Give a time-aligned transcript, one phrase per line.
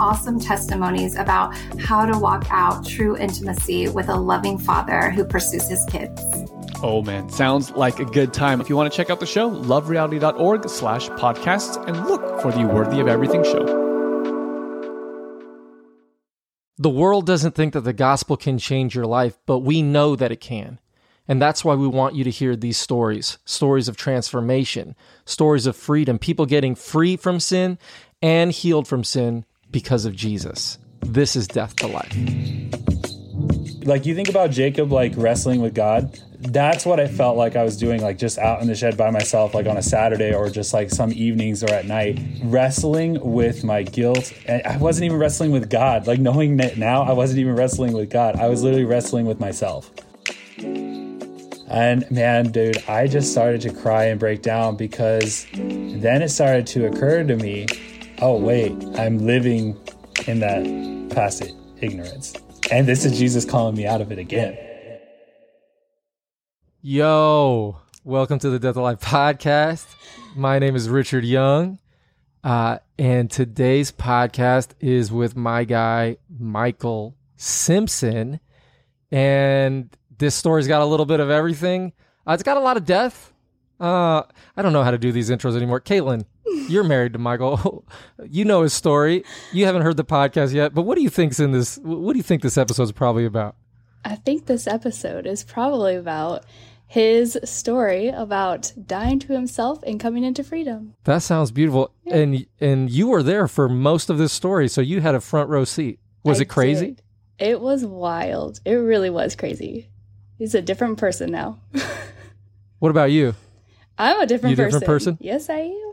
[0.00, 5.68] awesome testimonies about how to walk out true intimacy with a loving father who pursues
[5.68, 6.20] his kids.
[6.82, 8.60] Oh man, sounds like a good time.
[8.60, 12.64] If you want to check out the show, lovereality.org slash podcasts and look for the
[12.64, 13.88] Worthy of Everything show.
[16.80, 20.30] The world doesn't think that the gospel can change your life, but we know that
[20.30, 20.78] it can.
[21.26, 24.94] And that's why we want you to hear these stories stories of transformation,
[25.24, 27.78] stories of freedom, people getting free from sin
[28.22, 30.78] and healed from sin because of Jesus.
[31.00, 32.14] This is death to life.
[33.84, 37.64] Like you think about Jacob like wrestling with God, that's what I felt like I
[37.64, 40.48] was doing, like just out in the shed by myself, like on a Saturday or
[40.50, 44.32] just like some evenings or at night, wrestling with my guilt.
[44.46, 46.06] And I wasn't even wrestling with God.
[46.06, 48.36] Like knowing that now, I wasn't even wrestling with God.
[48.36, 49.90] I was literally wrestling with myself.
[51.70, 56.66] And man, dude, I just started to cry and break down because then it started
[56.68, 57.66] to occur to me
[58.20, 59.78] oh, wait, I'm living
[60.26, 61.42] in that past
[61.80, 62.34] ignorance.
[62.70, 64.58] And this is Jesus calling me out of it again.
[66.82, 69.86] Yo, welcome to the Death to Life podcast.
[70.34, 71.78] My name is Richard Young.
[72.42, 78.40] Uh, and today's podcast is with my guy, Michael Simpson.
[79.10, 81.92] And this story's got a little bit of everything.
[82.26, 83.32] Uh, it's got a lot of death.
[83.80, 84.22] Uh,
[84.56, 85.80] I don't know how to do these intros anymore.
[85.80, 86.24] Caitlin,
[86.68, 87.84] you're married to Michael.
[88.28, 89.24] you know his story.
[89.52, 91.78] You haven't heard the podcast yet, but what do you think's in this?
[91.78, 93.56] What do you think this episode's probably about?
[94.04, 96.44] I think this episode is probably about
[96.86, 100.94] his story about dying to himself and coming into freedom.
[101.04, 101.92] That sounds beautiful.
[102.04, 102.16] Yeah.
[102.16, 105.50] And and you were there for most of this story, so you had a front
[105.50, 106.00] row seat.
[106.24, 106.86] Was I it crazy?
[106.86, 107.02] Did.
[107.38, 108.60] It was wild.
[108.64, 109.88] It really was crazy.
[110.38, 111.58] He's a different person now.
[112.78, 113.34] what about you?
[113.98, 114.80] I'm a different you person.
[114.80, 115.18] different person?
[115.20, 115.87] Yes, I am.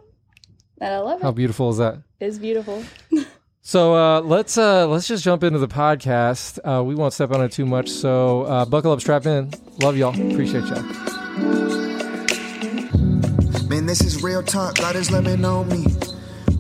[0.79, 1.23] And I love it.
[1.23, 1.97] How beautiful is that?
[2.19, 2.83] It's beautiful.
[3.61, 6.59] so uh, let's uh, let's just jump into the podcast.
[6.63, 7.89] Uh, we won't step on it too much.
[7.89, 9.51] So uh, buckle up, strap in.
[9.81, 10.13] Love y'all.
[10.31, 10.83] Appreciate y'all.
[13.67, 14.75] Man, this is real talk.
[14.75, 15.85] God is loving on me.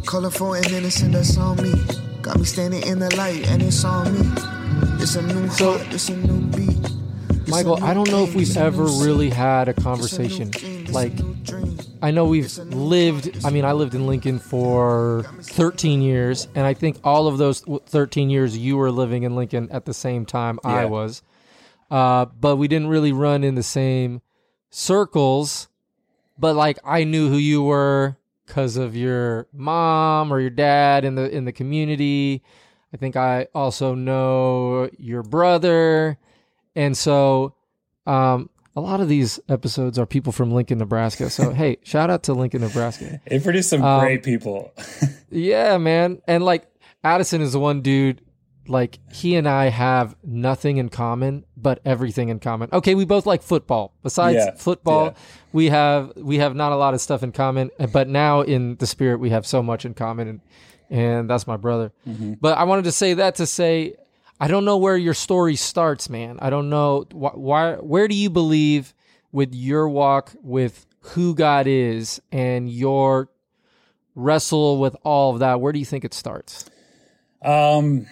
[0.05, 1.73] Colorful and innocent, that's on me.
[2.21, 4.27] Got me standing in the light, and it's on me.
[5.01, 7.04] It's a new so, heart, it's a new beat.
[7.47, 10.51] Michael, I don't know if we've ever really had a conversation
[10.91, 11.13] like
[12.01, 16.73] I know we've lived, I mean, I lived in Lincoln for 13 years, and I
[16.73, 20.59] think all of those 13 years you were living in Lincoln at the same time
[20.63, 20.71] yeah.
[20.71, 21.23] I was.
[21.89, 24.21] Uh, but we didn't really run in the same
[24.69, 25.67] circles.
[26.37, 31.15] But like, I knew who you were because of your mom or your dad in
[31.15, 32.43] the in the community.
[32.93, 36.17] I think I also know your brother,
[36.75, 37.55] and so
[38.05, 41.29] um, a lot of these episodes are people from Lincoln, Nebraska.
[41.29, 43.21] So hey, shout out to Lincoln, Nebraska.
[43.25, 44.73] It produced some um, great people.
[45.29, 46.21] yeah, man.
[46.27, 46.67] And like
[47.03, 48.21] Addison is the one dude.
[48.67, 52.69] Like he and I have nothing in common, but everything in common.
[52.73, 53.93] Okay, we both like football.
[54.01, 55.13] Besides yeah, football, yeah.
[55.53, 57.69] we have we have not a lot of stuff in common.
[57.91, 60.41] But now in the spirit, we have so much in common, and
[60.89, 61.91] and that's my brother.
[62.07, 62.33] Mm-hmm.
[62.41, 63.97] But I wanted to say that to say
[64.39, 66.37] I don't know where your story starts, man.
[66.41, 68.93] I don't know why, why where do you believe
[69.31, 73.29] with your walk with who God is and your
[74.15, 75.61] wrestle with all of that.
[75.61, 76.65] Where do you think it starts?
[77.41, 78.07] Um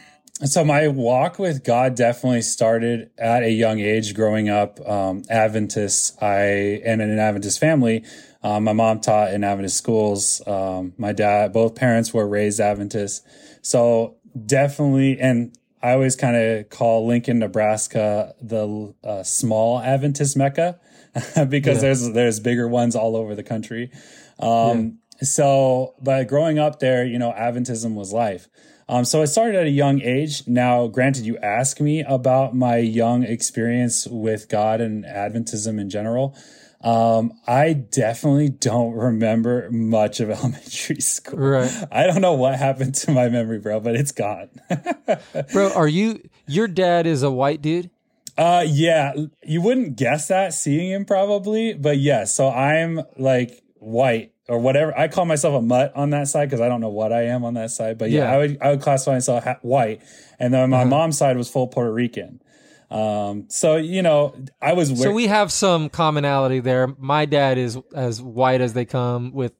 [0.45, 6.21] so my walk with God definitely started at a young age growing up um, Adventist.
[6.21, 8.03] I and in an Adventist family.
[8.41, 10.41] Um, my mom taught in Adventist schools.
[10.45, 13.25] Um, my dad, both parents were raised Adventist.
[13.61, 20.79] So definitely, and I always kind of call Lincoln, Nebraska, the uh, small Adventist Mecca.
[21.47, 21.81] because Yeah.
[21.81, 23.91] there's there's bigger ones all over the country.
[24.39, 28.47] Um, So, but growing up there, you know, Adventism was life.
[28.89, 30.45] Um, so I started at a young age.
[30.47, 36.35] Now, granted, you ask me about my young experience with God and Adventism in general.
[36.83, 41.39] Um, I definitely don't remember much of elementary school.
[41.39, 41.71] Right.
[41.91, 44.49] I don't know what happened to my memory, bro, but it's gone.
[45.53, 47.89] Bro, are you your dad is a white dude?
[48.37, 49.13] Uh, yeah,
[49.43, 52.35] you wouldn't guess that seeing him probably, but yes.
[52.35, 54.97] So I'm like white or whatever.
[54.97, 57.45] I call myself a mutt on that side because I don't know what I am
[57.45, 57.97] on that side.
[57.97, 58.33] But yeah, Yeah.
[58.33, 60.01] I would I would classify myself ha- white,
[60.39, 62.41] and then my mom's side was full Puerto Rican.
[62.93, 66.87] Um, so you know, I was So we have some commonality there.
[66.97, 69.53] My dad is as white as they come with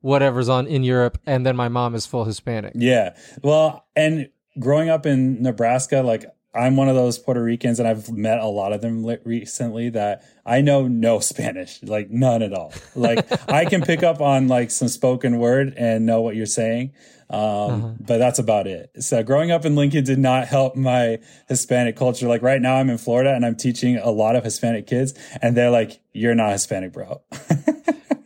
[0.00, 2.72] whatever's on in Europe, and then my mom is full Hispanic.
[2.74, 3.16] Yeah.
[3.42, 6.24] Well, and growing up in Nebraska, like
[6.54, 9.90] I'm one of those Puerto Ricans, and I've met a lot of them li- recently
[9.90, 12.72] that I know no Spanish, like none at all.
[12.94, 16.92] Like I can pick up on like some spoken word and know what you're saying.
[17.30, 18.90] Um, but that's about it.
[19.00, 22.26] So growing up in Lincoln did not help my Hispanic culture.
[22.26, 25.56] Like right now I'm in Florida and I'm teaching a lot of Hispanic kids and
[25.56, 27.22] they're like, you're not Hispanic, bro.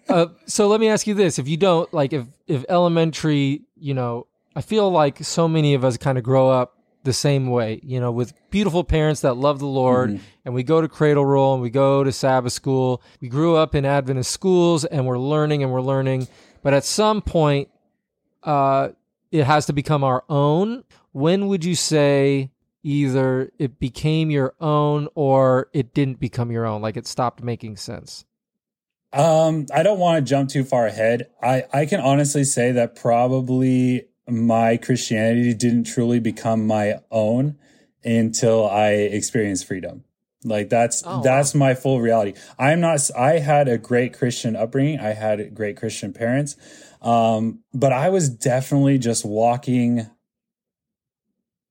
[0.08, 3.94] Uh, so let me ask you this: If you don't like, if if elementary, you
[3.94, 7.80] know, I feel like so many of us kind of grow up the same way,
[7.82, 11.54] you know, with beautiful parents that love the Lord, and we go to cradle roll
[11.54, 13.00] and we go to Sabbath school.
[13.22, 16.28] We grew up in Adventist schools, and we're learning and we're learning,
[16.62, 17.70] but at some point,
[18.44, 18.88] uh,
[19.30, 20.84] it has to become our own.
[21.12, 22.50] When would you say?
[22.84, 27.76] Either it became your own or it didn't become your own, like it stopped making
[27.76, 28.24] sense.
[29.12, 31.28] Um, I don't want to jump too far ahead.
[31.40, 37.56] I, I can honestly say that probably my Christianity didn't truly become my own
[38.02, 40.02] until I experienced freedom.
[40.44, 41.22] Like that's Oh, wow.
[41.22, 42.32] that's my full reality.
[42.58, 44.98] I'm not I had a great Christian upbringing.
[44.98, 46.56] I had great Christian parents.
[47.02, 50.08] Um, but I was definitely just walking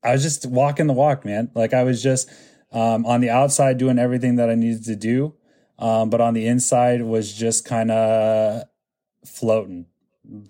[0.03, 1.51] I was just walking the walk, man.
[1.53, 2.29] Like I was just
[2.71, 5.35] um, on the outside doing everything that I needed to do,
[5.77, 8.63] um, but on the inside was just kind of
[9.25, 9.85] floating.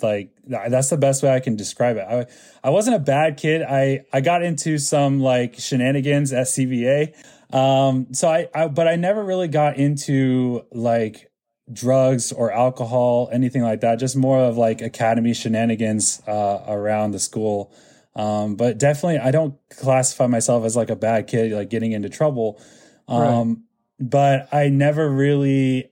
[0.01, 2.05] Like that's the best way I can describe it.
[2.07, 2.27] I
[2.63, 3.61] I wasn't a bad kid.
[3.61, 7.13] I I got into some like shenanigans at CVA.
[7.53, 11.30] Um, so I, I but I never really got into like
[11.71, 13.99] drugs or alcohol, anything like that.
[13.99, 17.73] Just more of like academy shenanigans uh, around the school.
[18.15, 22.09] Um, but definitely, I don't classify myself as like a bad kid, like getting into
[22.09, 22.61] trouble.
[23.07, 23.63] Um,
[23.99, 25.91] But I never really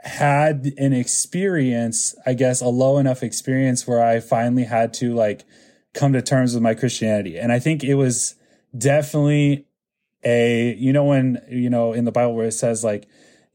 [0.00, 5.44] had an experience, I guess, a low enough experience where I finally had to like
[5.92, 7.36] come to terms with my Christianity.
[7.36, 8.36] And I think it was
[8.76, 9.66] definitely
[10.22, 13.08] a, you know, when, you know, in the Bible where it says like,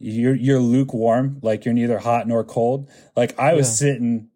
[0.04, 2.90] you're, you're lukewarm, like you're neither hot nor cold.
[3.16, 3.88] Like I was Yeah.
[3.94, 4.30] sitting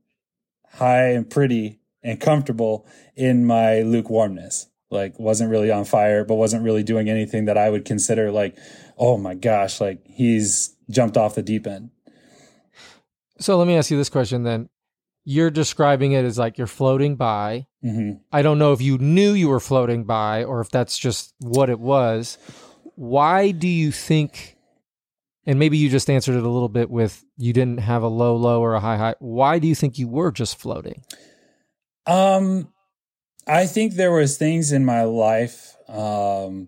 [0.74, 2.86] high and pretty and comfortable
[3.16, 4.68] in my lukewarmness.
[4.90, 8.58] Like wasn't really on fire, but wasn't really doing anything that I would consider like,
[8.98, 11.90] oh my gosh, like he's jumped off the deep end.
[13.40, 14.70] So let me ask you this question then.
[15.26, 17.68] You're describing it as like you're floating by.
[17.82, 21.34] hmm I don't know if you knew you were floating by or if that's just
[21.42, 22.38] what it was.
[22.96, 24.57] Why do you think,
[25.48, 28.36] and maybe you just answered it a little bit with you didn't have a low
[28.36, 29.16] low or a high high.
[29.20, 31.04] Why do you think you were just floating?
[32.06, 32.72] Um,
[33.48, 36.68] I think there was things in my life um,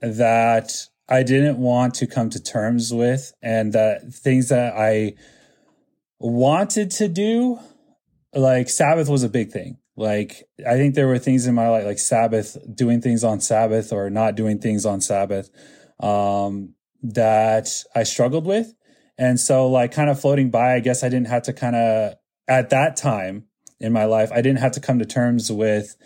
[0.00, 0.72] that
[1.08, 5.14] I didn't want to come to terms with, and that things that I
[6.18, 7.60] wanted to do,
[8.32, 9.76] like Sabbath was a big thing.
[9.96, 13.92] Like I think there were things in my life, like Sabbath, doing things on Sabbath
[13.92, 15.50] or not doing things on Sabbath,
[16.00, 18.74] um, that I struggled with,
[19.16, 20.74] and so like kind of floating by.
[20.74, 22.14] I guess I didn't have to kind of
[22.48, 23.44] at that time
[23.80, 25.96] in my life, I didn't have to come to terms with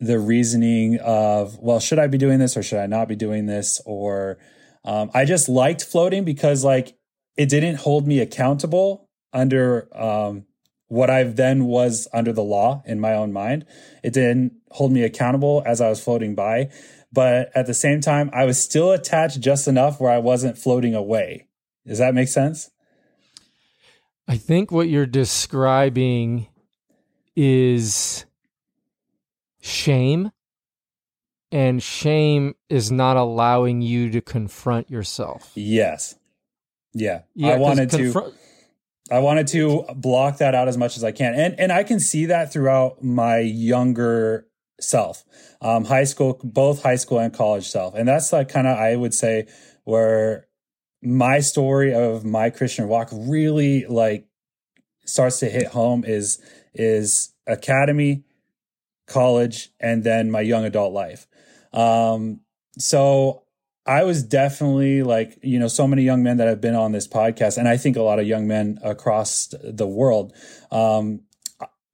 [0.00, 3.46] the reasoning of, well, should I be doing this or should I not be doing
[3.46, 3.80] this?
[3.84, 4.38] Or
[4.84, 6.96] um, I just liked floating because like
[7.36, 10.46] it didn't hold me accountable under um,
[10.86, 13.66] what I then was under the law in my own mind.
[14.02, 16.70] It didn't hold me accountable as I was floating by.
[17.12, 20.94] But at the same time, I was still attached just enough where I wasn't floating
[20.94, 21.46] away.
[21.86, 22.70] Does that make sense?
[24.26, 26.48] I think what you're describing
[27.34, 28.26] is
[29.60, 30.30] shame.
[31.50, 35.50] And shame is not allowing you to confront yourself.
[35.54, 36.14] Yes.
[36.92, 37.22] Yeah.
[37.34, 38.34] Yeah, I wanted to.
[39.10, 41.32] I wanted to block that out as much as I can.
[41.34, 44.47] And and I can see that throughout my younger
[44.80, 45.24] self.
[45.60, 47.94] Um high school both high school and college self.
[47.94, 49.46] And that's like kind of I would say
[49.84, 50.48] where
[51.02, 54.26] my story of my Christian walk really like
[55.04, 56.38] starts to hit home is
[56.74, 58.24] is academy,
[59.06, 61.26] college, and then my young adult life.
[61.72, 62.40] Um,
[62.78, 63.44] so
[63.86, 67.08] I was definitely like, you know, so many young men that have been on this
[67.08, 70.34] podcast, and I think a lot of young men across the world.
[70.70, 71.22] Um,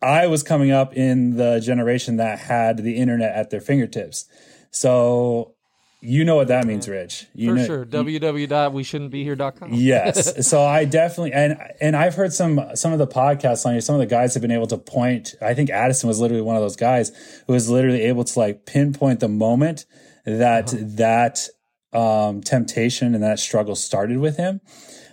[0.05, 4.27] I was coming up in the generation that had the internet at their fingertips.
[4.71, 5.55] So
[6.01, 7.29] you know what that means, Rich.
[7.35, 7.87] You For know, sure.
[7.87, 9.71] www.weshouldn'tbehere.com.
[9.73, 10.47] yes.
[10.51, 13.81] so I definitely and and I've heard some some of the podcasts on here.
[13.81, 15.35] Some of the guys have been able to point.
[15.41, 17.11] I think Addison was literally one of those guys
[17.47, 19.87] who was literally able to like pinpoint the moment
[20.27, 20.85] that uh-huh.
[20.97, 21.49] that
[21.95, 24.61] um, temptation and that struggle started with him.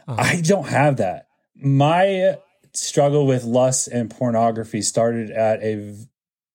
[0.09, 0.21] Uh-huh.
[0.21, 1.27] I don't have that.
[1.55, 2.37] My
[2.73, 5.95] struggle with lust and pornography started at a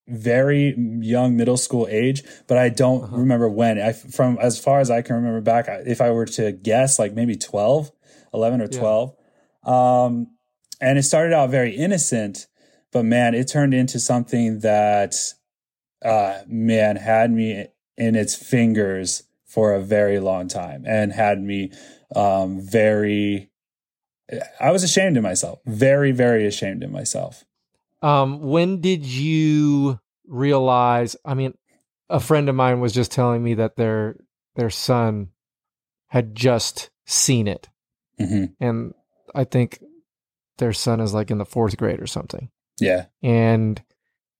[0.09, 3.17] very young middle school age, but I don't uh-huh.
[3.17, 3.81] remember when.
[3.81, 7.15] I from as far as I can remember back, if I were to guess, like
[7.15, 7.91] maybe 12,
[8.33, 9.15] 11 or 12.
[9.67, 10.05] Yeah.
[10.05, 10.29] Um,
[10.81, 12.47] and it started out very innocent,
[12.93, 15.17] but man, it turned into something that,
[16.05, 21.73] uh, man, had me in its fingers for a very long time and had me,
[22.15, 23.51] um, very,
[24.61, 27.45] I was ashamed of myself, very, very ashamed of myself.
[28.03, 31.17] Um, when did you realize?
[31.25, 31.55] I mean,
[32.09, 34.17] a friend of mine was just telling me that their
[34.57, 35.29] their son
[36.09, 37.69] had just seen it,
[38.21, 38.47] mm-hmm.
[38.61, 38.95] and
[39.35, 39.83] I think
[40.59, 42.51] their son is like in the fourth grade or something.
[42.81, 43.81] Yeah, and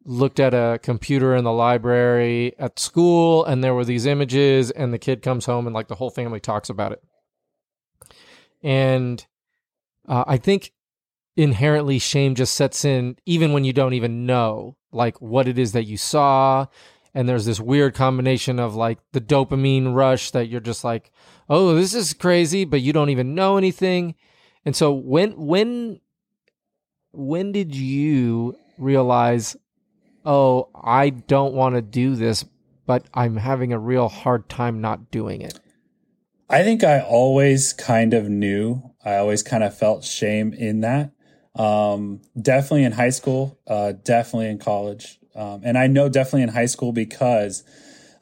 [0.05, 4.93] looked at a computer in the library at school, and there were these images, and
[4.93, 7.03] the kid comes home, and like the whole family talks about it,
[8.63, 9.25] and
[10.07, 10.73] uh, I think
[11.37, 15.73] inherently shame just sets in even when you don't even know like what it is
[15.73, 16.67] that you saw.
[17.15, 21.11] And there's this weird combination of like the dopamine rush that you're just like
[21.49, 24.15] oh this is crazy but you don't even know anything.
[24.65, 26.01] And so when when
[27.13, 29.57] when did you realize
[30.27, 32.45] oh i don't want to do this
[32.85, 35.59] but i'm having a real hard time not doing it
[36.49, 41.13] i think i always kind of knew i always kind of felt shame in that
[41.57, 45.19] um, definitely in high school, uh, definitely in college.
[45.35, 47.65] Um, and I know definitely in high school because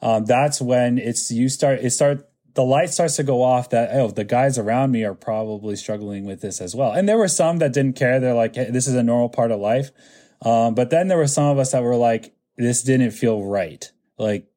[0.01, 3.89] um, that's when it's you start it start the light starts to go off that
[3.93, 6.91] oh the guys around me are probably struggling with this as well.
[6.91, 8.19] And there were some that didn't care.
[8.19, 9.91] They're like hey, this is a normal part of life.
[10.41, 13.89] Um, but then there were some of us that were like this didn't feel right.
[14.17, 14.47] Like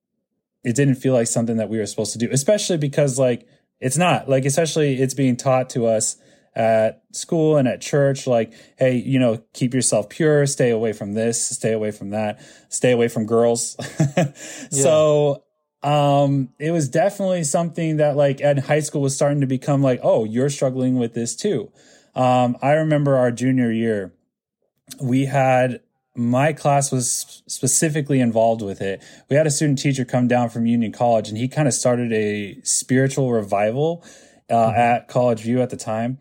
[0.64, 3.46] it didn't feel like something that we were supposed to do, especially because like
[3.80, 4.28] it's not.
[4.28, 6.16] Like especially it's being taught to us
[6.54, 11.12] at school and at church like hey you know keep yourself pure stay away from
[11.12, 13.76] this stay away from that stay away from girls.
[14.16, 14.32] Yeah.
[14.70, 15.44] so
[15.82, 20.00] um it was definitely something that like at high school was starting to become like
[20.02, 21.70] oh you're struggling with this too.
[22.14, 24.12] Um i remember our junior year
[25.00, 25.80] we had
[26.18, 29.02] my class was specifically involved with it.
[29.30, 32.12] We had a student teacher come down from Union College and he kind of started
[32.12, 34.04] a spiritual revival
[34.50, 34.78] uh, mm-hmm.
[34.78, 36.18] at College View at the time.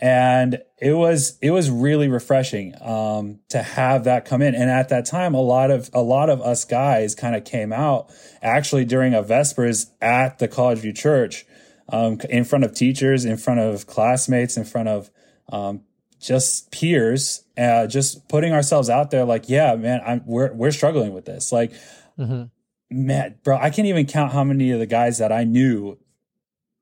[0.00, 4.54] And it was it was really refreshing um, to have that come in.
[4.54, 7.72] And at that time, a lot of a lot of us guys kind of came
[7.72, 8.08] out
[8.40, 11.46] actually during a Vespers at the College View Church,
[11.88, 15.10] um, in front of teachers, in front of classmates, in front of
[15.50, 15.80] um,
[16.20, 19.24] just peers, uh, just putting ourselves out there.
[19.24, 21.52] Like, yeah, man, I'm, we're we're struggling with this.
[21.52, 21.72] Like,
[22.18, 22.44] mm-hmm.
[22.90, 25.98] man, bro, I can't even count how many of the guys that I knew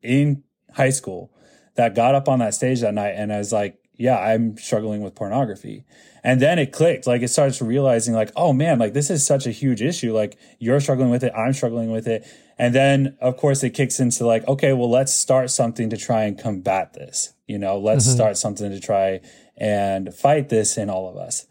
[0.02, 1.32] in high school
[1.74, 5.02] that got up on that stage that night and I was like, yeah, I'm struggling
[5.02, 5.84] with pornography.
[6.22, 7.06] And then it clicked.
[7.06, 10.12] Like it starts realizing like, oh man, like this is such a huge issue.
[10.12, 11.32] Like you're struggling with it.
[11.34, 12.26] I'm struggling with it.
[12.58, 16.24] And then of course it kicks into like, okay, well, let's start something to try
[16.24, 17.32] and combat this.
[17.46, 18.16] You know, let's mm-hmm.
[18.16, 19.20] start something to try
[19.56, 21.46] and fight this in all of us.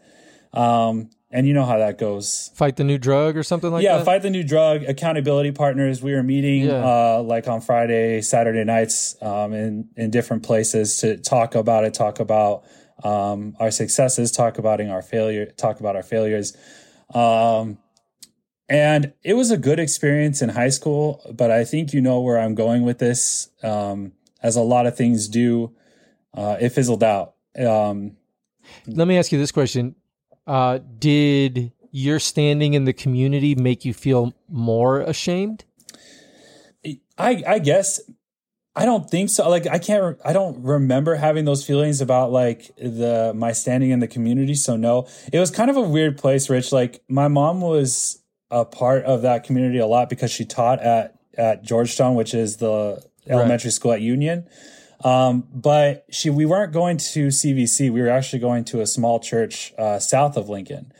[0.52, 2.50] Um, and you know how that goes.
[2.54, 3.98] Fight the new drug or something like yeah, that.
[3.98, 4.84] Yeah, fight the new drug.
[4.84, 6.02] Accountability partners.
[6.02, 6.84] We were meeting yeah.
[6.84, 11.94] uh, like on Friday, Saturday nights, um, in in different places to talk about it,
[11.94, 12.64] talk about
[13.02, 16.56] um, our successes, talk about our failure, talk about our failures.
[17.12, 17.78] Um,
[18.68, 22.38] and it was a good experience in high school, but I think you know where
[22.38, 23.48] I'm going with this.
[23.62, 24.12] Um,
[24.42, 25.74] as a lot of things do,
[26.36, 27.34] uh, it fizzled out.
[27.58, 28.16] Um,
[28.86, 29.94] Let me ask you this question
[30.46, 35.64] uh, did your standing in the community make you feel more ashamed?
[37.18, 38.00] I I guess
[38.74, 39.48] I don't think so.
[39.48, 44.00] Like I can't I don't remember having those feelings about like the my standing in
[44.00, 44.54] the community.
[44.54, 45.08] So no.
[45.32, 46.72] It was kind of a weird place, Rich.
[46.72, 51.18] Like my mom was a part of that community a lot because she taught at
[51.36, 54.46] at George Stone, which is the elementary school at Union.
[55.04, 57.90] Um, but she, we weren't going to CVC.
[57.92, 60.92] We were actually going to a small church uh, south of Lincoln.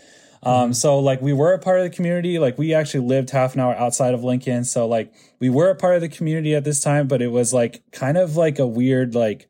[0.43, 2.39] Um, so like we were a part of the community.
[2.39, 4.65] Like we actually lived half an hour outside of Lincoln.
[4.65, 7.53] So like we were a part of the community at this time, but it was
[7.53, 9.49] like kind of like a weird like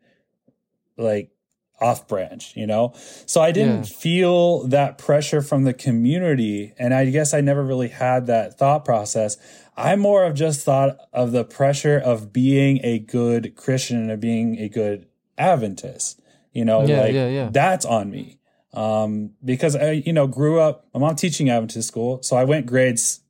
[0.97, 1.31] like
[1.79, 2.95] off branch, you know?
[3.26, 3.83] So I didn't Yeah.
[3.99, 6.73] feel that pressure from the community.
[6.79, 9.37] And I guess I never really had that thought process.
[9.76, 14.59] I more of just thought of the pressure of being a good Christian and being
[14.59, 15.06] a good
[15.37, 16.21] Adventist.
[16.52, 17.49] You know, Yeah, like yeah, yeah.
[17.52, 18.38] that's on me.
[18.73, 22.23] Um, because I, you know, grew up, my mom teaching Adventist school.
[22.23, 23.21] So I went grades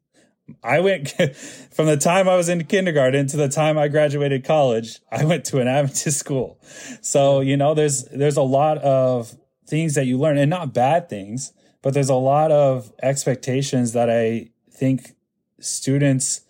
[0.63, 1.11] I went
[1.73, 5.01] from the time I was in kindergarten to the time I graduated college.
[5.11, 6.59] I went to an Adventist school,
[7.01, 9.37] so you know there's there's a lot of
[9.67, 14.09] things that you learn, and not bad things, but there's a lot of expectations that
[14.09, 15.16] I think
[15.61, 16.43] students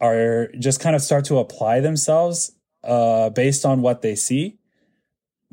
[0.00, 2.52] are just kind of start to apply themselves
[2.84, 4.58] uh, based on what they see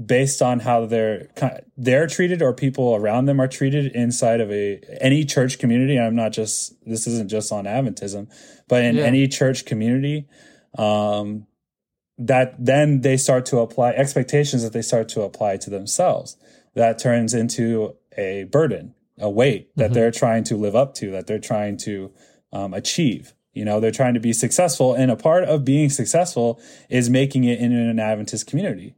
[0.04, 1.28] based on how they're
[1.78, 6.00] they're treated or people around them are treated inside of a any church community.
[6.00, 8.28] I'm not just this isn't just on Adventism,
[8.68, 9.04] but in Yeah.
[9.04, 10.28] any church community,
[10.78, 11.46] um,
[12.18, 16.38] that then they start to apply expectations that they start to apply to themselves.
[16.74, 21.28] That turns into a burden, a weight that they're trying to live up to, that
[21.28, 22.12] they're trying to
[22.52, 23.34] um, achieve.
[23.54, 27.44] You know, they're trying to be successful, and a part of being successful is making
[27.44, 28.96] it in an Adventist community.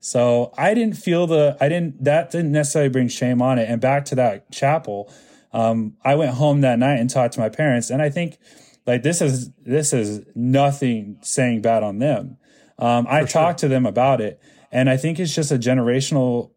[0.00, 3.68] So I didn't feel the I didn't that didn't necessarily bring shame on it.
[3.68, 5.12] And back to that chapel,
[5.52, 8.38] um, I went home that night and talked to my parents, and I think
[8.86, 12.36] like this is this is nothing saying bad on them.
[12.78, 16.52] Um, I talked to them about it, and I think it's just a generational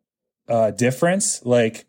[0.47, 1.43] uh, difference.
[1.43, 1.87] Like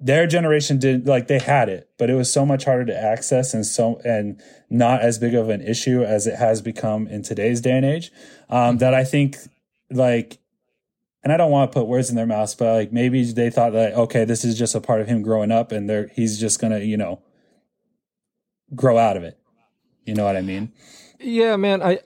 [0.00, 3.52] their generation did like they had it, but it was so much harder to access
[3.52, 4.40] and so and
[4.70, 8.12] not as big of an issue as it has become in today's day and age.
[8.48, 9.36] Um, that I think
[9.90, 10.38] like
[11.24, 13.72] and I don't want to put words in their mouths, but like maybe they thought
[13.72, 16.60] that okay, this is just a part of him growing up, and they're he's just
[16.60, 17.20] gonna you know
[18.74, 19.38] grow out of it.
[20.04, 20.72] You know what I mean?
[21.18, 21.98] Yeah, man, I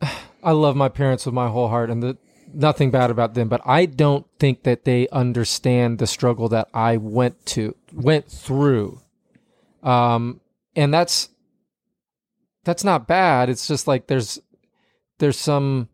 [0.00, 0.12] I-
[0.44, 2.16] I love my parents with my whole heart and the
[2.58, 6.96] nothing bad about them, but I don't think that they understand the struggle that I
[6.96, 9.00] went to went through.
[9.82, 10.40] Um
[10.74, 11.30] and that's
[12.64, 13.48] that's not bad.
[13.48, 14.40] It's just like there's
[15.18, 15.88] there's some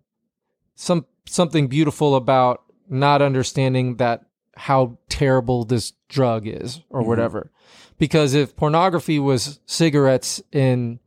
[0.74, 4.24] some something beautiful about not understanding that
[4.56, 7.50] how terrible this drug is or whatever.
[7.98, 10.98] Because if pornography was cigarettes in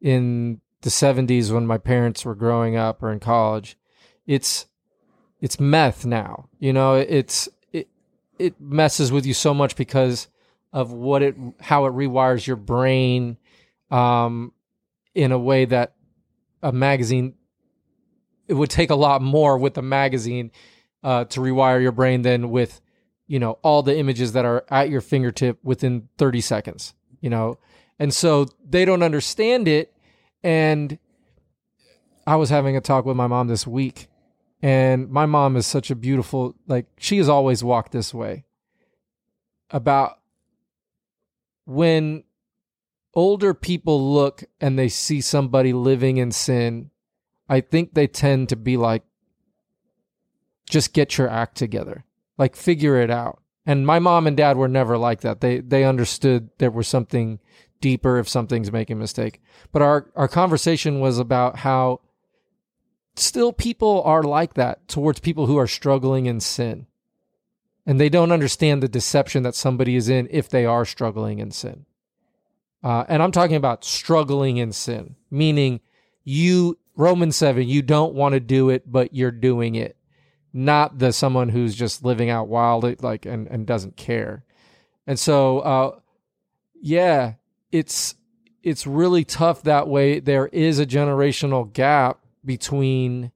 [0.00, 3.76] in the 70s when my parents were growing up or in college
[4.26, 4.66] it's
[5.42, 7.88] it's meth now you know it's it
[8.38, 10.28] it messes with you so much because
[10.72, 13.36] of what it how it rewires your brain
[13.90, 14.52] um
[15.14, 15.92] in a way that
[16.62, 17.34] a magazine
[18.48, 20.50] it would take a lot more with a magazine
[21.04, 22.80] uh to rewire your brain than with
[23.26, 27.58] you know all the images that are at your fingertip within 30 seconds you know?
[27.98, 29.94] And so they don't understand it.
[30.42, 30.98] And
[32.26, 34.08] I was having a talk with my mom this week,
[34.62, 38.44] and my mom is such a beautiful, like, she has always walked this way
[39.70, 40.20] about
[41.64, 42.22] when
[43.14, 46.90] older people look and they see somebody living in sin,
[47.48, 49.02] I think they tend to be like,
[50.70, 52.04] just get your act together,
[52.38, 53.42] like, figure it out.
[53.66, 55.40] And my mom and dad were never like that.
[55.40, 57.38] They they understood there was something
[57.80, 59.40] deeper if something's making a mistake.
[59.70, 62.00] But our our conversation was about how
[63.14, 66.86] still people are like that towards people who are struggling in sin.
[67.84, 71.50] And they don't understand the deception that somebody is in if they are struggling in
[71.50, 71.84] sin.
[72.82, 75.80] Uh, and I'm talking about struggling in sin, meaning
[76.24, 79.96] you, Romans 7, you don't want to do it, but you're doing it.
[80.52, 84.44] Not the someone who's just living out wild, like, and, and doesn't care.
[85.06, 85.98] And so, uh,
[86.80, 87.34] yeah,
[87.70, 88.14] it's
[88.62, 90.20] it's really tough that way.
[90.20, 93.32] There is a generational gap between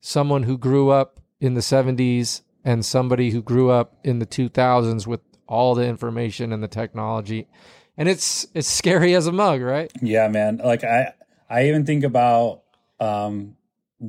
[0.00, 5.06] someone who grew up in the 70s and somebody who grew up in the 2000s
[5.06, 7.46] with all the information and the technology.
[7.96, 9.92] And it's it's scary as a mug, right?
[10.02, 10.60] Yeah, man.
[10.64, 11.12] Like I,
[11.48, 12.62] I even think about
[12.98, 13.56] um,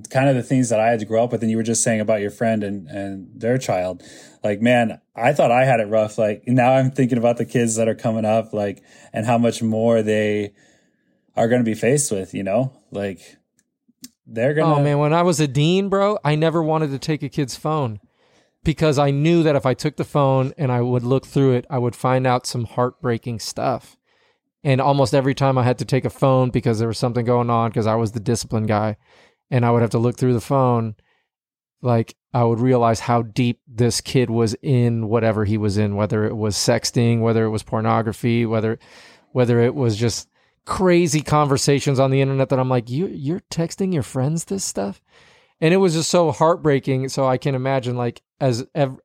[0.09, 1.83] kind of the things that I had to grow up with, and you were just
[1.83, 4.01] saying about your friend and and their child.
[4.43, 6.17] Like, man, I thought I had it rough.
[6.17, 8.81] Like now, I'm thinking about the kids that are coming up, like,
[9.13, 10.53] and how much more they
[11.35, 12.33] are going to be faced with.
[12.33, 13.37] You know, like
[14.25, 14.75] they're gonna.
[14.75, 17.55] Oh man, when I was a dean, bro, I never wanted to take a kid's
[17.55, 17.99] phone
[18.63, 21.65] because I knew that if I took the phone and I would look through it,
[21.69, 23.95] I would find out some heartbreaking stuff.
[24.63, 27.51] And almost every time I had to take a phone because there was something going
[27.51, 28.97] on because I was the discipline guy
[29.51, 30.95] and I would have to look through the phone,
[31.83, 36.25] like I would realize how deep this kid was in whatever he was in, whether
[36.25, 38.79] it was sexting, whether it was pornography, whether
[39.31, 40.27] whether it was just
[40.65, 45.01] crazy conversations on the internet that I'm like, you you're texting your friends this stuff,
[45.61, 47.09] and it was just so heartbreaking.
[47.09, 48.99] So I can imagine like as ev-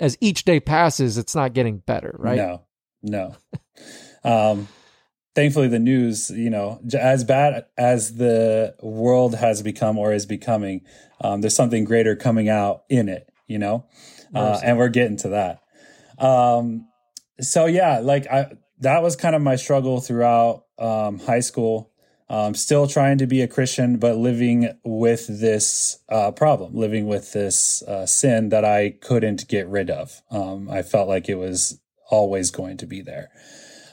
[0.00, 2.36] as each day passes, it's not getting better, right?
[2.36, 2.62] No,
[3.02, 3.36] no.
[4.24, 4.68] um,
[5.34, 10.82] thankfully, the news, you know, as bad as the world has become or is becoming,
[11.20, 13.86] um, there's something greater coming out in it, you know,
[14.34, 15.60] uh, and we're getting to that.
[16.18, 16.88] Um,
[17.40, 21.92] so yeah, like I, that was kind of my struggle throughout um, high school.
[22.28, 27.32] Um, still trying to be a Christian, but living with this uh, problem, living with
[27.32, 30.22] this uh, sin that I couldn't get rid of.
[30.28, 33.30] Um, I felt like it was always going to be there.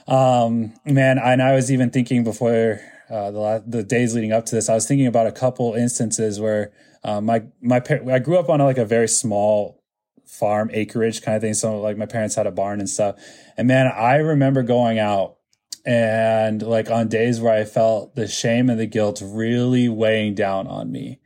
[0.08, 4.56] Um, man, and I was even thinking before uh, the the days leading up to
[4.56, 6.72] this, I was thinking about a couple instances where
[7.04, 9.83] uh, my my par- I grew up on a, like a very small
[10.34, 11.54] farm acreage kind of thing.
[11.54, 13.16] So like my parents had a barn and stuff.
[13.56, 15.38] And man, I remember going out
[15.86, 20.68] and like on days where I felt the shame and the guilt really weighing down
[20.68, 21.20] on me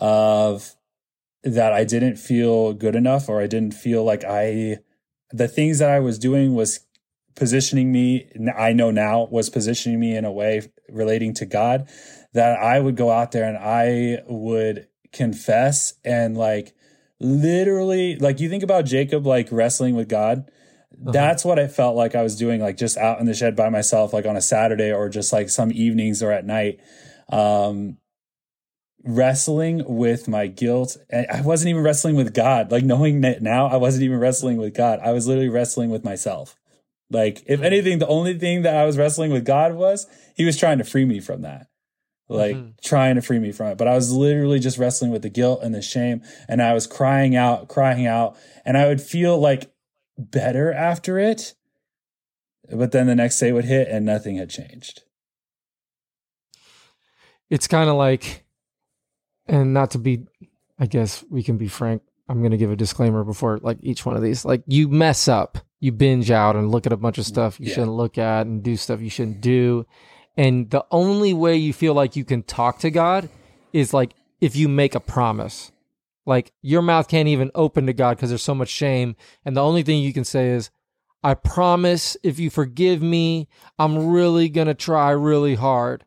[0.00, 0.74] of
[1.44, 4.78] that I didn't feel good enough or I didn't feel like I
[5.30, 6.80] the things that I was doing was
[7.36, 11.88] positioning me I know now was positioning me in a way relating to God
[12.32, 16.74] that I would go out there and I would confess and like
[17.20, 20.50] literally like you think about Jacob like wrestling with God
[21.00, 21.12] uh-huh.
[21.12, 23.68] that's what I felt like I was doing like just out in the shed by
[23.68, 26.80] myself like on a Saturday or just like some evenings or at night.
[27.30, 27.98] Um
[29.02, 32.70] wrestling with my guilt and I wasn't even wrestling with God.
[32.70, 35.00] Like knowing that now I wasn't even wrestling with God.
[35.02, 36.54] I was literally wrestling with myself.
[37.10, 40.06] Like if anything the only thing that I was wrestling with God was
[40.36, 41.68] he was trying to free me from that
[42.30, 42.70] like mm-hmm.
[42.82, 43.78] trying to free me from it.
[43.78, 46.22] But I was literally just wrestling with the guilt and the shame.
[46.48, 48.36] And I was crying out, crying out.
[48.64, 49.72] And I would feel like
[50.16, 51.54] better after it.
[52.72, 55.02] But then the next day would hit and nothing had changed.
[57.50, 58.44] It's kind of like,
[59.48, 60.26] and not to be,
[60.78, 62.02] I guess we can be frank.
[62.28, 64.44] I'm going to give a disclaimer before like each one of these.
[64.44, 67.66] Like you mess up, you binge out and look at a bunch of stuff you
[67.66, 67.74] yeah.
[67.74, 69.84] shouldn't look at and do stuff you shouldn't do
[70.36, 73.28] and the only way you feel like you can talk to God
[73.72, 75.72] is like if you make a promise.
[76.26, 79.16] Like your mouth can't even open to God because there's so much shame.
[79.44, 80.70] And the only thing you can say is,
[81.22, 86.04] I promise if you forgive me, I'm really going to try really hard.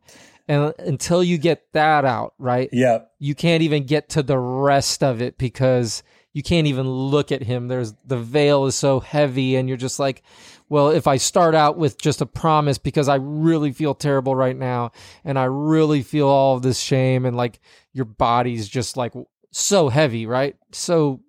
[0.47, 2.69] And until you get that out, right?
[2.71, 2.99] Yeah.
[3.19, 7.43] You can't even get to the rest of it because you can't even look at
[7.43, 7.67] him.
[7.67, 10.23] There's the veil is so heavy and you're just like,
[10.69, 14.55] well, if I start out with just a promise because I really feel terrible right
[14.55, 14.91] now
[15.23, 17.59] and I really feel all of this shame and like
[17.91, 19.13] your body's just like
[19.51, 20.55] so heavy, right?
[20.71, 21.21] So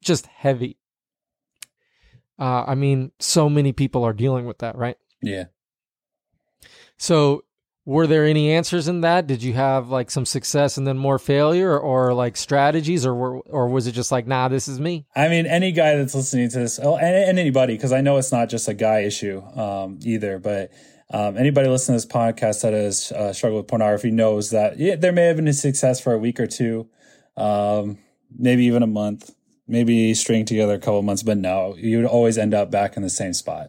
[0.00, 0.78] just heavy.
[2.38, 4.98] Uh, I mean, so many people are dealing with that, right?
[5.22, 5.44] Yeah.
[6.98, 7.44] So
[7.86, 9.28] were there any answers in that?
[9.28, 13.14] Did you have like some success and then more failure, or, or like strategies, or
[13.14, 15.06] were, or was it just like, nah, this is me?
[15.14, 18.18] I mean, any guy that's listening to this, oh, and, and anybody, because I know
[18.18, 20.72] it's not just a guy issue um, either, but
[21.10, 24.96] um, anybody listening to this podcast that has uh, struggled with pornography knows that yeah,
[24.96, 26.88] there may have been a success for a week or two,
[27.36, 27.98] um,
[28.36, 29.32] maybe even a month,
[29.68, 33.04] maybe string together a couple months, but no, you would always end up back in
[33.04, 33.68] the same spot.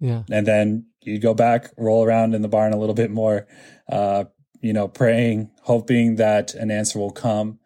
[0.00, 0.22] Yeah.
[0.30, 3.46] And then you'd go back, roll around in the barn a little bit more,
[3.88, 4.24] uh,
[4.60, 7.58] you know, praying, hoping that an answer will come.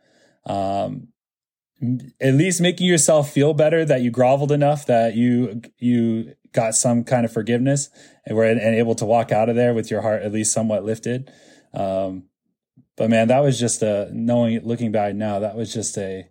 [0.47, 1.09] Um,
[2.21, 7.05] at least making yourself feel better that you groveled enough that you you got some
[7.05, 7.91] kind of forgiveness
[8.25, 10.85] and were and able to walk out of there with your heart at least somewhat
[10.85, 11.31] lifted.
[11.75, 12.25] Um,
[12.97, 16.29] but man, that was just a knowing looking back now, that was just a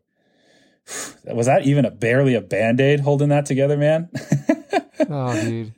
[1.25, 4.09] was that even a barely a band-aid holding that together, man?
[5.09, 5.73] oh, dude.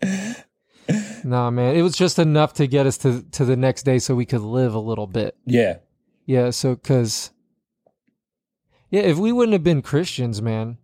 [1.25, 1.75] Nah, man.
[1.75, 4.41] It was just enough to get us to, to the next day so we could
[4.41, 5.35] live a little bit.
[5.43, 5.77] Yeah.
[6.27, 6.51] Yeah.
[6.51, 7.31] So, cause,
[8.91, 10.77] yeah, if we wouldn't have been Christians, man,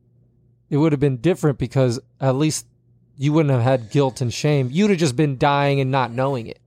[0.72, 2.66] it would have been different because at least
[3.18, 4.70] you wouldn't have had guilt and shame.
[4.72, 6.60] You'd have just been dying and not knowing it.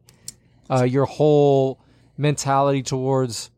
[0.70, 1.80] Uh, your whole
[2.16, 3.50] mentality towards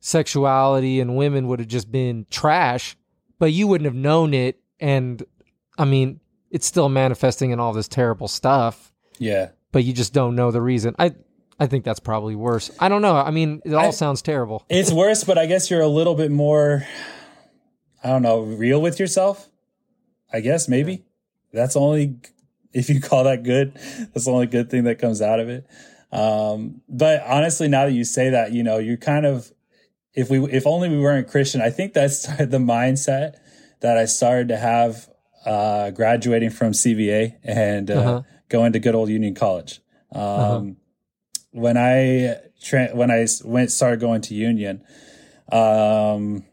[0.00, 2.96] sexuality and women would have just been trash,
[3.38, 4.58] but you wouldn't have known it.
[4.80, 5.22] And
[5.76, 6.20] I mean,
[6.50, 8.89] it's still manifesting in all this terrible stuff.
[9.20, 9.50] Yeah.
[9.70, 10.96] But you just don't know the reason.
[10.98, 11.14] I
[11.60, 12.70] I think that's probably worse.
[12.80, 13.14] I don't know.
[13.14, 14.64] I mean, it all I, sounds terrible.
[14.68, 16.86] It's worse, but I guess you're a little bit more
[18.02, 19.48] I don't know, real with yourself.
[20.32, 21.04] I guess maybe.
[21.52, 22.16] That's only
[22.72, 25.66] if you call that good, that's the only good thing that comes out of it.
[26.12, 29.50] Um, but honestly, now that you say that, you know, you're kind of,
[30.14, 33.36] if we, if only we weren't Christian, I think that's the mindset
[33.80, 35.08] that I started to have,
[35.44, 38.22] uh, graduating from CVA and, uh, uh-huh.
[38.50, 39.80] Going to good old Union College.
[40.12, 40.60] Um, uh-huh.
[41.52, 44.84] when I, tra- when I went, started going to Union,
[45.50, 46.44] um,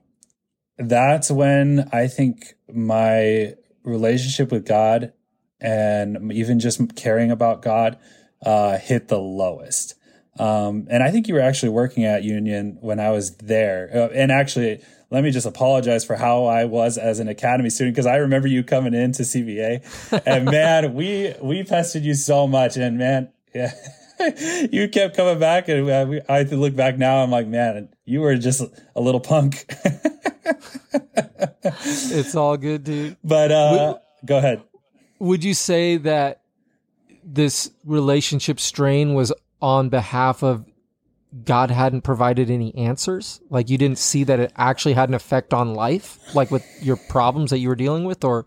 [0.78, 5.12] that's when I think my relationship with God
[5.60, 7.98] and even just caring about God
[8.46, 9.96] uh, hit the lowest.
[10.40, 13.90] Um, and I think you were actually working at Union when I was there.
[13.92, 17.96] Uh, and actually, let me just apologize for how I was as an academy student
[17.96, 22.78] because I remember you coming into CVA, and man, we we pestered you so much,
[22.78, 23.74] and man, yeah.
[24.72, 27.24] you kept coming back, and uh, we, I look back now.
[27.24, 28.62] I'm like, man, you were just
[28.96, 29.66] a little punk.
[31.64, 33.18] it's all good, dude.
[33.24, 34.64] But uh, would, go ahead.
[35.20, 36.42] Would you say that
[37.24, 40.66] this relationship strain was on behalf of
[41.44, 43.42] God hadn't provided any answers?
[43.50, 46.96] Like you didn't see that it actually had an effect on life, like with your
[46.96, 48.46] problems that you were dealing with, or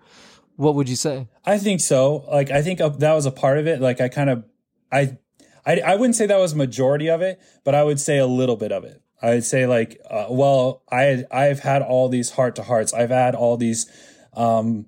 [0.56, 1.28] what would you say?
[1.44, 2.24] I think so.
[2.30, 3.80] Like I think that was a part of it.
[3.80, 4.44] Like I kind of,
[4.90, 5.18] I,
[5.66, 8.56] I, I wouldn't say that was majority of it, but I would say a little
[8.56, 9.02] bit of it.
[9.22, 12.94] I would say like, uh, well, I I've had all these heart to hearts.
[12.94, 13.86] I've had all these,
[14.34, 14.86] um,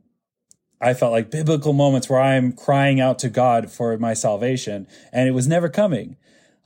[0.81, 5.29] I felt like biblical moments where I'm crying out to God for my salvation, and
[5.29, 6.17] it was never coming.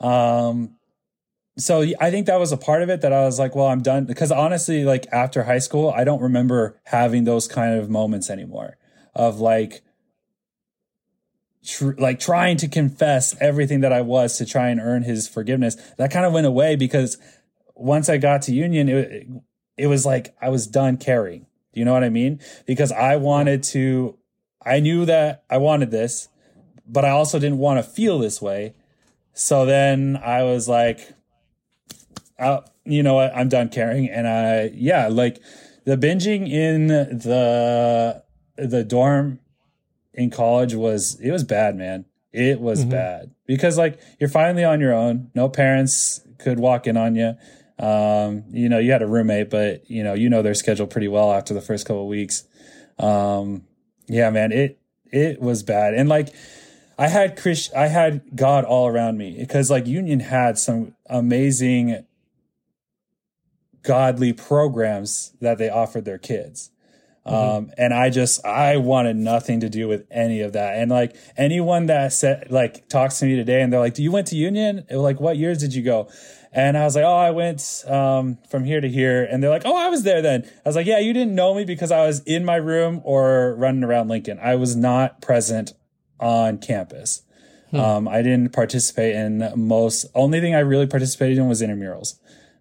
[0.01, 0.76] Um,
[1.59, 3.83] so I think that was a part of it that I was like, well, I'm
[3.83, 4.05] done.
[4.05, 8.77] Because honestly, like after high school, I don't remember having those kind of moments anymore
[9.15, 9.83] of like,
[11.65, 15.77] tr- like trying to confess everything that I was to try and earn his forgiveness.
[15.97, 17.17] That kind of went away because
[17.75, 19.27] once I got to Union, it,
[19.79, 21.47] it was like I was done caring.
[21.73, 22.41] Do you know what I mean?
[22.67, 24.19] Because I wanted to,
[24.65, 26.29] I knew that I wanted this,
[26.87, 28.75] but I also didn't want to feel this way.
[29.33, 31.13] So then I was like,
[32.85, 33.35] you know what?
[33.35, 34.09] I'm done caring.
[34.09, 35.41] And I, yeah, like
[35.85, 38.23] the binging in the,
[38.57, 39.41] the dorm
[40.15, 42.05] in college was, it was bad, man.
[42.33, 42.91] It was mm-hmm.
[42.91, 45.31] bad because like you're finally on your own.
[45.35, 47.35] No parents could walk in on you.
[47.79, 51.09] Um, you know, you had a roommate, but you know, you know their schedule pretty
[51.09, 52.45] well after the first couple weeks.
[52.99, 53.65] Um,
[54.07, 54.79] yeah, man, it
[55.11, 56.35] it was bad, and like
[56.99, 62.05] I had Chris, I had God all around me because like Union had some amazing
[63.87, 66.71] godly programs that they offered their kids.
[67.25, 67.57] Mm-hmm.
[67.57, 70.79] Um, and I just, I wanted nothing to do with any of that.
[70.79, 74.13] And like anyone that said, like talks to me today and they're like, do you
[74.13, 74.85] went to Union?
[74.91, 76.09] Like, what years did you go?
[76.53, 79.25] And I was like, oh, I went um, from here to here.
[79.25, 80.45] And they're like, oh, I was there then.
[80.45, 83.55] I was like, yeah, you didn't know me because I was in my room or
[83.57, 84.39] running around Lincoln.
[84.43, 85.75] I was not present
[86.19, 87.23] on campus.
[87.71, 87.77] Hmm.
[87.77, 92.19] Um, I didn't participate in most, only thing I really participated in was intramurals.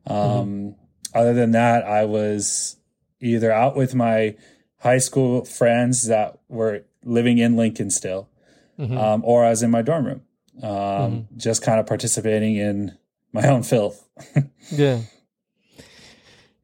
[0.08, 0.85] Um, mm-hmm.
[1.16, 2.76] Other than that, I was
[3.22, 4.36] either out with my
[4.80, 8.30] high school friends that were living in Lincoln still,
[8.78, 8.98] mm-hmm.
[8.98, 10.22] um, or I was in my dorm room,
[10.62, 11.38] um, mm-hmm.
[11.38, 12.98] just kind of participating in
[13.32, 14.08] my own filth.
[14.72, 15.02] yeah.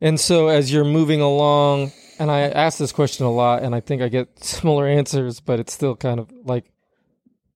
[0.01, 3.79] And so as you're moving along, and I ask this question a lot, and I
[3.79, 6.71] think I get similar answers, but it's still kind of like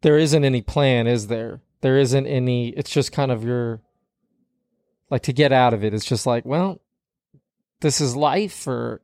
[0.01, 1.61] there isn't any plan, is there?
[1.81, 2.69] There isn't any.
[2.69, 3.81] It's just kind of your
[5.09, 5.93] like to get out of it.
[5.93, 6.81] It's just like, well,
[7.85, 9.01] this is life, or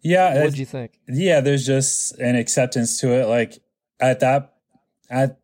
[0.00, 0.42] yeah.
[0.42, 0.98] What do you think?
[1.06, 3.26] Yeah, there's just an acceptance to it.
[3.28, 3.62] Like
[4.00, 4.54] at that,
[5.10, 5.38] at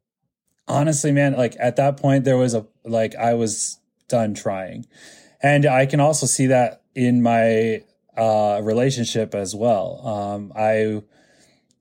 [0.67, 4.87] honestly, man, like at that point, there was a like I was done trying.
[5.43, 7.83] And I can also see that in my
[8.17, 10.07] uh, relationship as well.
[10.07, 11.03] Um, I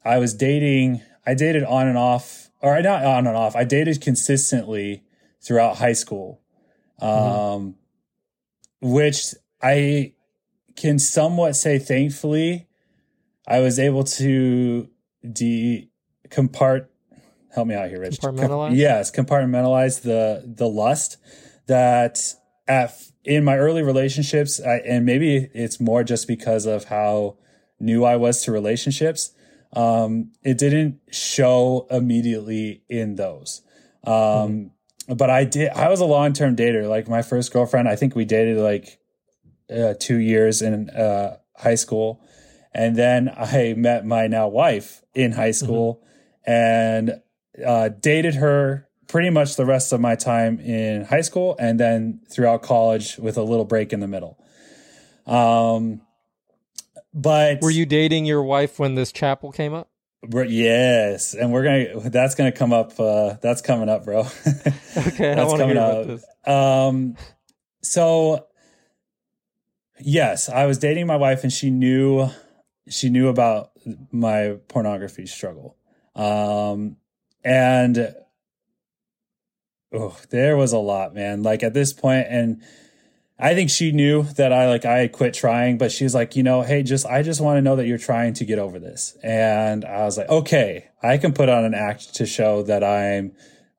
[0.04, 1.02] I was dating.
[1.26, 3.56] I dated on and off, or not on and off.
[3.56, 5.04] I dated consistently
[5.42, 6.42] throughout high school,
[7.02, 8.92] um, mm-hmm.
[8.92, 9.34] which
[9.64, 10.14] I
[10.80, 12.68] can somewhat say thankfully
[13.46, 14.88] I was able to
[15.30, 15.90] de
[16.30, 16.88] compart.
[17.52, 18.20] Help me out here, Rich.
[18.20, 18.70] Compartmentalize.
[18.70, 21.18] Com- yes, compartmentalize the the lust
[21.68, 22.34] that
[22.68, 22.94] at
[23.26, 27.38] in my early relationships, I, and maybe it's more just because of how
[27.80, 29.32] new I was to relationships.
[29.74, 33.62] Um, it didn't show immediately in those.
[34.04, 35.14] Um, mm-hmm.
[35.16, 36.88] but I did, I was a long term dater.
[36.88, 38.99] Like my first girlfriend, I think we dated like
[39.70, 42.22] uh, two years in uh, high school.
[42.74, 46.04] And then I met my now wife in high school
[46.48, 46.52] mm-hmm.
[46.52, 47.22] and
[47.66, 52.22] uh, dated her pretty much the rest of my time in high school and then
[52.30, 54.38] throughout college with a little break in the middle.
[55.26, 56.02] Um,
[57.14, 59.90] but were you dating your wife when this chapel came up?
[60.32, 62.10] Yes, and we're gonna.
[62.10, 63.00] That's gonna come up.
[63.00, 64.20] Uh, that's coming up, bro.
[64.98, 66.20] okay, that's coming up.
[66.46, 67.16] Um,
[67.82, 68.49] so
[70.00, 72.30] yes, I was dating my wife, and she knew
[72.88, 73.72] she knew about
[74.12, 75.78] my pornography struggle.
[76.16, 76.98] Um,
[77.44, 78.14] and
[79.94, 81.44] oh, there was a lot, man.
[81.44, 82.62] Like at this point, and
[83.38, 86.44] I think she knew that I like I had quit trying, but she's like, you
[86.44, 89.18] know, hey, just I just want to know that you're trying to get over this.
[89.24, 93.34] And I was like, okay, I can put on an act to show that I'm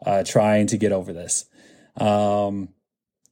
[0.05, 1.45] uh, trying to get over this.
[1.97, 2.71] Um,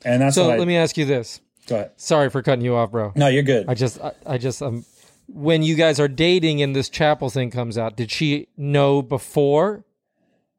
[0.05, 0.47] and that's so.
[0.49, 1.41] let I, me ask you this.
[1.69, 1.93] Go ahead.
[1.97, 3.13] Sorry for cutting you off, bro.
[3.15, 3.67] No, you're good.
[3.69, 4.85] I just, I, I just, um,
[5.27, 9.85] when you guys are dating and this chapel thing comes out, did she know before?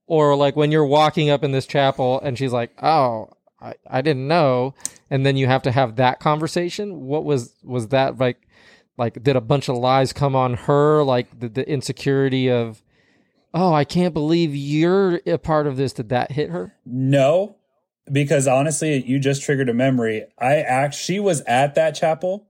[0.06, 4.02] Or like when you're walking up in this chapel and she's like, oh, I, I
[4.02, 4.76] didn't know.
[5.10, 7.02] And then you have to have that conversation.
[7.02, 8.48] What was, was that like,
[8.98, 11.04] like, did a bunch of lies come on her?
[11.04, 12.84] Like the, the insecurity of,
[13.54, 15.94] oh, I can't believe you're a part of this.
[15.94, 16.76] Did that hit her?
[16.86, 17.56] No,
[18.12, 20.26] because honestly, you just triggered a memory.
[20.38, 22.50] I act, she was at that chapel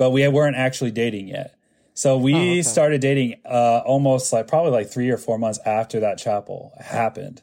[0.00, 1.54] but we weren't actually dating yet.
[1.92, 2.62] So we oh, okay.
[2.62, 7.42] started dating uh, almost like probably like three or four months after that chapel happened.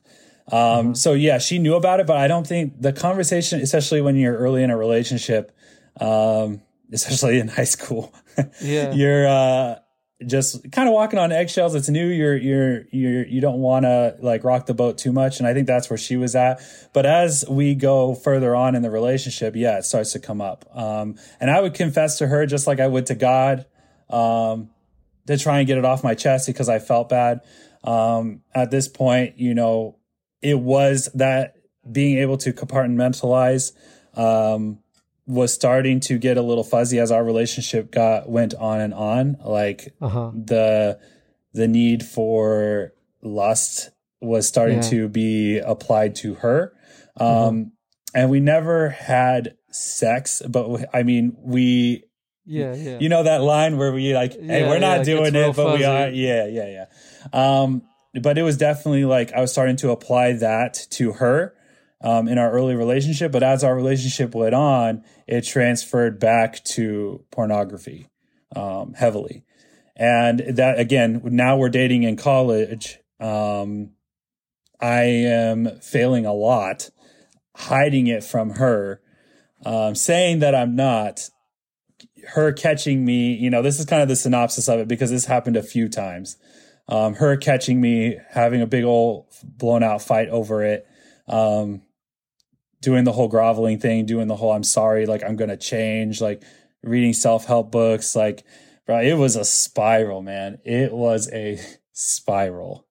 [0.52, 0.94] Um, mm-hmm.
[0.94, 4.36] So yeah, she knew about it, but I don't think the conversation, especially when you're
[4.36, 5.56] early in a relationship,
[6.02, 8.12] um, especially in high school,
[8.60, 9.76] yeah, you're uh,
[10.26, 11.76] just kind of walking on eggshells.
[11.76, 12.08] It's new.
[12.08, 15.54] You're you're you're you don't want to like rock the boat too much, and I
[15.54, 16.62] think that's where she was at.
[16.94, 20.66] But as we go further on in the relationship, yeah, it starts to come up.
[20.76, 23.68] Um, and I would confess to her just like I would to God,
[24.10, 24.72] um,
[25.28, 27.42] to try and get it off my chest because I felt bad.
[27.84, 29.98] Um, at this point, you know,
[30.42, 31.58] it was that
[31.90, 33.72] being able to compartmentalize.
[34.16, 34.80] Um,
[35.28, 39.38] was starting to get a little fuzzy as our relationship got went on and on
[39.44, 40.32] like uh-huh.
[40.34, 41.00] the
[41.54, 43.90] the need for lust
[44.22, 44.90] was starting yeah.
[44.90, 46.74] to be applied to her
[47.20, 47.64] um uh-huh.
[48.16, 52.04] and we never had sex but i mean we
[52.50, 52.98] yeah, yeah.
[53.00, 55.56] You know that line where we like, hey, yeah, we're not yeah, doing it, but
[55.56, 55.80] fuzzy.
[55.80, 56.08] we are.
[56.08, 56.86] Yeah, yeah,
[57.34, 57.62] yeah.
[57.62, 57.82] Um,
[58.22, 61.54] but it was definitely like I was starting to apply that to her
[62.02, 63.32] um, in our early relationship.
[63.32, 68.08] But as our relationship went on, it transferred back to pornography
[68.56, 69.44] um, heavily.
[69.96, 73.00] And that again, now we're dating in college.
[73.20, 73.92] Um,
[74.80, 76.92] I am failing a lot,
[77.56, 79.02] hiding it from her,
[79.66, 81.30] um, saying that I'm not.
[82.30, 85.26] Her catching me, you know, this is kind of the synopsis of it because this
[85.26, 86.38] happened a few times.
[86.90, 90.86] Um, her catching me having a big old blown out fight over it.
[91.28, 91.82] Um,
[92.82, 96.44] doing the whole groveling thing, doing the whole I'm sorry, like I'm gonna change, like
[96.84, 98.44] reading self help books, like
[98.86, 100.60] bro, it was a spiral, man.
[100.64, 101.60] It was a
[101.92, 102.88] spiral.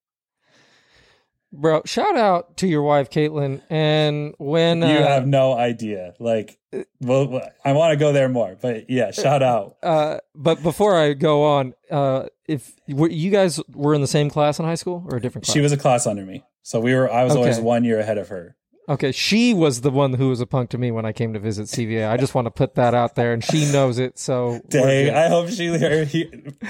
[1.53, 3.62] Bro, shout out to your wife, Caitlin.
[3.70, 6.59] And when you uh, have no idea, like,
[7.01, 9.77] well, I want to go there more, but yeah, shout out.
[9.83, 14.29] Uh, but before I go on, uh, if were, you guys were in the same
[14.29, 15.55] class in high school or a different class?
[15.55, 17.11] She was a class under me, so we were.
[17.11, 17.40] I was okay.
[17.40, 18.57] always one year ahead of her.
[18.88, 21.40] Okay, she was the one who was a punk to me when I came to
[21.40, 22.09] visit CVA.
[22.09, 24.16] I just want to put that out there, and she knows it.
[24.16, 25.77] So, dang, I hope she.
[26.07, 26.25] He,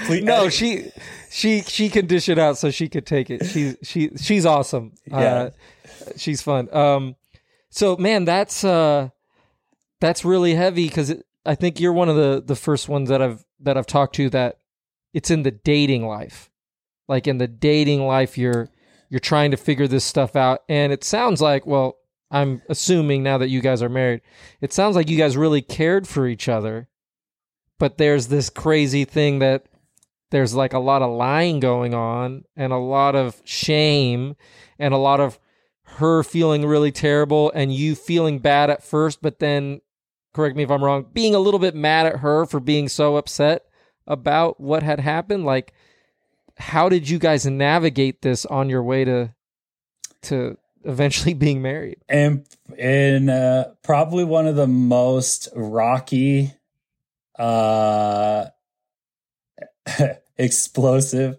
[0.05, 0.89] please, no, she,
[1.29, 3.45] she, she can dish it out so she could take it.
[3.45, 4.93] She's she, she's awesome.
[5.07, 5.49] Yeah, uh,
[6.15, 6.73] she's fun.
[6.75, 7.15] Um,
[7.69, 9.09] so man, that's uh,
[9.99, 11.13] that's really heavy because
[11.45, 14.29] I think you're one of the the first ones that I've that I've talked to
[14.31, 14.57] that
[15.13, 16.49] it's in the dating life,
[17.07, 18.69] like in the dating life, you're
[19.09, 21.96] you're trying to figure this stuff out, and it sounds like well
[22.29, 24.21] I'm assuming now that you guys are married,
[24.61, 26.89] it sounds like you guys really cared for each other.
[27.79, 29.67] But there's this crazy thing that
[30.31, 34.35] there's like a lot of lying going on and a lot of shame
[34.77, 35.39] and a lot of
[35.83, 39.79] her feeling really terrible and you feeling bad at first, but then,
[40.33, 43.15] correct me if I'm wrong, being a little bit mad at her for being so
[43.15, 43.63] upset
[44.05, 45.45] about what had happened.
[45.45, 45.73] Like,
[46.57, 49.33] how did you guys navigate this on your way to
[50.23, 50.57] to
[50.87, 51.97] eventually being married.
[52.09, 52.45] And
[52.77, 56.53] in uh, probably one of the most rocky,
[57.37, 58.45] uh,
[60.37, 61.37] explosive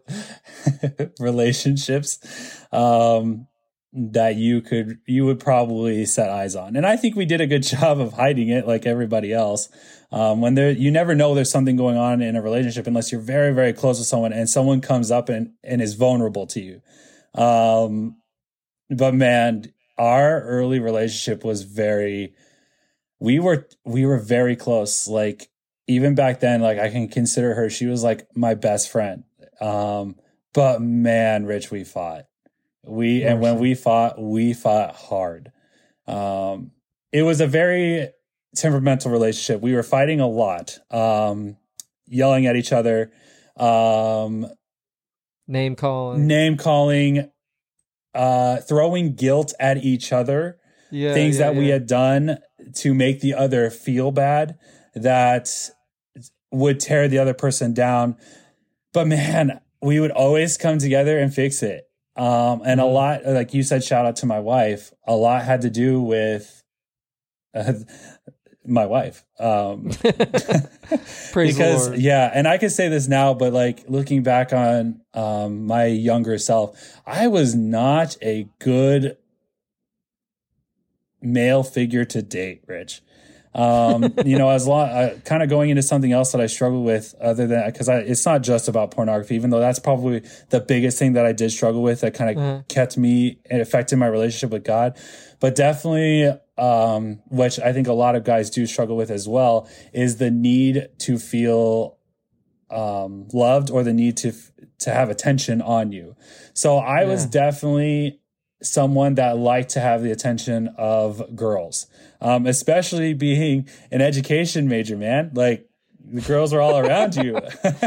[1.20, 3.46] relationships um,
[3.92, 6.76] that you could you would probably set eyes on.
[6.76, 9.68] And I think we did a good job of hiding it, like everybody else.
[10.10, 13.20] Um, when there, you never know there's something going on in a relationship unless you're
[13.20, 16.80] very, very close with someone and someone comes up and, and is vulnerable to you.
[17.34, 18.16] Um,
[18.90, 22.34] but man, our early relationship was very
[23.20, 25.08] we were we were very close.
[25.08, 25.50] Like
[25.86, 29.24] even back then, like I can consider her, she was like my best friend.
[29.60, 30.16] Um,
[30.54, 32.24] But man, Rich, we fought.
[32.84, 35.52] We and when we fought, we fought hard.
[36.06, 36.70] Um,
[37.12, 38.08] it was a very
[38.56, 39.60] temperamental relationship.
[39.60, 41.56] We were fighting a lot, um,
[42.06, 43.12] yelling at each other,
[43.56, 44.46] um,
[45.46, 46.26] Name calling.
[46.26, 47.30] name calling,
[48.14, 50.58] uh, throwing guilt at each other.
[50.90, 52.38] yeah, things yeah, that we had done
[52.74, 54.58] to make the other feel bad
[54.94, 55.70] that
[56.50, 58.16] would tear the other person down.
[58.92, 61.84] But man, we would always come together and fix it.
[62.16, 62.92] Um, and a Mm-hmm.
[62.94, 64.92] lot, like you said, shout out to my wife.
[65.06, 66.62] A lot had to do with
[67.54, 67.74] uh,
[68.68, 69.24] my wife.
[69.38, 69.90] Um,
[71.32, 72.00] Praise because Lord.
[72.00, 76.38] yeah, and I can say this now, but like looking back on um, my younger
[76.38, 79.16] self, I was not a good
[81.20, 83.02] male figure to date, Rich.
[83.54, 86.84] Um, you know, as long uh, kind of going into something else that I struggle
[86.84, 90.98] with, other than because it's not just about pornography, even though that's probably the biggest
[90.98, 94.50] thing that I did struggle with that kind of kept me and affected my relationship
[94.50, 94.96] with God.
[95.40, 99.68] But definitely, um, which I think a lot of guys do struggle with as well,
[99.92, 101.98] is the need to feel
[102.70, 104.32] um, loved or the need to
[104.80, 106.16] to have attention on you.
[106.54, 108.20] So I was definitely
[108.62, 111.86] someone that liked to have the attention of girls,
[112.20, 115.30] um, especially being an education major, man.
[115.34, 115.68] Like
[116.04, 117.38] the girls are all around you.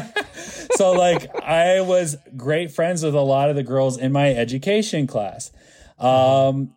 [0.75, 5.07] so like I was great friends with a lot of the girls in my education
[5.07, 5.51] class.
[5.99, 6.73] Um,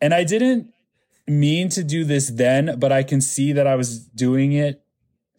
[0.00, 0.72] and I didn't
[1.28, 4.82] mean to do this then, but I can see that I was doing it.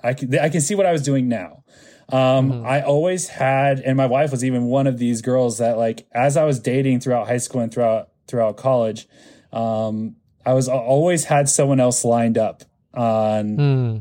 [0.03, 1.63] I can, I can see what I was doing now.
[2.09, 6.07] Um, I always had, and my wife was even one of these girls that like,
[6.13, 9.07] as I was dating throughout high school and throughout, throughout college,
[9.51, 10.15] um,
[10.45, 12.63] I was always had someone else lined up
[12.93, 13.97] on, Hmm.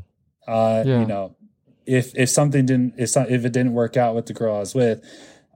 [0.51, 1.01] uh, Yeah.
[1.01, 1.35] you know,
[1.85, 4.61] if, if something didn't, if, some, if it didn't work out with the girl I
[4.61, 5.03] was with,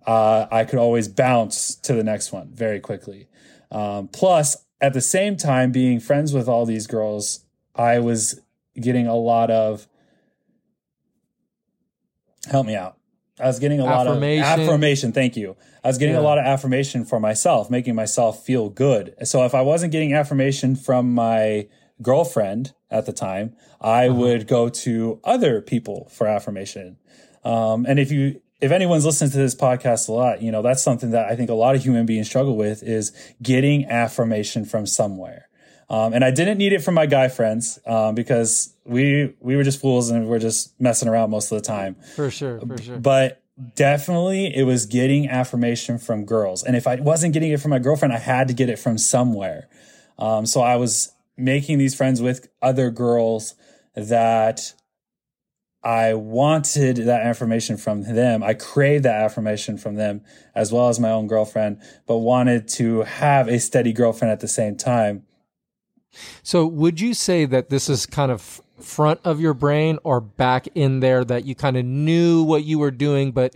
[0.06, 3.28] uh, I could always bounce to the next one very quickly.
[3.70, 8.40] Um, plus, at the same time, being friends with all these girls, I was
[8.80, 9.86] getting a lot of
[12.50, 12.96] help me out.
[13.38, 15.12] I was getting a lot of Affirmation.
[15.12, 15.56] Thank you.
[15.82, 16.20] I was getting Yeah.
[16.20, 19.14] a lot of affirmation for myself, making myself feel good.
[19.24, 21.66] So if I wasn't getting affirmation from my
[22.02, 24.18] girlfriend at the time, I Uh-huh.
[24.18, 26.96] would go to other people for affirmation.
[27.42, 30.82] Um, and if you, if anyone's listening to this podcast a lot, you know, that's
[30.82, 34.86] something that I think a lot of human beings struggle with is getting affirmation from
[34.86, 35.48] somewhere.
[35.88, 39.64] Um, and I didn't need it from my guy friends, um, because we, we were
[39.64, 42.98] just fools and we're just messing around most of the time For sure, for sure.
[42.98, 43.42] but
[43.74, 47.78] definitely it was getting affirmation from girls and if i wasn't getting it from my
[47.78, 49.68] girlfriend i had to get it from somewhere
[50.18, 53.54] um, so i was making these friends with other girls
[53.94, 54.72] that
[55.82, 58.42] i wanted that affirmation from them.
[58.42, 60.22] I craved that affirmation from them
[60.54, 64.48] as well as my own girlfriend but wanted to have a steady girlfriend at the
[64.48, 65.24] same time.
[66.42, 70.66] So, would you say that this is kind of front of your brain or back
[70.74, 73.54] in there that you kind of knew what you were doing, but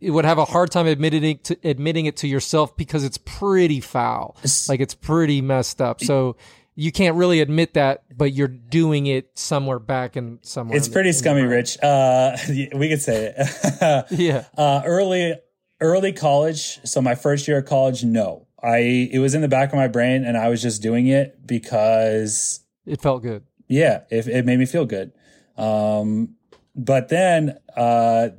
[0.00, 3.18] it would have a hard time admitting it to, admitting it to yourself because it's
[3.18, 4.36] pretty foul,
[4.68, 6.02] like it's pretty messed up.
[6.02, 6.36] So
[6.76, 10.76] you can't really admit that, but you're doing it somewhere back in somewhere.
[10.76, 14.44] it's in pretty the scummy rich uh, we could say it Yeah.
[14.56, 15.34] Uh, early,
[15.80, 16.80] early college.
[16.84, 19.88] So my first year of college, no, I it was in the back of my
[19.88, 23.44] brain, and I was just doing it because It felt good.
[23.68, 25.12] yeah, it, it made me feel good.
[25.56, 26.34] Um,
[26.74, 28.30] but then uh,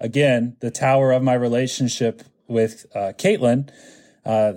[0.00, 3.68] again, the tower of my relationship with uh, Caitlin.
[4.24, 4.54] Uh,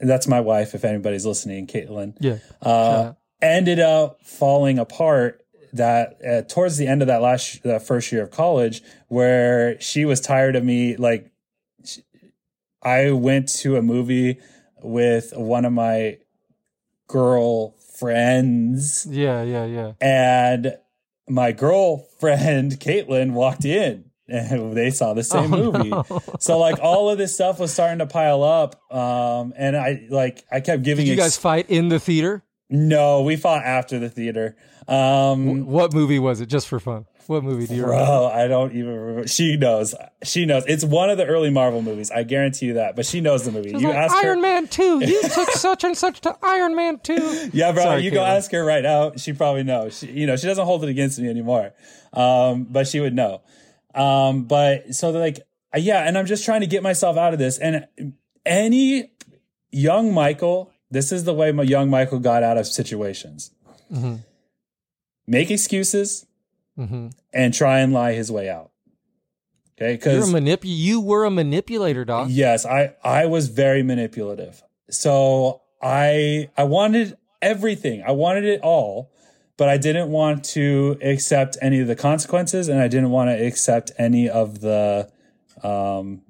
[0.00, 0.74] that's my wife.
[0.74, 2.38] If anybody's listening, Caitlin Yeah.
[2.62, 5.42] uh, ended up falling apart
[5.72, 10.04] that uh, towards the end of that last that first year of college where she
[10.06, 11.30] was tired of me like
[11.84, 11.98] sh-
[12.82, 14.38] i went to a movie
[14.82, 16.16] with one of my
[17.08, 19.42] girl friends Yeah.
[19.42, 19.66] Yeah.
[19.66, 19.92] Yeah.
[20.00, 20.76] and
[21.28, 26.04] my girlfriend caitlin walked in and they saw the same Oh, movie no.
[26.40, 30.44] so like all of this stuff was starting to pile up um and i like
[30.50, 32.42] i kept giving Did you ex- guys fight in the theater?
[32.68, 34.56] no, we fought after the theater.
[34.88, 36.46] Um, What movie was it?
[36.46, 37.06] Just for fun.
[37.28, 38.04] What movie do you remember?
[38.06, 39.28] bro, I don't even remember.
[39.28, 39.94] She knows.
[40.24, 40.64] She knows.
[40.66, 42.10] It's one of the early Marvel movies.
[42.10, 42.96] I guarantee you that.
[42.96, 43.70] But she knows the movie.
[43.70, 44.42] It's You like ask Iron her.
[44.42, 45.00] Man 2.
[45.06, 47.50] You took such and such to Iron Man 2.
[47.52, 47.82] Yeah, bro.
[47.84, 49.12] Sorry, you go ask her right now.
[49.16, 49.98] She probably knows.
[49.98, 51.72] She, you know, she doesn't hold it against me anymore.
[52.12, 53.42] Um, but she would know.
[53.96, 55.38] Um, but so like,
[55.74, 57.58] uh, yeah, and I'm just trying to get myself out of this.
[57.58, 57.86] And
[58.44, 59.12] any
[59.70, 63.50] young Michael, this is the way my young Michael got out of situations.
[63.92, 64.20] Mhm.
[65.26, 66.26] Make excuses
[66.76, 68.70] hmm and try and lie his way out.
[69.78, 72.28] Okay, You're because a manip- You were a manipulator, doc.
[72.30, 74.62] Yes, I I was very manipulative.
[74.90, 78.02] So I I wanted everything.
[78.06, 79.10] I wanted it all,
[79.56, 83.46] but I didn't want to accept any of the consequences and I didn't want to
[83.46, 85.10] accept any of the
[85.62, 86.22] um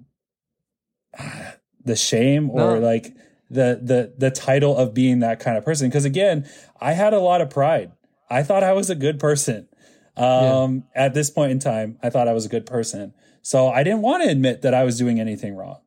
[1.85, 2.87] the shame or No.
[2.87, 3.14] like
[3.51, 6.49] the the the title of being that kind of person because again,
[6.81, 7.93] I had a lot of pride.
[8.29, 9.68] I thought I was a good person.
[10.16, 13.12] Um at this point in time, I thought I was a good person.
[13.43, 15.79] So I didn't want to admit that I was doing anything wrong.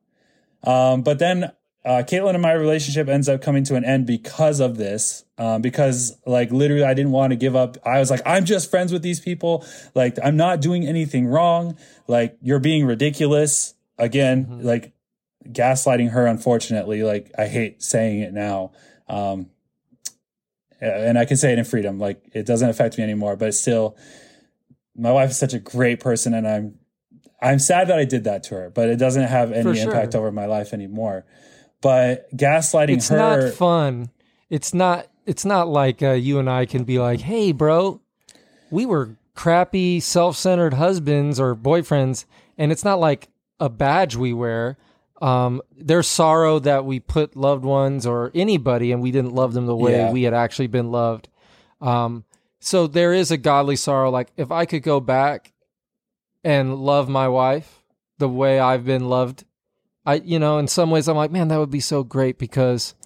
[0.64, 1.52] Um, but then
[1.84, 5.24] uh, Caitlin and my relationship ends up coming to an end because of this.
[5.38, 7.78] Um, because like literally, I didn't want to give up.
[7.86, 9.64] I was like, I'm just friends with these people.
[9.94, 11.78] Like I'm not doing anything wrong.
[12.06, 13.74] Like you're being ridiculous.
[13.96, 14.92] Again, like
[15.46, 16.26] gaslighting her.
[16.26, 18.72] Unfortunately, like I hate saying it now.
[19.08, 19.50] Um,
[20.80, 21.98] and I can say it in freedom.
[21.98, 23.36] Like it doesn't affect me anymore.
[23.36, 23.96] But still,
[24.94, 26.78] my wife is such a great person, and I'm
[27.40, 29.84] I'm sad that I did that to her, but it doesn't have any sure.
[29.84, 31.24] impact over my life anymore.
[31.82, 34.10] But gaslighting It's her, not fun.
[34.48, 35.06] It's not.
[35.26, 38.00] It's not like uh, you and I can be like, "Hey, bro,
[38.70, 42.24] we were crappy, self-centered husbands or boyfriends,"
[42.58, 43.28] and it's not like
[43.58, 44.76] a badge we wear.
[45.22, 49.66] Um, there's sorrow that we put loved ones or anybody, and we didn't love them
[49.66, 50.12] the way Yeah.
[50.12, 51.28] we had actually been loved.
[51.80, 52.24] Um,
[52.58, 54.10] so there is a godly sorrow.
[54.10, 55.52] Like if I could go back
[56.42, 57.82] and love my wife
[58.18, 59.44] the way I've been loved,
[60.10, 62.96] I, you know, in some ways, I'm like, man, that would be so great because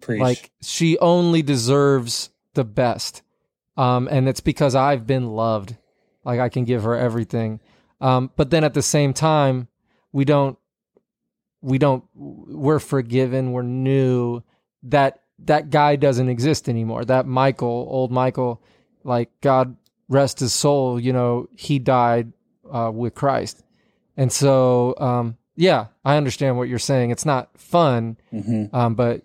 [0.00, 0.18] preach.
[0.20, 3.22] like she only deserves the best.
[3.76, 5.76] Um and it's because i've been loved.
[6.24, 7.60] Like i can give her everything.
[8.00, 9.68] Um but then at the same time
[10.10, 10.56] we don't
[11.60, 13.52] we don't we're forgiven.
[13.52, 14.42] We're new.
[14.84, 17.04] That that guy doesn't exist anymore.
[17.04, 18.62] That michael old michael
[19.02, 19.76] like god
[20.08, 22.32] rest his soul you know he died
[22.72, 23.62] uh with christ.
[24.16, 28.72] And so um yeah i understand what you're saying it's not fun Mhm.
[28.74, 29.22] um but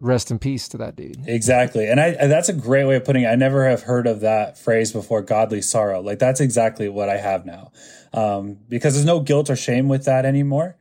[0.00, 1.88] rest in peace to that dude Exactly.
[1.88, 3.28] And I and that's a great way of putting it.
[3.28, 6.00] I never have heard of that phrase before, godly sorrow.
[6.02, 7.72] Like that's exactly what I have now.
[8.12, 10.76] Um, because there's no guilt or shame with that anymore.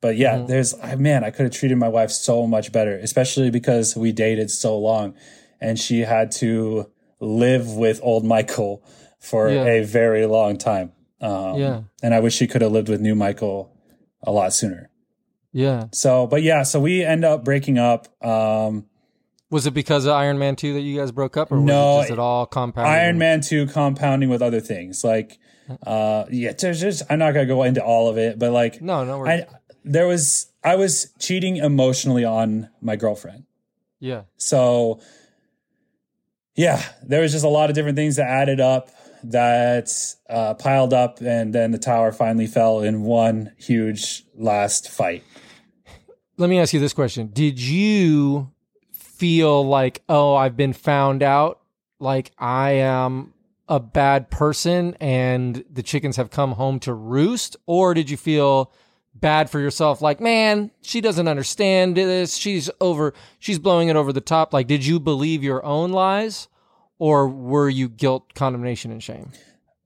[0.00, 0.46] But yeah, Mm-hmm.
[0.46, 4.12] there's I man, I could have treated my wife so much better, especially because we
[4.12, 5.14] dated so long
[5.60, 8.84] and she had to live with old Michael
[9.18, 9.64] for Yeah.
[9.64, 10.92] a very long time.
[11.20, 11.80] Um, Yeah.
[12.00, 13.72] and I wish she could have lived with new Michael
[14.22, 14.90] a lot sooner.
[15.52, 15.86] Yeah.
[15.92, 18.06] So, but yeah, so we end up breaking up.
[18.24, 18.86] Um,
[19.50, 22.00] Was it because of Iron Man 2 that you guys broke up or was it
[22.02, 22.92] just it all compounded?
[22.92, 25.02] Iron Man 2 compounding with other things.
[25.04, 25.38] Like,
[25.86, 28.80] uh, yeah, there's just, I'm not going to go into all of it, but like,
[28.82, 29.46] No, no, I,
[29.84, 33.44] there was, I was cheating emotionally on my girlfriend.
[34.00, 34.22] yeah.
[34.36, 35.00] So,
[36.54, 38.90] yeah, there was just a lot of different things that added up
[39.24, 39.90] that
[40.28, 45.24] uh, piled up, and then the tower finally fell in one huge last fight.
[46.36, 47.30] Let me ask you this question.
[47.32, 48.50] Did you
[48.92, 51.60] feel like, "Oh, I've been found out,
[51.98, 53.34] like I am
[53.68, 58.72] a bad person and the chickens have come home to roost?" Or did you feel
[59.14, 62.36] bad for yourself like, "Man, she doesn't understand this.
[62.36, 66.46] She's over she's blowing it over the top." Like, did you believe your own lies
[66.98, 69.30] or were you guilt, condemnation and shame?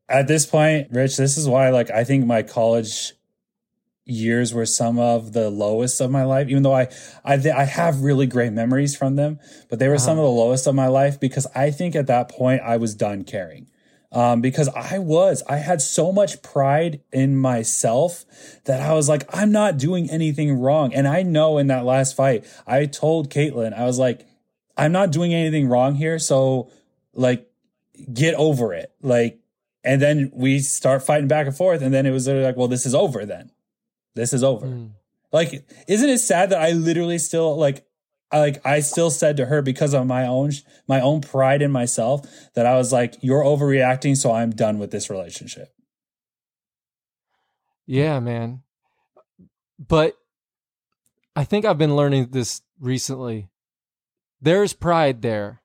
[0.09, 3.13] At this point, Rich, this is why, like, I think my college
[4.05, 6.49] years were some of the lowest of my life.
[6.49, 6.89] Even though I,
[7.25, 9.39] I, I have really great memories from them,
[9.71, 12.29] but they were some of the lowest of my life because I think at that
[12.29, 13.69] point I was done caring.
[14.11, 18.27] Um, because I was, I had so much pride in myself
[18.67, 20.93] that I was like, I'm not doing anything wrong.
[20.93, 24.27] And I know in that last fight, I told Caitlin, I was like,
[24.77, 26.19] I'm not doing anything wrong here.
[26.19, 26.71] So,
[27.15, 27.49] like,
[28.13, 28.93] get over it.
[29.03, 29.41] Like,
[29.85, 31.83] and then we start fighting back and forth.
[31.83, 33.51] And then it was literally like, well, this is over then.
[34.15, 34.67] This is over.
[34.67, 34.91] Mm.
[35.33, 37.87] Like, isn't it sad that I literally still like,
[38.31, 40.53] I like I still said to her because of my own
[40.89, 44.91] my own pride in myself that I was like, you're overreacting, so I'm done with
[44.91, 45.69] this relationship.
[47.87, 48.63] Yeah, man.
[49.79, 50.17] But
[51.35, 53.49] I think I've been learning this recently.
[54.41, 55.62] There's pride there,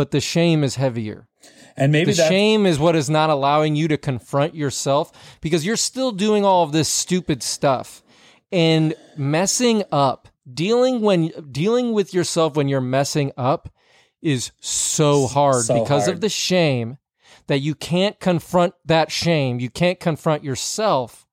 [0.00, 1.28] but the shame is heavier.
[1.76, 5.76] And maybe the shame is what is not allowing you to confront yourself because you're
[5.76, 8.02] still doing all of this stupid stuff
[8.50, 10.28] and messing up.
[10.50, 13.68] Dealing when dealing with yourself when you're messing up
[14.22, 16.14] is so hard So because hard.
[16.14, 16.96] of the shame
[17.48, 19.60] that you can't confront that shame.
[19.60, 21.26] You can't confront yourself.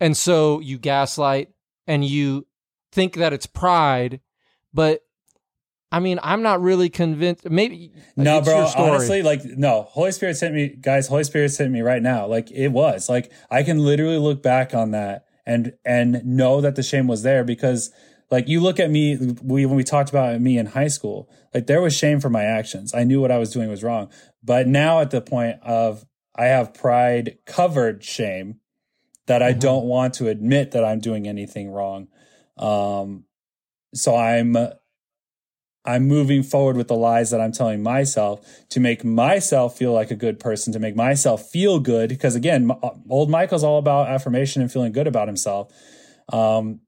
[0.00, 1.50] And so you gaslight
[1.86, 2.46] and you
[2.92, 4.20] think that it's pride,
[4.72, 5.02] but
[5.92, 7.48] I mean, I'm not really convinced.
[7.48, 8.68] Maybe no, bro.
[8.76, 9.82] Honestly, like no.
[9.82, 11.06] Holy Spirit sent me, guys.
[11.06, 12.26] Holy Spirit sent me right now.
[12.26, 13.08] Like it was.
[13.08, 17.22] Like I can literally look back on that and and know that the shame was
[17.22, 17.92] there because
[18.30, 21.66] like you look at me we when we talked about me in high school like
[21.66, 24.10] there was shame for my actions i knew what i was doing was wrong
[24.42, 28.58] but now at the point of i have pride covered shame
[29.26, 32.08] that i don't want to admit that i'm doing anything wrong
[32.58, 33.24] um
[33.94, 34.56] so i'm
[35.86, 40.10] i'm moving forward with the lies that i'm telling myself to make myself feel like
[40.10, 44.08] a good person to make myself feel good because again m- old michael's all about
[44.08, 45.72] affirmation and feeling good about himself
[46.32, 46.80] um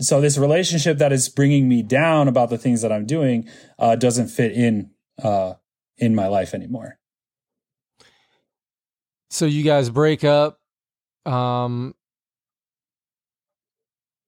[0.00, 3.48] so this relationship that is bringing me down about the things that I'm doing
[3.78, 4.90] uh, doesn't fit in
[5.22, 5.54] uh,
[5.96, 6.98] in my life anymore.
[9.30, 10.60] So you guys break up.
[11.24, 11.94] Um,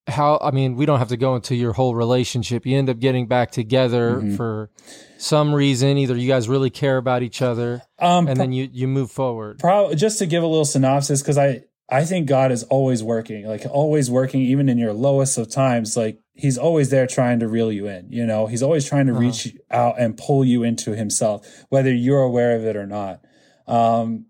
[0.09, 0.39] how?
[0.43, 2.67] I mean, we don't have to go into your whole relationship.
[2.67, 4.37] You end up getting back together Mhm.
[4.37, 4.71] for
[5.19, 5.99] some reason.
[5.99, 9.59] Either you guys really care about each other, Um, and then you you move forward.
[9.59, 13.47] Probably just to give a little synopsis, because I I think God is always working,
[13.47, 15.97] like always working, even in your lowest of times.
[15.97, 18.07] Like He's always there trying to reel you in.
[18.11, 19.23] You know, He's always trying to Uh-huh.
[19.23, 23.21] reach out and pull you into Himself, whether you're aware of it or not.
[23.67, 24.27] Um,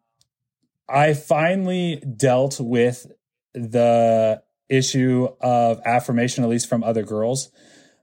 [0.88, 3.06] I finally dealt with
[3.52, 7.50] the issue of affirmation, at least from other girls.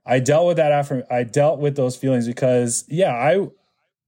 [0.04, 3.48] I dealt with that after I dealt with those feelings because yeah, I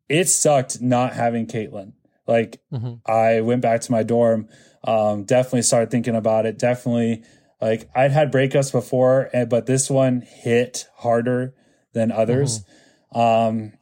[0.09, 1.93] it sucked not having Caitlin.
[2.27, 3.01] Like Mhm.
[3.07, 4.49] I went back to my dorm,
[4.85, 6.59] um, definitely started thinking about it.
[6.59, 7.23] Definitely
[7.61, 11.55] like I'd had breakups before, but this one hit harder
[11.95, 12.65] than others.
[13.13, 13.73] Um,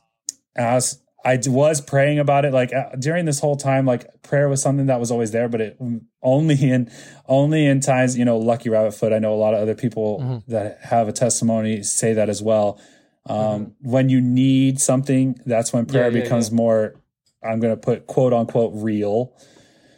[0.54, 3.84] and I was I d- was praying about it like uh, during this whole time.
[3.84, 5.76] Like prayer was something that was always there, but it
[6.26, 6.90] only in
[7.28, 9.12] only in times you know lucky rabbit foot.
[9.12, 12.78] I know a lot of other people that have a testimony say that as well.
[13.24, 16.56] Um, When you need something, that's when prayer Yeah, yeah, becomes yeah.
[16.56, 16.94] more.
[17.42, 19.32] I'm going to put quote unquote real.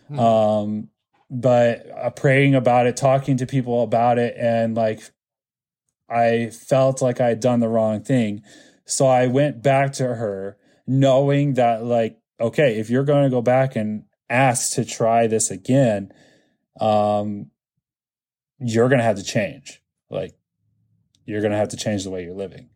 [0.09, 0.19] Hmm.
[0.19, 0.89] Um,
[1.31, 5.01] but uh, praying about it, talking to people about it, and like
[6.09, 8.43] I felt like I had done the wrong thing.
[8.87, 10.57] So I went back to her
[10.87, 15.51] knowing that like, okay, if you're going to go back and ask to try this
[15.51, 16.13] again,
[16.81, 17.51] um,
[18.59, 19.83] you're going to have to change.
[20.11, 20.35] Like
[21.25, 22.71] you're going to have to change the way you're living.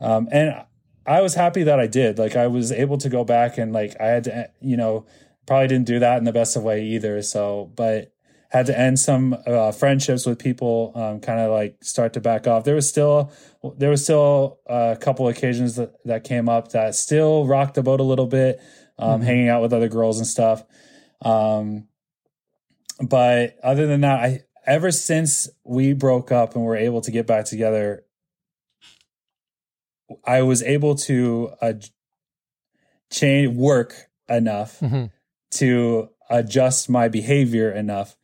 [0.00, 0.64] Um, and
[1.06, 2.18] I was happy that I did.
[2.18, 5.06] Like I was able to go back and like I had to, you know,
[5.46, 7.22] probably didn't do that in the best of way either.
[7.22, 8.12] So, but
[8.50, 12.46] had to end some uh, friendships with people, um, kind of like start to back
[12.46, 12.64] off.
[12.64, 13.30] There was still,
[13.76, 18.00] there was still a couple occasions that, that came up that still rocked the boat
[18.00, 18.60] a little bit,
[18.98, 20.64] um, hanging out with other girls and stuff.
[21.22, 21.88] Um,
[23.00, 27.26] but other than that, I, ever since we broke up and were able to get
[27.26, 28.04] back together,
[30.24, 31.72] I was able to uh,
[33.10, 35.10] change work enough Mhm.
[35.52, 38.16] to adjust my behavior enough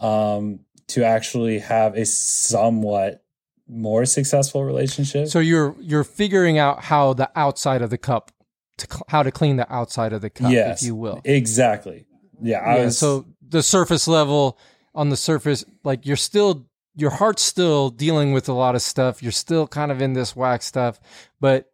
[0.00, 3.24] um, to actually have a somewhat
[3.68, 5.28] more successful relationship.
[5.28, 8.32] So you're you're figuring out how the outside of the cup
[8.78, 11.20] to cl- how to clean the outside of the cup, yes, if you will.
[11.24, 12.06] exactly.
[12.42, 12.98] Yeah, I yeah, was.
[12.98, 14.58] so the surface level
[14.94, 19.22] on the surface like you're still your heart's still dealing with a lot of stuff
[19.22, 21.00] you're still kind of in this whack stuff
[21.40, 21.70] but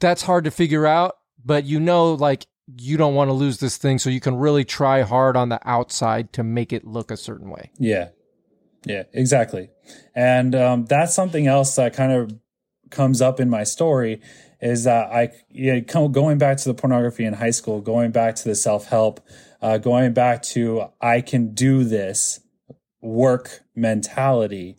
[0.00, 2.46] that's hard to figure out but you know like
[2.78, 5.60] you don't want to lose this thing so you can really try hard on the
[5.68, 8.08] outside to make it look a certain way Yeah.
[8.84, 9.70] Yeah, exactly.
[10.12, 12.36] And um, that's something else that kind of
[12.90, 14.20] comes up in my story
[14.62, 18.36] is that I, yeah, come- going back to the pornography in high school, going back
[18.36, 19.20] to the self help,
[19.60, 22.40] uh, going back to I can do this
[23.02, 24.76] work mentality.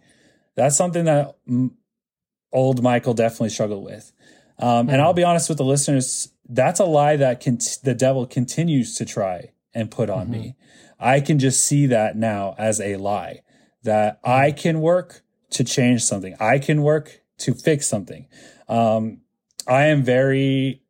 [0.55, 1.35] That's something that
[2.51, 4.13] old Michael definitely struggled with.
[4.57, 8.25] Um, And I'll be honest with the listeners, that's a lie that can, the devil
[8.25, 10.55] continues to try and put on me.
[10.99, 13.41] I can just see that now as a lie
[13.83, 16.35] that I can work to change something.
[16.39, 18.27] I can work to fix something.
[18.69, 19.22] Um,
[19.67, 20.81] I am very,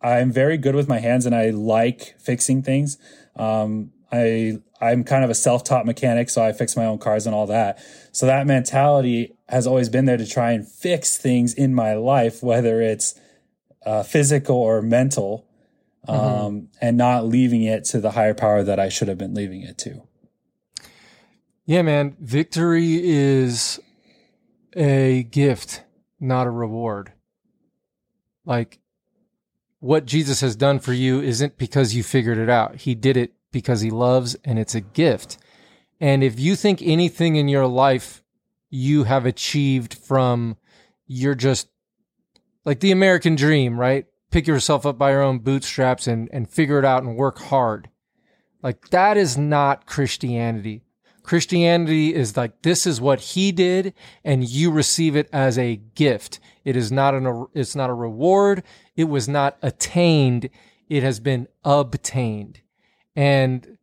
[0.00, 2.98] I am very good with my hands and I like fixing things.
[3.36, 7.34] Um, I, I'm kind of a self-taught mechanic, so I fix my own cars and
[7.34, 7.78] all that.
[8.12, 12.42] So that mentality has always been there to try and fix things in my life,
[12.42, 13.18] whether it's
[13.84, 15.46] uh, physical or mental,
[16.06, 19.62] um, and not leaving it to the higher power that I should have been leaving
[19.62, 20.02] it to.
[21.64, 23.80] yeah man victory is
[24.76, 25.82] a gift
[26.20, 27.12] not a reward
[28.44, 28.80] like
[29.80, 33.32] what jesus has done for you isn't because you figured it out he did it
[33.52, 35.38] because he loves and it's a gift
[36.00, 38.22] and if you think anything in your life
[38.70, 40.56] you have achieved from
[41.06, 41.68] you're just
[42.64, 44.06] like the American dream, right?
[44.30, 47.88] Pick yourself up by your own bootstraps and, and figure it out and work hard.
[48.62, 50.82] Like that is not Christianity.
[51.22, 56.40] Christianity is like this is what he did and you receive it as a gift.
[56.64, 58.62] It is not an it's not a reward.
[58.96, 60.48] It was not attained.
[60.88, 62.60] It has been obtained.
[63.14, 63.78] And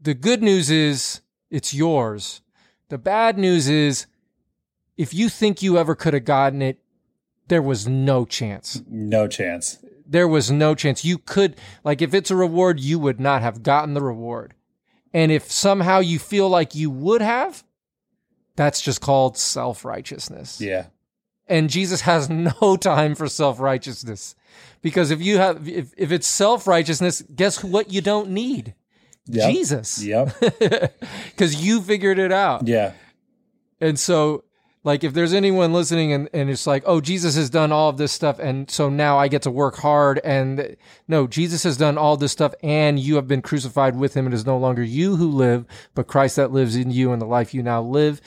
[0.00, 1.20] the good news is
[1.50, 2.40] it's yours.
[2.88, 4.06] The bad news is
[4.96, 6.78] if you think you ever could have gotten it,
[7.48, 8.82] there was no chance.
[8.88, 9.78] No chance.
[10.06, 11.04] There was no chance.
[11.04, 14.54] You could, like, if it's a reward, you would not have gotten the reward.
[15.12, 17.64] And if somehow you feel like you would have,
[18.56, 20.60] that's just called self righteousness.
[20.60, 20.86] Yeah.
[21.50, 24.36] And Jesus has no time for self righteousness.
[24.80, 28.74] Because if you have, if, if it's self righteousness, guess what you don't need?
[29.26, 29.50] Yep.
[29.52, 30.02] Jesus.
[30.02, 30.34] Yep.
[31.30, 32.68] Because you figured it out.
[32.68, 32.92] Yeah.
[33.80, 34.44] And so,
[34.84, 37.96] like, if there's anyone listening and, and it's like, oh, Jesus has done all of
[37.96, 38.38] this stuff.
[38.38, 40.20] And so now I get to work hard.
[40.22, 40.76] And
[41.08, 44.26] no, Jesus has done all this stuff and you have been crucified with him.
[44.26, 47.26] It is no longer you who live, but Christ that lives in you and the
[47.26, 48.20] life you now live.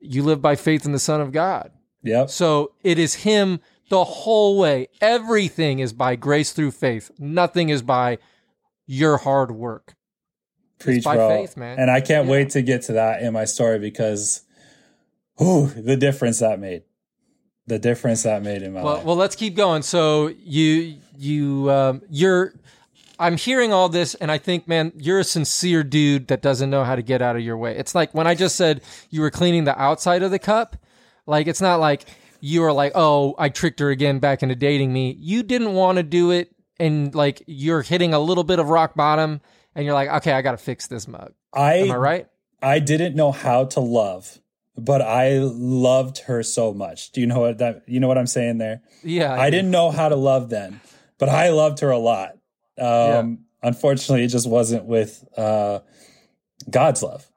[0.00, 1.72] You live by faith in the Son of God.
[2.02, 2.30] Yep.
[2.30, 4.88] So it is him the whole way.
[5.00, 7.10] Everything is by grace through faith.
[7.18, 8.18] Nothing is by
[8.86, 9.94] your hard work.
[10.78, 11.28] Preach, by bro.
[11.28, 11.78] faith, man.
[11.78, 12.32] And I can't Yeah.
[12.32, 14.42] wait to get to that in my story because,
[15.36, 16.82] whew, the difference that made,
[17.66, 19.04] the difference that made in my Well, life.
[19.04, 19.82] well, let's keep going.
[19.82, 22.54] So you, you, um, you're.
[23.18, 26.84] I'm hearing all this, and I think, man, you're a sincere dude that doesn't know
[26.84, 27.76] how to get out of your way.
[27.76, 28.80] It's like when I just said
[29.10, 30.76] you were cleaning the outside of the cup.
[31.30, 32.04] Like it's not like
[32.40, 35.16] you are like, oh, I tricked her again back into dating me.
[35.18, 38.94] You didn't want to do it, and like you're hitting a little bit of rock
[38.94, 39.40] bottom,
[39.74, 41.32] and you're like, okay, I got to fix this mug.
[41.54, 42.26] I, Am I right?
[42.62, 44.40] I didn't know how to love,
[44.76, 47.12] but I loved her so much.
[47.12, 47.84] Do you know what that?
[47.86, 48.82] You know what I'm saying there?
[49.02, 50.80] Yeah, I didn't know how to love then,
[51.18, 52.36] but I loved her a lot.
[52.78, 55.80] Um, Unfortunately, it just wasn't with uh,
[56.70, 57.29] God's love.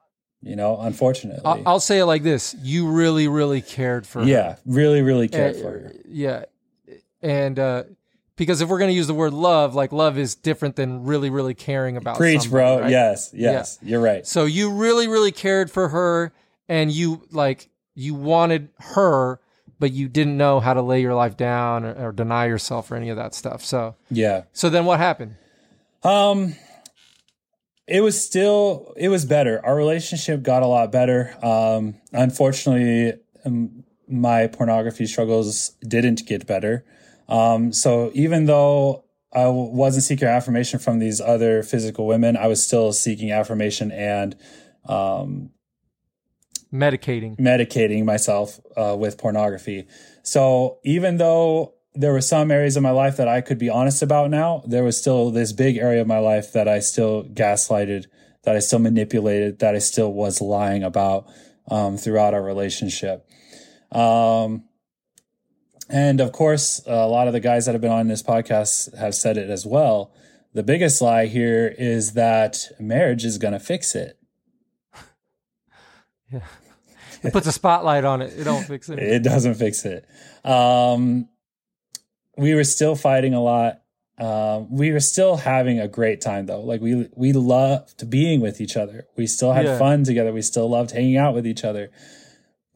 [0.43, 1.41] You know, unfortunately.
[1.45, 4.27] I'll, I'll say it like this: you really, really cared for her.
[4.27, 5.93] yeah, really, really cared Uh, for her.
[6.07, 6.45] Yeah.
[7.21, 7.83] And uh
[8.35, 11.29] because if we're going to use the word love, like love is different than really
[11.29, 12.79] really caring about Preach, somebody, bro.
[12.81, 12.91] right?
[12.91, 14.25] Yes, yes, you're right.
[14.27, 16.33] So you really really cared for her
[16.67, 19.39] and you like you wanted her
[19.79, 22.95] but you didn't know how to lay your life down or, or deny yourself or
[22.95, 23.63] any of that stuff.
[23.63, 24.43] So Yeah.
[24.51, 25.35] so then what happened?
[26.03, 26.55] Um,
[27.87, 29.63] it was still it was better.
[29.65, 31.35] Our relationship got a lot better.
[31.43, 36.85] Um, unfortunately, um, my pornography struggles didn't get better.
[37.27, 42.63] Um, so even though I wasn't seeking affirmation from these other physical women, I was
[42.63, 44.35] still seeking affirmation and
[44.85, 45.49] um,
[46.71, 47.37] Medicating.
[47.39, 49.87] medicating myself uh, with pornography.
[50.23, 54.01] So even though there were some areas of my life that I could be honest
[54.01, 58.05] about now, there was still this big area of my life that I still gaslighted,
[58.43, 61.27] that I still manipulated, that I still was lying about
[61.69, 63.27] um, throughout our relationship.
[63.91, 64.63] Um,
[65.89, 69.13] and of course, a lot of the guys that have been on this podcast have
[69.13, 70.13] said it as well.
[70.53, 74.17] The biggest lie here is that marriage is going to fix it.
[76.31, 76.39] Yeah.
[77.21, 78.33] It puts a spotlight on it.
[78.37, 78.97] It don't fix it.
[78.97, 80.05] it doesn't fix it.
[80.43, 81.29] Um,
[82.37, 83.81] we were still fighting a lot.
[84.17, 86.61] Um, we were still having a great time though.
[86.61, 89.07] Like we we loved being with each other.
[89.15, 89.77] We still had Yeah.
[89.79, 90.31] fun together.
[90.31, 91.89] We still loved hanging out with each other.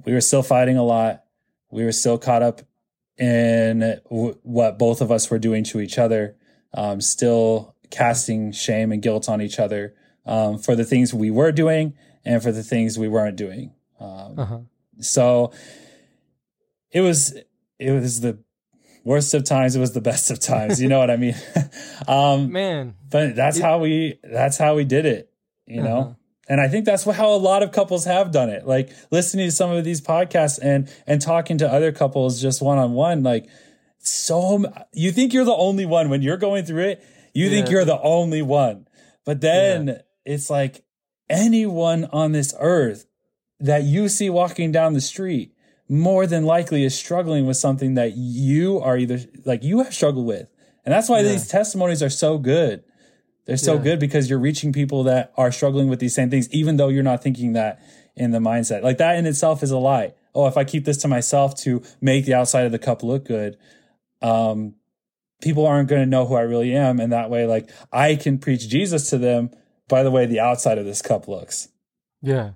[0.06, 1.24] We were still fighting a lot.
[1.70, 2.62] We were still caught up
[3.20, 3.80] in
[4.10, 6.36] w- what both of us were doing to each other.
[6.74, 9.94] Um, still casting shame and guilt on each other
[10.26, 11.94] um, for the things we were doing
[12.26, 13.72] and for the things we weren't doing.
[14.00, 14.60] Um, Uh-huh.
[15.00, 15.52] so
[16.92, 17.34] it was
[17.80, 18.40] it was the
[19.08, 20.82] worst of times it was the best of times.
[20.82, 21.36] You know what i mean?
[22.08, 25.32] Um Man, but that's how we that's how we did it
[25.66, 26.00] you know?
[26.00, 26.14] Uh-huh.
[26.48, 28.68] and i think that's how a lot of couples have done it.
[28.68, 33.24] Like listening to some of these podcasts and and talking to other couples just one-on-one
[33.24, 33.50] like
[34.00, 37.04] so you think you're the only one when you're going through it
[37.38, 38.88] you think you're the only one.
[39.24, 40.84] But then it's like
[41.30, 43.06] anyone on this earth
[43.60, 45.54] that you see walking down the street
[45.90, 50.26] more than likely is struggling with something that you are either like you have struggled
[50.26, 50.48] with.
[50.86, 51.30] And that's why Yeah.
[51.32, 52.84] these testimonies are so good.
[53.46, 53.82] They're so Yeah.
[53.84, 57.04] good because you're reaching people that are struggling with these same things, even though you're
[57.04, 57.80] not thinking that
[58.16, 58.84] in the mindset.
[58.84, 60.14] Like that in itself is a lie.
[60.36, 63.26] Oh, if I keep this to myself to make the outside of the cup look
[63.26, 63.58] good,
[64.22, 64.76] um,
[65.42, 67.00] people aren't going to know who I really am.
[67.00, 69.52] And that way, like I can preach Jesus to them
[69.88, 71.70] by the way the outside of this cup looks.
[72.22, 72.52] Yeah.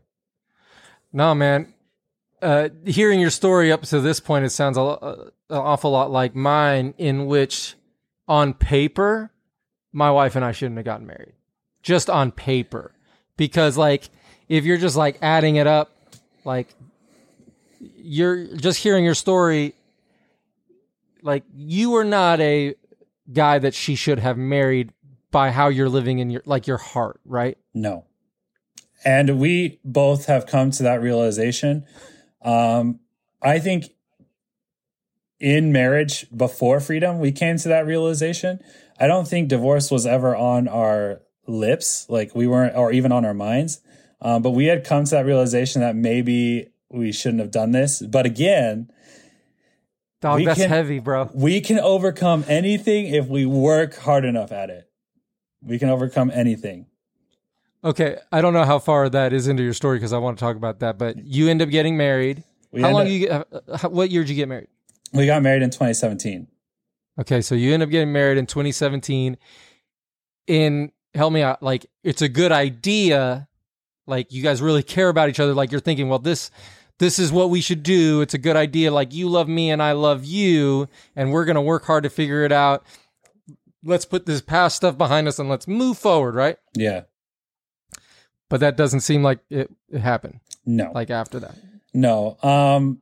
[1.14, 1.74] No, man.
[2.42, 6.12] Uh, hearing your story up to this point, it sounds a, uh, an awful lot
[6.12, 7.76] like mine, in which
[8.28, 9.32] on paper,
[9.92, 11.34] my wife and I shouldn't have gotten married.
[11.84, 12.94] Just on paper.
[13.38, 14.10] Because, like,
[14.50, 15.92] if you're just like adding it up,
[16.46, 16.68] like,
[17.80, 19.74] you're just hearing your story,
[21.22, 22.76] like, you were not a
[23.32, 24.92] guy that she should have married
[25.32, 27.58] by how you're living in your, like, your heart, right?
[27.74, 28.06] No.
[29.04, 31.86] And we both have come to that realization.
[32.42, 33.00] Um,
[33.42, 33.86] I think
[35.40, 38.60] in marriage before freedom, we came to that realization.
[39.00, 43.26] I don't think divorce was ever on our lips, like we weren't, or even on
[43.26, 43.82] our minds.
[44.22, 48.02] Um, but we had come to that realization that maybe we shouldn't have done this.
[48.02, 48.92] But again,
[50.22, 51.32] Dog, that's can- heavy, bro.
[51.34, 54.88] we can overcome anything if we work hard enough at it.
[55.64, 56.86] We can overcome anything.
[57.84, 60.40] Okay, I don't know how far that is into your story because I want to
[60.44, 60.98] talk about that.
[60.98, 62.44] But you end up getting married.
[62.72, 63.48] We how long up- you get?
[63.78, 64.68] how- What year did you get married?
[65.14, 66.48] We got married in 2017.
[67.20, 69.38] Okay, so you end up getting married in 2017.
[70.48, 73.48] In help me out, like it's a good idea.
[74.08, 75.54] Like you guys really care about each other.
[75.54, 76.52] Like you're thinking, well, this
[77.00, 78.22] this is what we should do.
[78.22, 78.92] It's a good idea.
[78.92, 82.44] Like you love me and I love you, and we're gonna work hard to figure
[82.44, 82.86] it out.
[83.84, 86.58] Let's put this past stuff behind us and let's move forward, right?
[86.76, 87.02] Yeah.
[88.52, 90.40] But that doesn't seem like it, it happened.
[90.66, 90.92] No.
[90.94, 91.56] Like after that.
[91.94, 92.38] No.
[92.44, 93.02] Um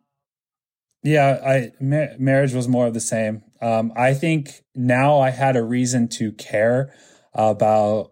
[1.03, 3.43] yeah, I ma- marriage was more of the same.
[3.61, 6.93] Um I think now I had a reason to care
[7.33, 8.11] about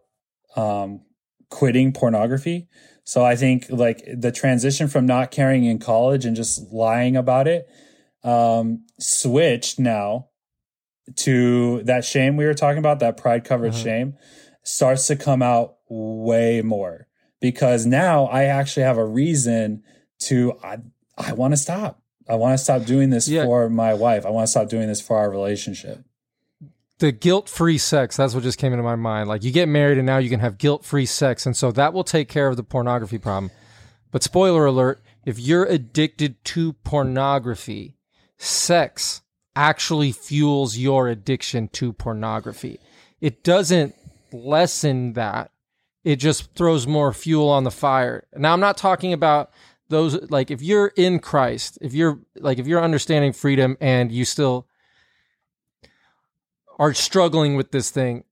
[0.55, 1.01] um
[1.49, 2.67] quitting pornography.
[3.03, 7.47] So I think like the transition from not caring in college and just lying about
[7.47, 7.69] it
[8.23, 10.27] um switched now
[11.15, 13.83] to that shame we were talking about, that pride covered Uh-huh.
[13.83, 14.17] shame
[14.63, 17.06] starts to come out way more
[17.39, 19.83] because now I actually have a reason
[20.19, 20.77] to I
[21.17, 22.01] I want to stop.
[22.29, 23.45] I want to stop doing this Yeah.
[23.45, 24.25] for my wife.
[24.25, 26.03] I want to stop doing this for our relationship.
[26.99, 29.99] the guilt free sex that's what just came into my mind like you get married
[29.99, 32.57] and now you can have guilt free sex and so that will take care of
[32.57, 33.51] the pornography problem
[34.11, 37.93] but spoiler alert if you're addicted to pornography
[38.39, 39.21] sex
[39.55, 42.79] actually fuels your addiction to pornography
[43.21, 43.93] it doesn't
[44.31, 45.51] lessen that
[46.07, 49.51] it just throws more fuel on the fire now i'm not talking about
[49.89, 54.25] those like if you're in christ if you're like if you're understanding freedom and you
[54.25, 54.67] still
[56.79, 58.23] are struggling with this thing,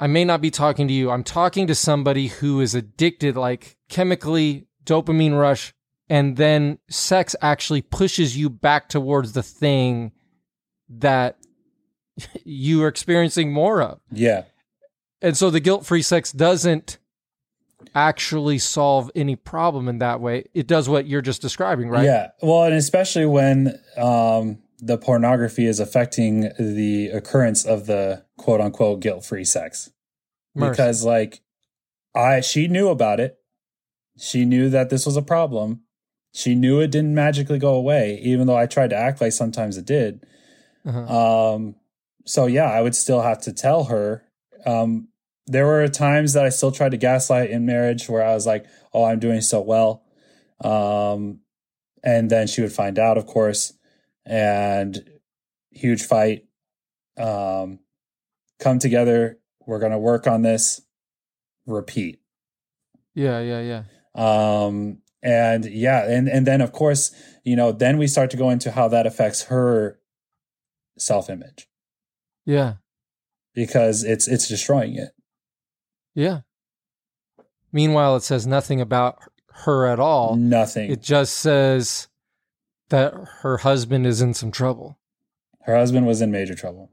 [0.00, 1.10] I may not be talking to you.
[1.10, 5.74] I'm talking to somebody who is addicted, like chemically, dopamine rush,
[6.08, 10.12] and then sex actually pushes you back towards the thing
[10.88, 11.38] that
[12.44, 14.00] you are experiencing more of.
[14.10, 14.44] Yeah.
[15.20, 16.98] And so the guilt free sex doesn't
[17.94, 20.44] actually solve any problem in that way.
[20.54, 22.04] It does what you're just describing, right?
[22.04, 22.28] Yeah.
[22.42, 29.00] Well, and especially when um, the pornography is affecting the occurrence of the quote unquote
[29.00, 29.90] guilt free sex.
[30.54, 30.70] Merce.
[30.70, 31.40] Because like
[32.14, 33.38] I she knew about it.
[34.18, 35.82] She knew that this was a problem.
[36.32, 39.76] She knew it didn't magically go away, even though I tried to act like sometimes
[39.76, 40.24] it did.
[40.84, 41.54] Uh-huh.
[41.54, 41.76] Um,
[42.24, 44.24] so yeah, I would still have to tell her.
[44.66, 45.07] Um,
[45.48, 48.66] there were times that I still tried to gaslight in marriage where I was like,
[48.92, 50.04] "Oh, I'm doing so well,"
[50.62, 51.40] um,
[52.02, 53.72] and then she would find out, of course,
[54.24, 55.08] and
[55.70, 56.44] huge fight.
[57.16, 57.80] Um,
[58.60, 59.38] come together.
[59.66, 60.80] We're gonna work on this.
[61.66, 62.20] Repeat.
[63.14, 63.82] yeah, yeah, yeah.
[64.14, 67.12] Um, and yeah, and and then of course,
[67.44, 69.98] you know, then we start to go into how that affects her
[70.98, 71.68] self image
[72.46, 72.74] Yeah.
[73.54, 75.10] because it's it's destroying it.
[76.18, 76.40] Yeah.
[77.70, 79.18] Meanwhile, it says nothing about
[79.64, 80.34] her at all.
[80.34, 80.90] Nothing.
[80.90, 82.08] It just says
[82.88, 84.98] that her husband is in some trouble.
[85.62, 86.90] her husband was in major trouble,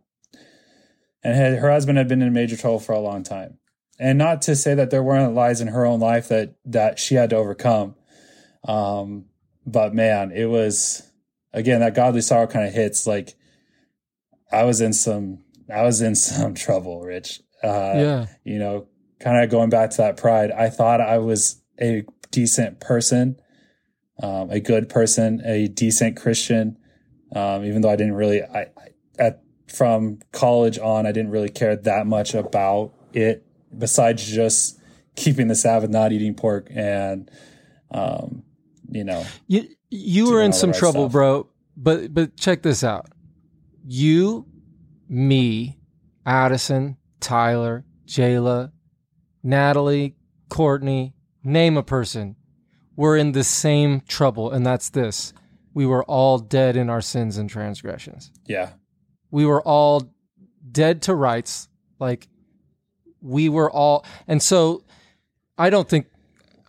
[1.23, 3.57] and her, her husband had been in major trouble for a long time.
[3.97, 7.15] And not to say that there weren't lies in her own life that that she
[7.15, 7.95] had to overcome,
[8.67, 9.25] um,
[9.65, 11.01] but man, it was
[11.51, 13.07] again that godly sorrow kind of hits.
[13.07, 13.33] Like
[14.51, 15.39] I was in some,
[15.73, 17.41] I was in some trouble, Rich.
[17.63, 18.25] Uh, yeah.
[18.43, 18.87] you know,
[19.19, 23.37] kind of going back to that pride, I thought I was a decent person,
[24.21, 26.77] um, a good person, a decent Christian.
[27.35, 28.69] Um, even though I didn't really, I, I
[29.17, 33.45] at from college on, I didn't really care that much about it.
[33.77, 34.79] Besides just
[35.15, 37.29] keeping the Sabbath, not eating pork, and
[37.91, 38.43] um,
[38.89, 41.11] you know, You you were in some right trouble, stuff.
[41.11, 41.49] bro.
[41.75, 43.07] But but check this out.
[43.85, 44.45] You,
[45.09, 45.77] me,
[46.25, 48.71] Addison, Tyler, Jayla,
[49.45, 50.15] Natalie,
[50.49, 52.35] Courtney, name a person.
[52.95, 55.33] we're in the same trouble, and that's this:
[55.73, 58.31] we were all dead in our sins and transgressions.
[58.47, 58.71] Yeah.
[59.31, 60.13] We were all
[60.71, 61.67] dead to rights,
[61.99, 62.27] like
[63.21, 64.83] we were all, and so
[65.57, 66.07] I don't think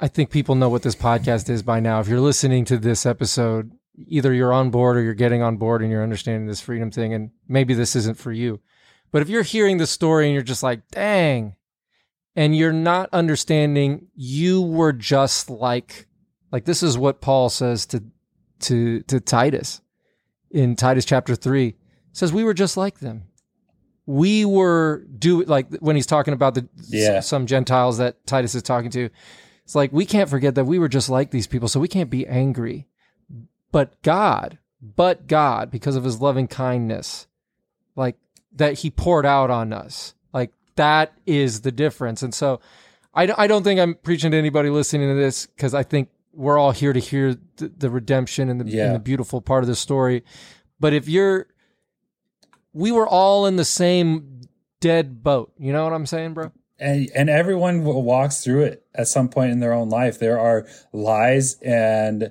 [0.01, 2.01] I think people know what this podcast is by now.
[2.01, 3.73] If you're listening to this episode,
[4.07, 7.15] either you're on board or you're getting on board and you're understanding this freedom thing,
[7.15, 8.61] and maybe this isn't for you.
[9.13, 11.56] But if you're hearing the story and you're just like, dang,
[12.37, 16.07] and you're not understanding, you were just like,
[16.53, 18.05] like this is what Paul says to
[18.61, 19.81] to to Titus
[20.51, 21.77] in Titus chapter three.
[22.13, 23.25] Says we were just like them.
[24.07, 27.21] We were do like when he's talking about the Yeah.
[27.21, 29.11] some Gentiles that Titus is talking to.
[29.65, 32.09] It's like we can't forget that we were just like these people, so we can't
[32.11, 32.87] be angry.
[33.73, 37.27] But God, but God, because of his loving kindness,
[37.97, 38.17] like
[38.53, 40.15] that he poured out on us.
[40.77, 42.23] That is the difference.
[42.23, 42.61] And so
[43.15, 46.59] I, I don't think I'm preaching to anybody listening to this because I think we're
[46.59, 48.87] all here to hear the, the redemption and the, Yeah.
[48.87, 50.23] and the beautiful part of the story.
[50.79, 51.47] But if you're,
[52.73, 54.43] we were all in the same
[54.81, 55.53] dead boat.
[55.59, 56.53] You know what I'm saying, bro?
[56.79, 60.67] and and everyone walks through it at some point in their own life there are
[60.93, 62.31] lies and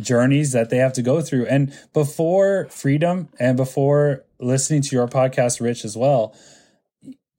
[0.00, 5.06] journeys that they have to go through and before freedom and before listening to your
[5.06, 6.34] podcast rich as well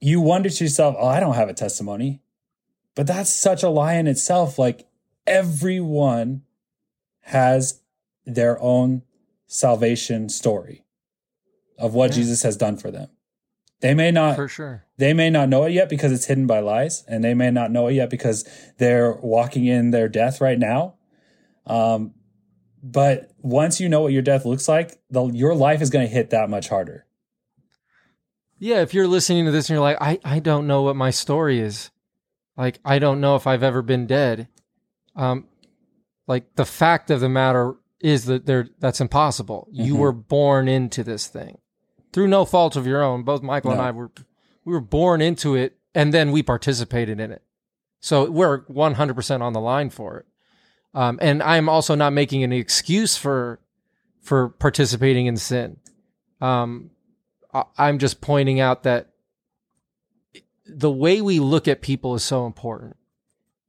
[0.00, 2.20] you wonder to yourself oh i don't have a testimony
[2.94, 4.86] but that's such a lie in itself like
[5.26, 6.42] everyone
[7.20, 7.80] has
[8.24, 9.02] their own
[9.46, 10.84] salvation story
[11.78, 13.08] of what jesus has done for them
[13.80, 14.84] they may not For sure.
[14.96, 17.70] they may not know it yet because it's hidden by lies, and they may not
[17.70, 20.94] know it yet because they're walking in their death right now.
[21.66, 22.14] Um,
[22.82, 26.12] but once you know what your death looks like, the, your life is going to
[26.12, 27.04] hit that much harder.
[28.58, 31.10] Yeah, if you're listening to this and you're like, I, I don't know what my
[31.10, 31.90] story is.
[32.56, 34.48] Like, I don't know if I've ever been dead.
[35.14, 35.46] Um,
[36.26, 39.68] like the fact of the matter is that there that's impossible.
[39.70, 39.98] You Mhm.
[39.98, 41.58] were born into this thing
[42.12, 43.22] through no fault of your own.
[43.22, 44.10] Both Michael and I were
[44.64, 47.42] we were born into it and then we participated in it.
[48.00, 50.26] So we're 100% on the line for it.
[50.94, 53.60] Um, and I'm also not making any excuse for
[54.20, 55.78] for participating in sin.
[56.40, 56.90] Um,
[57.78, 59.10] I'm just pointing out that
[60.66, 62.96] the way we look at people is so important.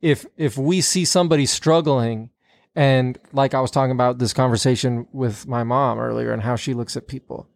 [0.01, 2.29] If if we see somebody struggling,
[2.75, 6.73] and like I was talking about this conversation with my mom earlier, and how she
[6.73, 7.47] looks at people,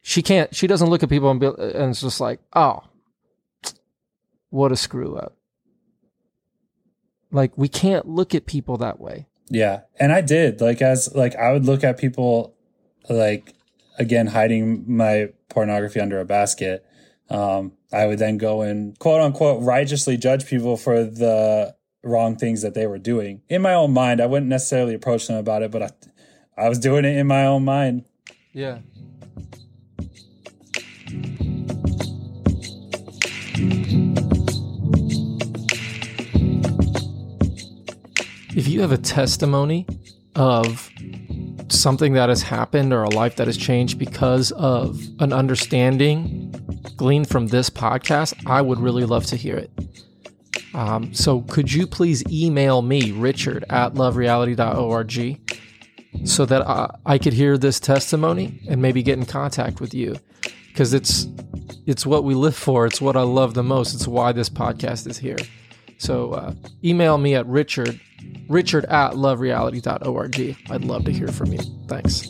[0.00, 0.54] she can't.
[0.54, 2.82] She doesn't look at people and be, and it's just like, oh,
[4.50, 5.36] what a screw up.
[7.30, 9.26] Like we can't look at people that way.
[9.50, 12.54] Yeah, and I did like as like I would look at people
[13.08, 13.54] like
[13.98, 16.84] again hiding my pornography under a basket.
[17.30, 22.62] Um, I would then go and quote unquote righteously judge people for the wrong things
[22.62, 24.20] that they were doing in my own mind.
[24.20, 25.90] I wouldn't necessarily approach them about it, but I,
[26.56, 28.04] I was doing it in my own mind.
[28.52, 28.78] Yeah.
[38.56, 39.86] If you have a testimony
[40.34, 40.90] of
[41.72, 46.54] something that has happened or a life that has changed because of an understanding
[46.96, 49.70] gleaned from this podcast, I would really love to hear it.
[50.74, 55.40] Um, so could you please email me, Richard at lovereality.org,
[56.26, 60.16] so that I, I could hear this testimony and maybe get in contact with you
[60.68, 61.26] because it's
[61.86, 62.86] it's what we live for.
[62.86, 63.94] It's what I love the most.
[63.94, 65.38] It's why this podcast is here.
[65.96, 66.54] So uh,
[66.84, 68.00] email me at Richard
[68.48, 70.56] Richard at lovereality.org.
[70.70, 71.58] I'd love to hear from you.
[71.86, 72.28] Thanks.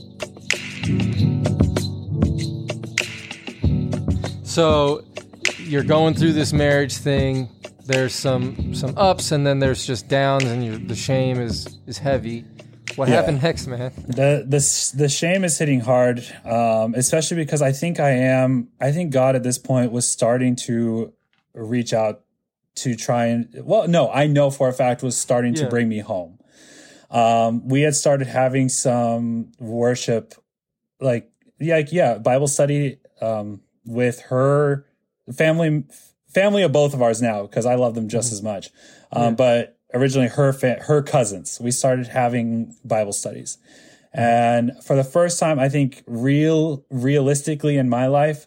[4.42, 5.04] So
[5.58, 7.48] you're going through this marriage thing.
[7.86, 12.44] There's some some ups and then there's just downs, and the shame is is heavy.
[12.96, 13.16] What Yeah.
[13.16, 13.92] happened next, man?
[14.08, 18.68] the the the shame is hitting hard, um, especially because I think I am.
[18.80, 21.12] I think God at this point was starting to
[21.54, 22.22] reach out
[22.82, 23.48] to try and.
[23.62, 26.38] Well, no, I know for a fact was starting to bring me home.
[27.10, 30.34] Um, we had started having some worship,
[31.00, 34.84] like yeah, like, yeah, Bible study um, with her
[35.34, 35.84] family,
[36.28, 38.70] family of both of ours now because I love them just as much.
[39.10, 43.58] Um, But originally, her fa- her cousins, we started having Bible studies,
[44.12, 48.46] and for the first time, I think real realistically in my life,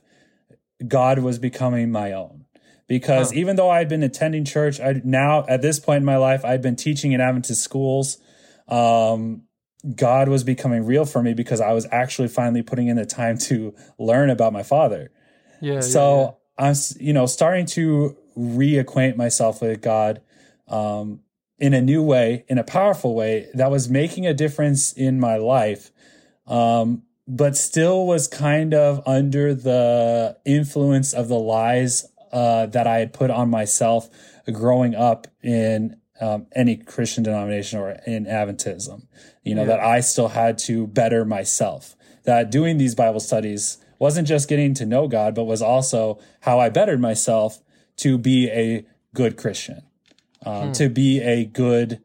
[0.87, 2.40] God was becoming my own.
[2.91, 3.39] Because Huh.
[3.39, 6.61] even though I'd been attending church, I now at this point in my life, I'd
[6.61, 8.17] been teaching in Adventist schools.
[8.67, 9.43] Um,
[9.95, 13.37] God was becoming real for me because I was actually finally putting in the time
[13.47, 15.09] to learn about my father.
[15.61, 15.79] Yeah.
[15.79, 20.21] so I'm, you know, starting to reacquaint myself with God.
[20.67, 21.21] Um,
[21.59, 25.37] in a new way, in a powerful way that was making a difference in my
[25.37, 25.91] life.
[26.45, 32.99] Um, but still was kind of under the influence of the lies uh, that I
[32.99, 34.09] had put on myself
[34.51, 39.07] growing up in um, any Christian denomination or in Adventism.
[39.43, 39.67] You know, yeah.
[39.67, 41.95] that I still had to better myself.
[42.23, 46.59] That doing these Bible studies wasn't just getting to know God, but was also how
[46.59, 47.61] I bettered myself
[47.97, 49.81] to be a good Christian,
[50.45, 50.71] um, hmm.
[50.73, 52.01] to be a good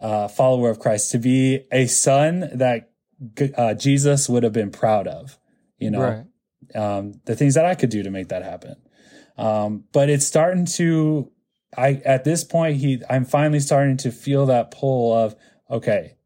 [0.00, 2.90] uh, follower of Christ, to be a son that
[3.56, 5.38] uh, Jesus would have been proud of,
[5.78, 6.26] you know,
[6.74, 6.76] right.
[6.76, 8.76] um, the things that I could do to make that happen.
[9.38, 11.30] Um, but it's starting to,
[11.76, 15.34] I, at this point, he, I'm finally starting to feel that pull of,
[15.70, 16.16] okay,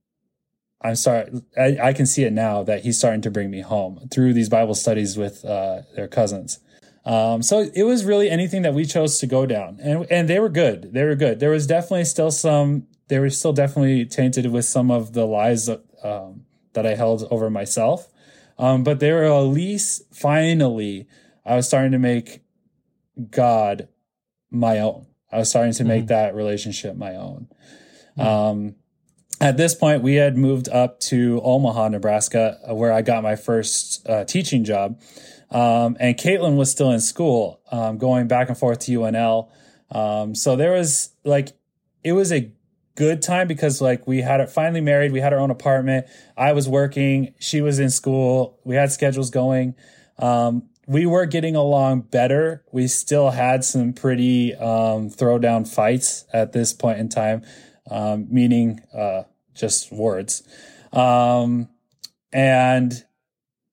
[0.83, 4.09] I'm sorry, I, I can see it now that he's starting to bring me home
[4.13, 6.59] through these Bible studies with, uh, their cousins.
[7.05, 10.41] Um, so it was really anything that we chose to go down and, and they
[10.41, 10.93] were good.
[10.93, 11.39] They were good.
[11.39, 15.69] There was definitely still some, they were still definitely tainted with some of the lies,
[16.03, 18.09] um, that I held over myself.
[18.59, 21.07] Um, but they were at least finally,
[21.45, 22.41] I was starting to make
[23.31, 23.89] God
[24.51, 25.07] my own.
[25.31, 26.09] I was starting to make mm-hmm.
[26.09, 27.49] that relationship my own.
[28.17, 28.21] Mm-hmm.
[28.21, 28.75] Um,
[29.41, 33.37] at this point, we had moved up to Omaha, Nebraska, uh, where I got my
[33.37, 35.01] first uh, teaching job.
[35.51, 39.51] Um, and Caitlin was still in school, um, going back and forth to UNL.
[39.91, 41.53] Um, so there was like,
[42.03, 42.51] it was a
[42.95, 46.07] good time because like we had it finally married, we had our own apartment.
[46.37, 49.75] I was working, she was in school, we had schedules going.
[50.19, 52.65] Um, we were getting along better.
[52.73, 57.43] We still had some pretty um, throwdown fights at this point in time,
[57.91, 59.25] um, meaning uh,
[59.55, 60.43] just words.
[60.93, 61.69] Um,
[62.33, 63.05] and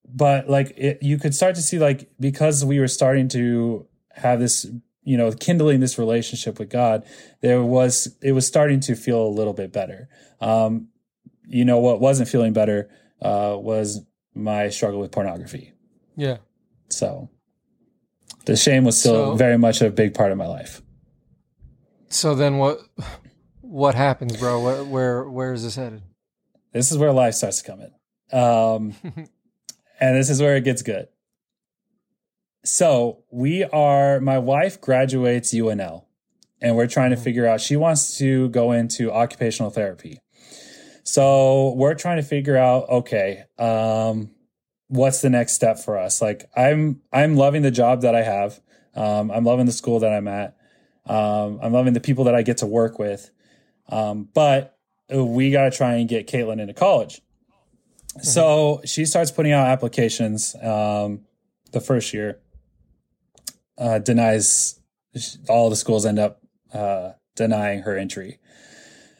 [0.06, 4.40] but like it, you could start to see like because we were starting to have
[4.40, 4.68] this
[5.04, 7.06] you know, kindling this relationship with God,
[7.42, 10.08] there was, it was starting to feel a little bit better.
[10.40, 10.88] Um,
[11.46, 12.90] you know, what wasn't feeling better,
[13.22, 14.02] uh, was
[14.34, 15.74] my struggle with pornography.
[16.16, 16.38] Yeah.
[16.94, 17.30] So
[18.46, 20.82] the shame was still so, very much a big part of my life.
[22.10, 22.80] So then what,
[23.62, 24.62] what happens, bro?
[24.62, 26.04] Where, where, where is this headed?
[26.72, 28.38] This is where life starts to come in.
[28.38, 28.96] Um,
[30.00, 31.08] and this is where it gets good.
[32.66, 36.06] So we are, my wife graduates UNL
[36.62, 37.24] and we're trying to mm-hmm.
[37.24, 40.20] figure out, she wants to go into occupational therapy.
[41.04, 44.33] So we're trying to figure out, okay, um,
[44.94, 46.22] what's the next step for us?
[46.22, 48.60] Like I'm, I'm loving the job that I have.
[48.96, 50.56] Um, I'm loving the school that I'm at.
[51.06, 53.32] Um, I'm loving the people that I get to work with.
[53.90, 54.78] Um, but
[55.10, 57.22] we got to try and get Caitlin into college.
[58.10, 58.22] Mm-hmm.
[58.22, 61.22] So she starts putting out applications, um,
[61.72, 62.40] the first year
[63.78, 64.80] uh, denies
[65.50, 66.42] all the schools end up
[66.74, 68.40] uh, denying her entry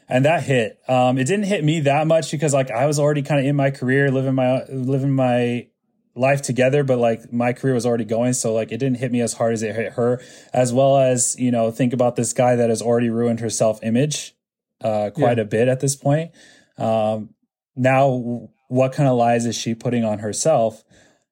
[0.08, 0.78] and that hit.
[0.88, 3.56] Um, it didn't hit me that much because like i was already kind of in
[3.56, 5.68] my career living my living my
[6.16, 8.32] life together but like my career was already going.
[8.32, 10.20] So like it didn't hit me as hard as it hit her
[10.52, 14.34] as well as you know think about this guy that has already ruined her self-image
[14.82, 15.44] uh, quite yeah.
[15.44, 16.32] a bit at this point.
[16.78, 17.30] Um,
[17.76, 20.84] now what kind of lies is she putting on herself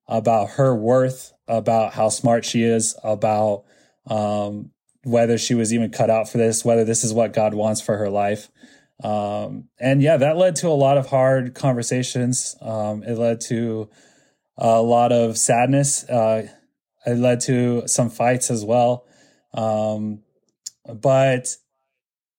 [0.08, 3.64] about her worth about how smart she is, about
[4.06, 4.70] um,
[5.04, 7.96] whether she was even cut out for this, whether this is what God wants for
[7.96, 8.48] her life.
[9.02, 12.56] Um, and yeah, that led to a lot of hard conversations.
[12.60, 13.90] Um, it led to
[14.56, 16.08] a lot of sadness.
[16.08, 16.48] Uh,
[17.04, 19.06] it led to some fights as well.
[19.54, 20.22] Um,
[20.86, 21.56] but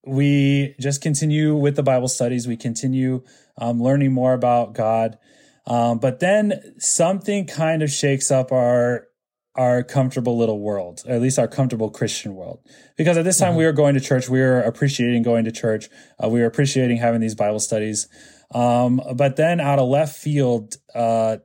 [0.06, 2.48] we just continue with the Bible studies.
[2.48, 3.24] We continue
[3.58, 5.18] um, learning more about God.
[5.66, 9.08] Um, but then something kind of shakes up our
[9.56, 12.60] our comfortable little world, at least our comfortable Christian world.
[12.98, 13.60] Because at this time mm-hmm.
[13.60, 15.90] we were going to church, we were appreciating going to church,
[16.24, 18.08] uh, we were appreciating having these Bible studies.
[18.54, 21.38] Um, but then out of left field, uh,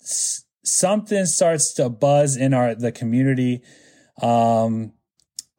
[0.00, 3.62] s- something starts to buzz in our the community
[4.20, 4.92] um,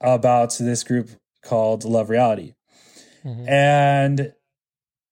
[0.02, 1.10] about this group
[1.44, 2.54] called Love Reality,
[3.26, 3.48] mm-hmm.
[3.50, 4.34] and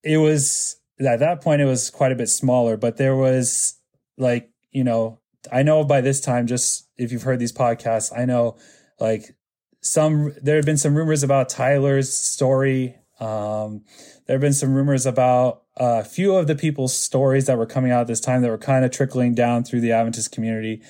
[0.02, 3.74] it was at that point it was quite a bit smaller, but there was
[4.16, 5.20] like, you know,
[5.50, 8.56] I know by this time, just if you've heard these podcasts, I know
[9.00, 9.34] like
[9.80, 12.96] some, there have been some rumors about Tyler's story.
[13.18, 13.84] Um,
[14.26, 17.90] there have been some rumors about a few of the people's stories that were coming
[17.90, 20.82] out at this time that were kind of trickling down through the Adventist community.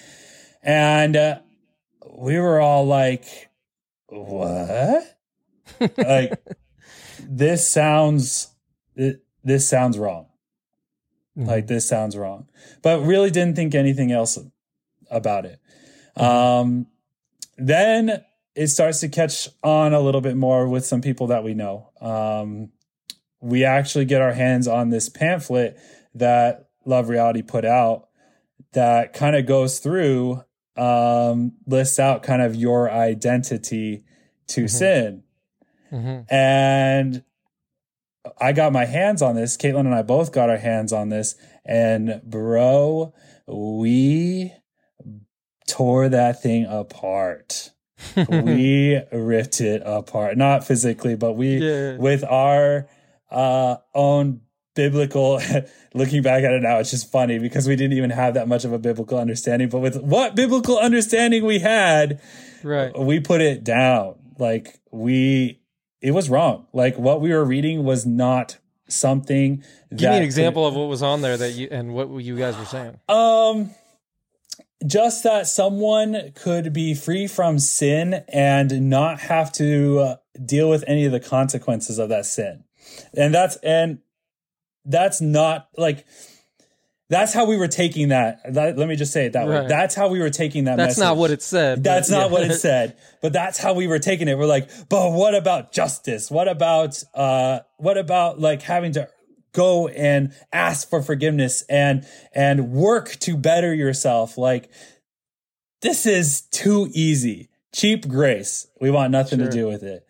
[0.63, 1.39] And uh,
[2.11, 3.51] we were all like,
[4.07, 5.17] what?
[5.97, 6.33] like,
[7.21, 8.49] this sounds,
[8.95, 10.27] this sounds wrong.
[11.37, 11.49] Mm-hmm.
[11.49, 12.49] Like this sounds wrong,
[12.83, 14.39] but really didn't think anything else
[15.11, 15.61] about it.
[16.17, 16.25] Mm-hmm.
[16.25, 16.87] Um,
[17.59, 18.25] then
[18.55, 21.91] it starts to catch on a little bit more with some people that we know.
[22.01, 22.71] um,
[23.43, 25.77] we actually get our hands on this pamphlet
[26.15, 28.09] that Love Reality put out
[28.73, 30.45] that kind of goes through,
[30.77, 34.05] um, lists out kind of your identity
[34.47, 35.25] to sin.
[35.93, 36.33] Mm-hmm.
[36.33, 37.25] And
[38.41, 39.57] I got my hands on this.
[39.57, 41.35] Caitlin and I both got our hands on this.
[41.65, 43.13] And bro,
[43.47, 44.53] we
[45.73, 47.71] tore that thing apart.
[48.29, 50.37] we ripped it apart.
[50.37, 51.97] Not physically, but we, Yeah.
[51.97, 52.89] with our
[53.31, 54.41] uh, own
[54.75, 55.41] biblical,
[55.95, 58.65] looking back at it now, it's just funny because we didn't even have that much
[58.65, 59.69] of a biblical understanding.
[59.69, 62.21] But with what biblical understanding we had,
[62.63, 62.97] Right.
[62.99, 64.17] we put it down.
[64.39, 65.61] Like we,
[66.01, 66.67] it was wrong.
[66.73, 68.59] Like what we were reading was not
[68.89, 69.63] something.
[69.95, 72.57] Give me an example of what was on there that you and what you guys
[72.59, 72.99] were saying.
[73.09, 73.71] Um,
[74.87, 80.85] just that someone could be free from sin and not have to uh, deal with
[80.87, 82.65] any of the consequences of that sin,
[83.15, 83.99] and that's and
[84.85, 86.07] that's not like.
[87.09, 88.41] That's how we were taking that.
[88.55, 89.67] that let me just say it that way.
[89.69, 90.79] That's how we were taking that.
[90.79, 91.85] That's not what it said.
[91.85, 92.33] That's not yeah.
[92.33, 94.39] what it said, but that's how we were taking it.
[94.39, 96.31] We're like, but what about justice?
[96.31, 99.11] What about uh what about like having to
[99.53, 104.37] go and ask for forgiveness and and work to better yourself?
[104.39, 104.71] Like
[105.81, 107.49] this is too easy.
[107.75, 108.67] Cheap grace.
[108.81, 109.49] We want nothing Sure.
[109.51, 110.07] to do with it.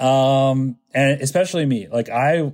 [0.00, 1.88] Um and especially me.
[1.88, 2.52] Like I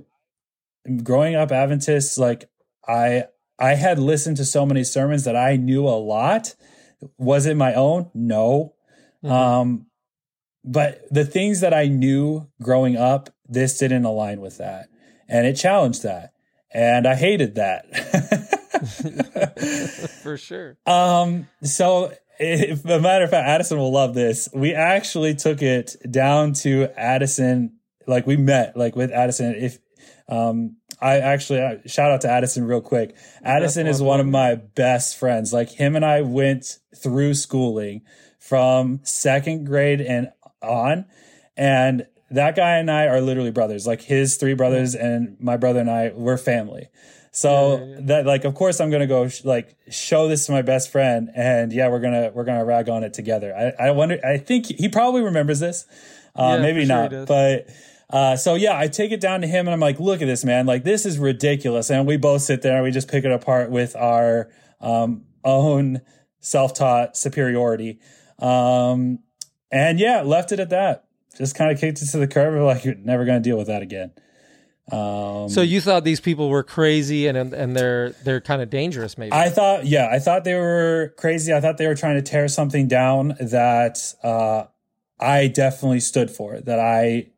[1.03, 2.49] growing up Adventist, like
[2.87, 3.25] I
[3.57, 6.55] I had listened to so many sermons that I knew a lot.
[7.17, 8.09] Was it my own?
[8.13, 8.73] No.
[9.23, 9.29] Mhm.
[9.31, 9.85] Um,
[10.63, 14.89] but the things that I knew growing up, this didn't align with that.
[15.27, 16.33] And it challenged that.
[16.73, 17.85] And I hated that.
[20.23, 20.77] for sure.
[20.85, 24.49] Um, so if a matter of fact, Addison will love this.
[24.53, 27.77] We actually took it down to Addison,
[28.07, 29.55] like we met like with Addison.
[29.55, 29.79] If,
[30.27, 33.15] um, I actually uh, shout out to Addison real quick.
[33.43, 35.53] Addison is one of my best friends.
[35.53, 38.01] Like him and I went through schooling
[38.39, 40.31] from second grade and
[40.61, 41.05] on.
[41.57, 43.85] And that guy and I are literally brothers.
[43.87, 46.89] Like his three brothers and my brother and I, we're family.
[47.31, 47.99] So Yeah, yeah, yeah.
[48.03, 51.29] that like, of course, I'm gonna go sh- like show this to my best friend,
[51.35, 53.53] and yeah, we're gonna we're gonna rag on it together.
[53.53, 54.19] I I wonder.
[54.23, 55.85] I think he probably remembers this.
[56.35, 57.67] Uh, Yeah, maybe sure not, but.
[58.07, 60.45] Uh, so yeah, I take it down to him and I'm like, look at this,
[60.45, 60.67] man.
[60.67, 61.89] Like, this is ridiculous.
[61.89, 66.01] And we both sit there and we just pick it apart with our, um, own
[66.39, 67.99] self-taught superiority.
[68.37, 69.19] Um,
[69.71, 71.04] and yeah, left it at that.
[71.37, 72.53] Just kind of kicked it to the curb.
[72.53, 74.11] We're like, you're never going to deal with that again.
[74.91, 79.17] Um, So you thought these people were crazy and and they're they're kind of dangerous,
[79.17, 79.33] maybe.
[79.33, 81.53] I thought, yeah, I thought they were crazy.
[81.53, 84.65] I thought they were trying to tear something down that uh,
[85.19, 86.59] I definitely stood for.
[86.59, 87.31] That I,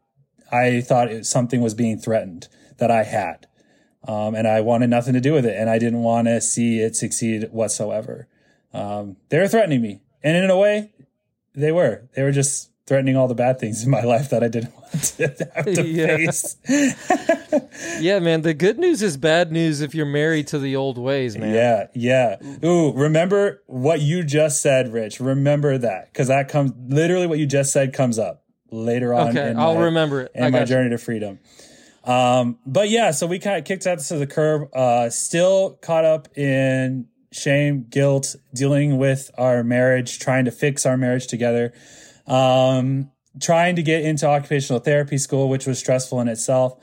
[0.52, 2.50] I thought it, something was being threatened
[2.80, 3.48] that I had,
[4.08, 6.80] um, and I wanted nothing to do with it, and I didn't want to see
[6.80, 8.28] it succeed whatsoever.
[8.74, 10.92] Um, they were threatening me, and in a way,
[11.56, 12.10] they were.
[12.14, 15.04] They were just threatening all the bad things in my life that I didn't want
[15.04, 16.16] to have to Yeah.
[16.18, 16.56] face.
[18.00, 18.42] yeah, man.
[18.42, 21.54] The good news is bad news if you're married to the old ways, man.
[21.54, 22.66] Yeah, yeah.
[22.68, 25.20] Ooh, remember what you just said, Rich.
[25.20, 29.30] Remember that because that comes literally what you just said comes up later on.
[29.30, 30.32] Okay, in I'll my, remember it.
[30.34, 30.66] in my you.
[30.66, 31.40] journey to freedom.
[32.04, 34.70] Um, but yeah, so we kind of kicked that to the curb.
[34.74, 40.96] Uh, still caught up in shame, guilt, dealing with our marriage, trying to fix our
[40.96, 41.74] marriage together.
[42.28, 46.78] Um, trying to get into occupational therapy school, which was stressful in itself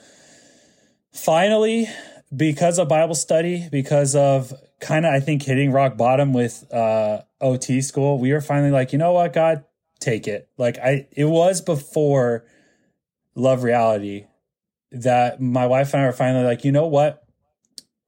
[1.14, 1.88] finally,
[2.34, 7.22] because of Bible study, because of kind of, I think, hitting rock bottom with uh,
[7.40, 9.64] OT school, we were finally like, you know what, God,
[10.00, 10.48] take it.
[10.58, 12.44] Like, I, it was before
[13.34, 14.26] Love Reality
[14.90, 17.23] that my wife and I were finally like, you know what?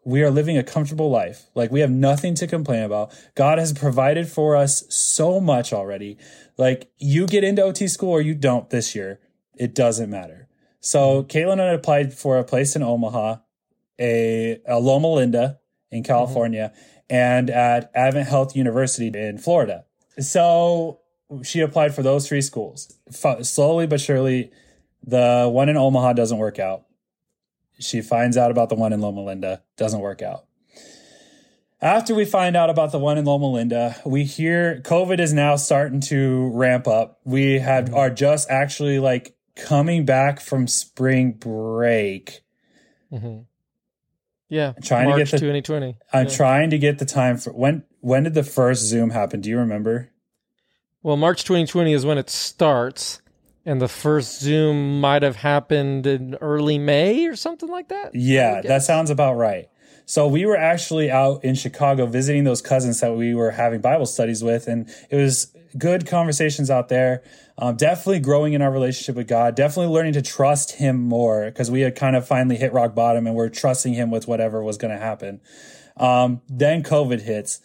[0.06, 1.46] We are living a comfortable life.
[1.56, 3.12] Like, we have nothing to complain about.
[3.34, 6.16] God has provided for us so much already.
[6.56, 9.18] Like, you get into OT school or you don't this year,
[9.58, 10.46] it doesn't matter.
[10.78, 13.38] So Caitlin and I applied for a place in Omaha,
[13.98, 15.58] a, a Loma Linda
[15.90, 16.06] in mm-hmm.
[16.06, 16.72] California,
[17.10, 19.86] and at Advent Health University in Florida.
[20.20, 21.00] So
[21.42, 22.96] she applied for those three schools.
[23.08, 24.52] F- slowly but surely,
[25.04, 26.85] the one in Omaha doesn't work out.
[27.78, 30.44] She finds out about the one in Loma Linda, doesn't work out.
[31.80, 35.56] After we find out about the one in Loma Linda, we hear COVID is now
[35.56, 37.20] starting to ramp up.
[37.24, 42.40] We have are just actually like coming back from spring break.
[43.10, 43.40] hmm
[44.48, 44.72] Yeah.
[44.82, 45.96] Trying to get the- 2020.
[46.12, 46.32] I'm Yeah.
[46.34, 49.40] trying to get the time for when when did the first Zoom happen?
[49.40, 50.10] Do you remember?
[51.02, 53.20] Well, March 2020 is when it starts,
[53.66, 58.14] and the first Zoom might have happened in early May or something like that.
[58.14, 59.68] Yeah, that sounds about right.
[60.06, 64.06] So we were actually out in Chicago visiting those cousins that we were having Bible
[64.06, 67.24] studies with, and it was good conversations out there.
[67.58, 69.56] Um, definitely growing in our relationship with God.
[69.56, 73.26] Definitely learning to trust Him more because we had kind of finally hit rock bottom,
[73.26, 75.40] and we're trusting Him with whatever was going to happen.
[75.96, 77.60] Um, then COVID hits.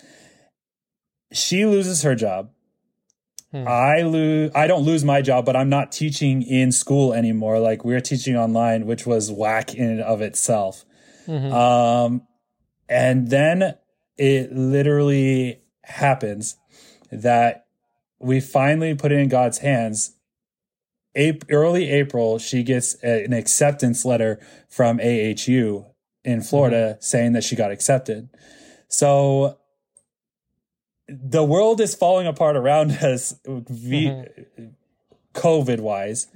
[1.32, 2.50] She loses her job.
[3.52, 3.68] Hmm.
[3.68, 4.52] I lose.
[4.56, 7.60] I don't lose my job, but I'm not teaching in school anymore.
[7.60, 10.86] Like we're teaching online, which was whack in and of itself.
[11.28, 11.54] Mm-hmm.
[11.54, 12.28] Um,
[12.88, 13.76] and then
[14.18, 16.58] it literally happens
[17.12, 17.66] that
[18.20, 20.16] we finally put it in God's hands.
[21.16, 25.86] Ap- early April, she gets a- an acceptance letter from AHU
[26.24, 26.42] in mm-hmm.
[26.42, 28.30] Florida saying that she got accepted.
[28.88, 29.58] So
[31.12, 34.26] the world is falling apart around us, v-
[35.34, 36.28] COVID wise.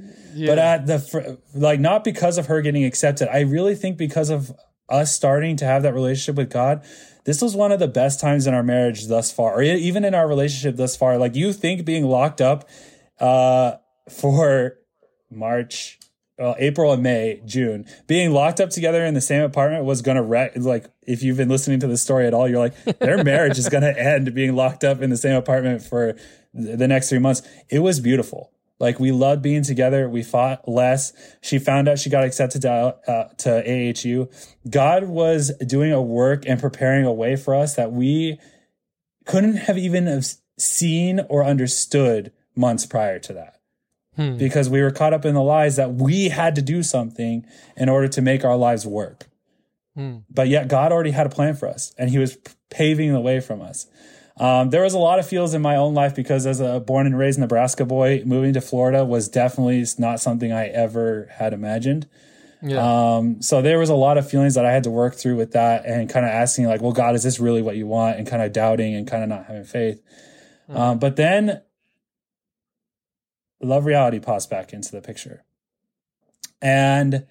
[0.48, 3.30] But at the fr- like, not because of her getting accepted.
[3.34, 4.52] I really think because of
[4.90, 6.84] us starting to have that relationship with God.
[7.24, 10.14] This was one of the best times in our marriage thus far, or even in
[10.14, 11.18] our relationship thus far.
[11.18, 12.70] Like, you think being locked up
[13.20, 13.78] uh,
[14.10, 14.78] for
[15.32, 15.98] March,
[16.38, 20.18] well, April and May, June, being locked up together in the same apartment was going
[20.18, 20.52] to wreck.
[20.56, 23.70] Like, if you've been listening to this story at all, you're like, their marriage is
[23.70, 26.16] going to end being locked up in the same apartment for
[26.54, 27.42] the next three months.
[27.70, 28.52] It was beautiful.
[28.80, 30.10] Like, we loved being together.
[30.10, 31.14] We fought less.
[31.42, 34.30] She found out she got accepted to, uh, to AHU.
[34.70, 38.38] God was doing a work and preparing a way for us that we
[39.26, 40.26] couldn't have even have
[40.60, 43.60] seen or understood months prior to that
[44.38, 47.46] because we were caught up in the lies that we had to do something
[47.76, 49.28] in order to make our lives work.
[50.30, 52.38] But yet God already had a plan for us and he was
[52.70, 53.88] paving the way from us.
[54.38, 57.06] Um, there was a lot of feels in my own life because as a born
[57.06, 62.08] and raised Nebraska boy, moving to Florida was definitely not something I ever had imagined.
[62.62, 63.16] Yeah.
[63.16, 65.52] Um, so there was a lot of feelings that I had to work through with
[65.52, 68.18] that and kind of asking like, well, God, is this really what you want?
[68.18, 70.02] And kind of doubting and kind of not having faith.
[70.68, 71.62] Um, but then
[73.62, 75.44] love reality pops back into the picture.
[76.62, 77.26] And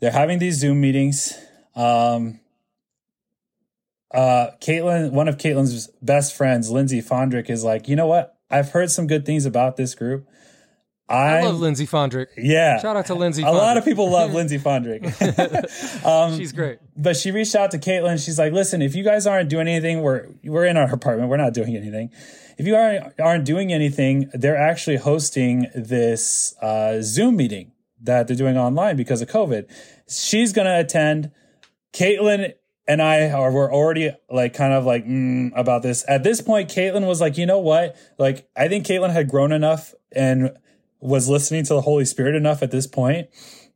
[0.00, 1.38] they're having these Zoom meetings.
[1.76, 2.40] Um,
[4.12, 8.36] uh, Caitlin, one of Caitlin's best friends, Lindsay Fondrick, is like, you know what?
[8.50, 10.28] I've heard some good things about this group.
[11.08, 12.28] I I, love Lindsay Fondrick.
[12.36, 12.80] yeah.
[12.80, 13.42] Shout out to Lindsay.
[13.42, 13.48] Fondrick.
[13.48, 15.04] a lot of people love Lindsay Fondrick.
[16.06, 16.78] um, She's great.
[16.96, 18.24] but she reached out to Caitlin.
[18.24, 21.28] She's like, "Listen, if you guys aren't doing anything, we're we're in our apartment.
[21.28, 22.10] We're not doing anything.
[22.56, 28.36] If you aren't aren't doing anything, they're actually hosting this uh, Zoom meeting that they're
[28.36, 29.68] doing online because of COVID.
[30.08, 31.32] She's gonna attend.
[31.94, 32.52] Caitlin
[32.86, 36.04] and I are we're already like kind of like mm, about this.
[36.06, 37.96] At this point, Caitlin was like, you know what?
[38.18, 40.56] Like, I think Caitlin had grown enough and
[41.00, 43.28] was listening to the Holy Spirit enough at this point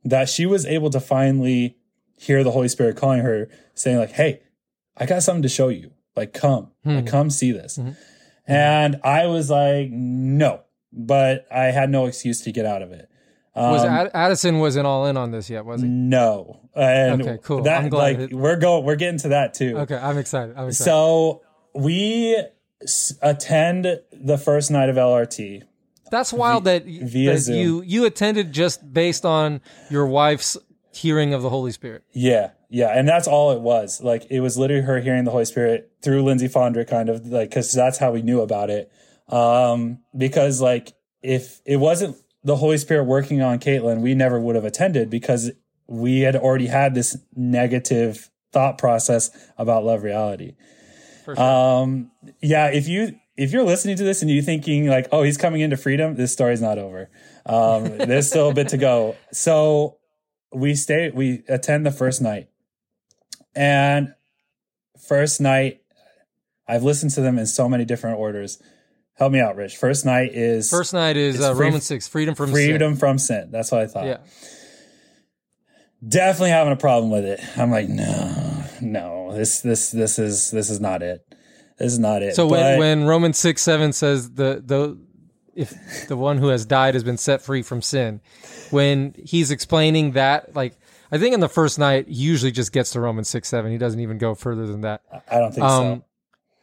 [0.05, 1.77] that she was able to finally
[2.19, 4.41] hear the Holy Spirit calling her, saying, like, hey,
[4.97, 5.93] I got something to show you.
[6.17, 7.79] Like, come, like, come see this.
[8.47, 10.63] And I was like, no,
[10.93, 13.09] but I had no excuse to get out of it.
[13.59, 15.89] Was Um, Ad- Addison wasn't all in on this yet, was he?
[15.89, 16.61] no.
[16.75, 17.63] And Okay, cool.
[17.63, 19.79] That, I'm glad like, it- we're going, we're getting to that too.
[19.79, 20.55] Okay, I'm excited.
[20.57, 20.85] I'm excited.
[20.91, 21.43] So
[21.75, 22.37] we
[22.83, 25.63] s- attend the first night of LRT.
[26.11, 27.57] That's wild that, via that Zoom.
[27.57, 29.61] you you attended just based on
[29.91, 30.57] your wife's
[30.93, 32.03] hearing of the Holy Spirit.
[32.13, 34.01] Yeah, yeah, and that's all it was.
[34.03, 37.51] Like it was literally her hearing the Holy Spirit through Lindsay Fondrick, kind of like
[37.51, 38.91] because that's how we knew about it.
[39.29, 44.55] Um, because like if it wasn't the Holy Spirit working on Caitlin, we never would
[44.55, 45.51] have attended because
[45.87, 50.55] we had already had this negative thought process about love reality.
[51.25, 51.41] Sure.
[51.41, 52.11] Um,
[52.41, 55.61] yeah, if you if you're listening to this and you're thinking like, oh, he's coming
[55.61, 57.09] into freedom, this story's not over.
[57.47, 59.17] Um, there's still a bit to go.
[59.33, 59.99] So
[60.53, 62.49] we stay, we attend the first night,
[63.55, 64.15] and
[65.07, 65.83] first night,
[66.67, 68.61] I've listened to them in so many different orders.
[69.19, 69.77] Help me out, Rich.
[69.77, 73.49] First night is First night is uh, free- Romans six, freedom from freedom from sin.
[73.51, 74.07] That's what I thought.
[74.07, 74.19] Yeah.
[76.07, 77.41] Definitely having a problem with it.
[77.59, 81.25] I'm like, no, no, this, this, this is, this is not it.
[81.79, 82.37] This is not it.
[82.37, 84.99] So when, when Romans six seven says the the
[85.55, 88.21] if the one who has died has been set free from sin,
[88.71, 90.77] when he's explaining that, like
[91.13, 93.71] I think in the first night he usually just gets to Romans six seven.
[93.71, 95.03] He doesn't even go further than that.
[95.31, 96.05] I don't think Um, so.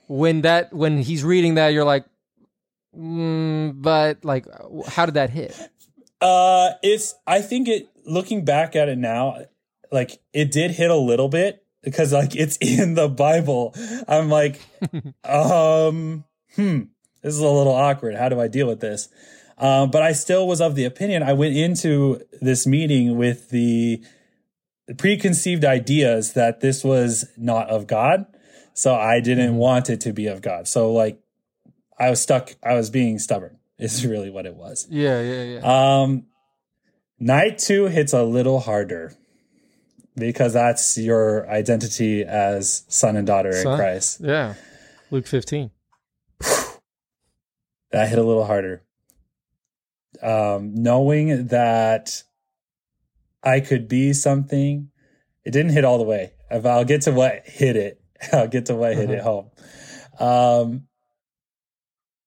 [0.08, 2.06] when that when he's reading that, you're like,
[2.98, 4.46] mm, but like,
[4.88, 5.56] how did that hit?
[6.22, 7.16] Uh, it's.
[7.28, 7.90] I think it.
[8.06, 9.46] Looking back at it now,
[9.92, 13.74] like it did hit a little bit because like it's in the Bible.
[14.08, 14.60] I'm like,
[15.24, 16.24] um,
[16.56, 16.82] hmm,
[17.22, 18.16] this is a little awkward.
[18.16, 19.10] How do I deal with this?
[19.58, 21.24] Um, but I still was of the opinion.
[21.24, 24.04] I went into this meeting with the
[24.98, 28.26] preconceived ideas that this was not of God.
[28.74, 29.56] So I didn't Mm-hmm.
[29.56, 30.68] want it to be of God.
[30.68, 31.20] So like
[32.00, 32.56] I was stuck.
[32.64, 34.88] I was being stubborn is really what it was.
[34.90, 36.02] Yeah, yeah, yeah.
[36.02, 36.26] Um,
[37.20, 39.14] night two hits a little harder
[40.16, 44.22] because that's your identity as son and daughter in Christ.
[44.22, 44.56] yeah.
[45.12, 45.72] Luke 15.
[47.92, 48.84] That hit a little harder.
[50.22, 52.24] Um, knowing that
[53.42, 54.90] I could be something,
[55.46, 56.34] it didn't hit all the way.
[56.52, 58.02] I'll get to what hit it,
[58.34, 59.50] I'll get to what hit it home.
[60.20, 60.88] Um,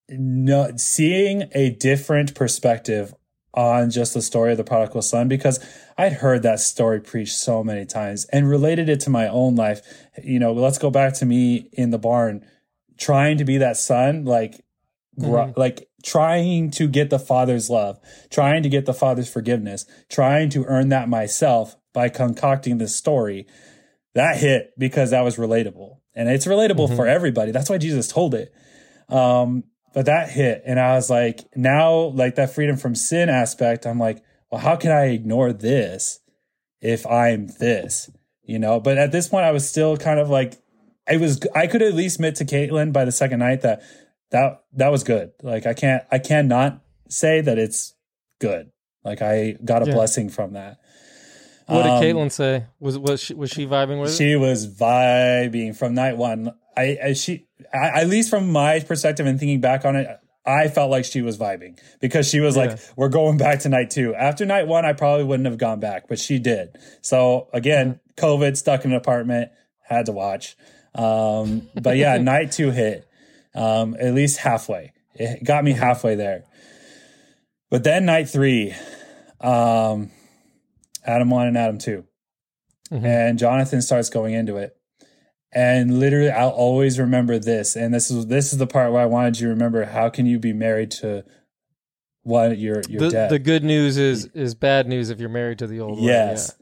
[0.08, 3.14] no, seeing a different perspective
[3.54, 5.58] on just the story of the prodigal son because
[5.96, 9.80] I'd heard that story preached so many times and related it to my own life.
[10.22, 12.44] You know, let's go back to me in the barn
[12.98, 14.64] trying to be that son, like,
[15.18, 15.26] gr-
[15.56, 17.98] like trying to get the father's love,
[18.30, 23.46] trying to get the father's forgiveness, trying to earn that myself by concocting this story.
[24.14, 27.52] That hit because that was relatable and it's relatable for everybody.
[27.52, 28.52] That's why Jesus told it.
[29.08, 29.64] Um,
[29.94, 33.98] but that hit and I was like, now like that freedom from sin aspect, I'm
[33.98, 36.20] like, well, how can I ignore this
[36.80, 38.10] if I'm this?
[38.42, 40.54] You know, but at this point I was still kind of like
[41.08, 43.82] I was I could at least admit to Caitlin by the second night that
[44.30, 45.32] that that was good.
[45.42, 47.94] Like I can't I cannot say that it's
[48.40, 48.70] good.
[49.04, 49.94] Like I got a Yeah.
[49.94, 50.78] blessing from that.
[51.66, 52.64] What did Um, Caitlin say?
[52.80, 54.16] Was was she, was she vibing with it?
[54.16, 56.54] She was vibing from night one.
[56.76, 60.08] I, I she at least from my perspective and thinking back on it,
[60.46, 62.62] I felt like she was vibing because she was Yeah.
[62.62, 64.14] like, "We're going back to night two.
[64.14, 66.78] After night one, I probably wouldn't have gone back, but she did.
[67.02, 69.50] So again, COVID, stuck in an apartment,
[69.82, 70.56] had to watch.
[70.94, 73.06] Um, but yeah, night two hit
[73.54, 74.92] um, at least halfway.
[75.14, 76.44] It got me halfway there.
[77.70, 78.74] But then night three,
[79.40, 80.10] um,
[81.04, 82.04] Adam one and Adam 2
[82.90, 84.74] and Jonathan starts going into it.
[85.52, 87.74] And literally, I'll always remember this.
[87.74, 89.84] And this is this is the part where I wanted you to remember.
[89.86, 91.24] How can you be married to
[92.22, 93.30] one your your the, dead?
[93.30, 96.02] the good news is is bad news if you're married to the old one.
[96.02, 96.54] Yes.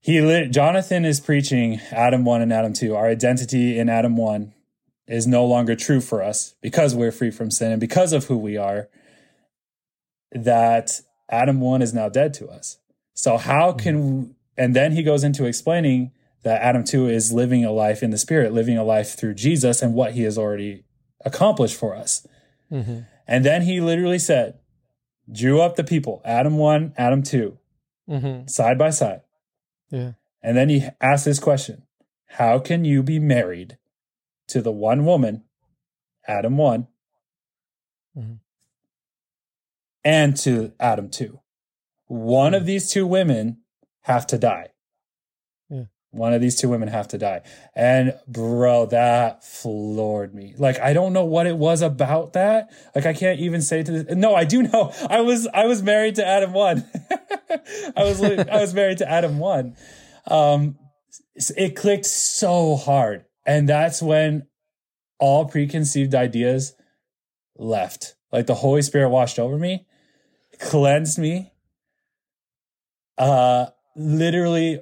[0.00, 2.94] He lit, Jonathan is preaching Adam 1 and Adam 2.
[2.94, 4.54] Our identity in Adam 1
[5.08, 8.38] is no longer true for us because we're free from sin and because of who
[8.38, 8.88] we are.
[10.30, 12.78] That Adam 1 is now dead to us.
[13.14, 13.78] So, how mm-hmm.
[13.78, 16.12] can, and then he goes into explaining
[16.46, 19.82] that Adam 2 is living a life in the spirit, living a life through Jesus
[19.82, 20.84] and what he has already
[21.24, 22.24] accomplished for us.
[22.70, 22.82] Yeah.
[22.84, 24.60] hmm And then he literally said,
[25.30, 27.58] drew up the people, Adam 1, Adam 2,
[28.08, 29.22] hmm side by side.
[29.90, 30.12] Yeah.
[30.40, 31.82] And then he asked this question
[32.38, 33.76] How can you be married
[34.46, 35.42] to the one woman,
[36.28, 36.86] Adam 1,
[38.16, 38.38] Mhm.
[40.04, 41.40] and to Adam 2?
[42.06, 43.58] One of these two women
[44.02, 44.68] have to die.
[46.16, 47.42] One of these two women have to die.
[47.74, 50.54] And bro, that floored me.
[50.58, 52.70] Like I don't know what it was about that.
[52.94, 54.16] Like I can't even say to this.
[54.16, 54.92] No, I do know.
[55.08, 56.84] I was I was married to Adam 1.
[57.96, 59.76] I was I was married to Adam 1
[60.28, 60.76] um,
[61.34, 63.24] it clicked so hard.
[63.44, 64.46] And that's when
[65.18, 66.74] all preconceived ideas
[67.56, 68.16] left.
[68.32, 69.86] Like the Holy Spirit washed over me,
[70.58, 71.52] cleansed me.
[73.16, 74.80] Uh, literally,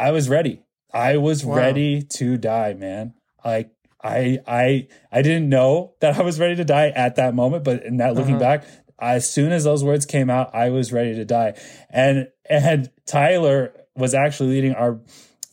[0.00, 0.62] I was ready.
[0.92, 1.56] I was Wow.
[1.56, 3.14] ready to die, man.
[3.44, 3.70] Like
[4.02, 7.84] I, I, I didn't know that I was ready to die at that moment, but
[7.84, 8.58] in that looking Uh-huh.
[8.58, 8.64] back,
[8.98, 11.54] as soon as those words came out, I was ready to die.
[11.90, 15.00] And and Tyler was actually leading our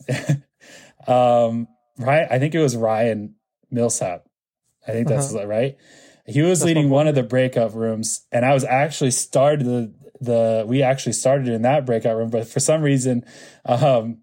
[1.06, 1.68] um
[1.98, 2.26] right.
[2.30, 3.34] I think it was Ryan
[3.70, 4.24] Millsap.
[4.86, 5.76] I think that's right.
[6.26, 9.94] He was That's leading one of the breakout rooms, and I was actually started the
[10.20, 13.24] the we actually started in that breakout room, but for some reason,
[13.64, 14.18] um,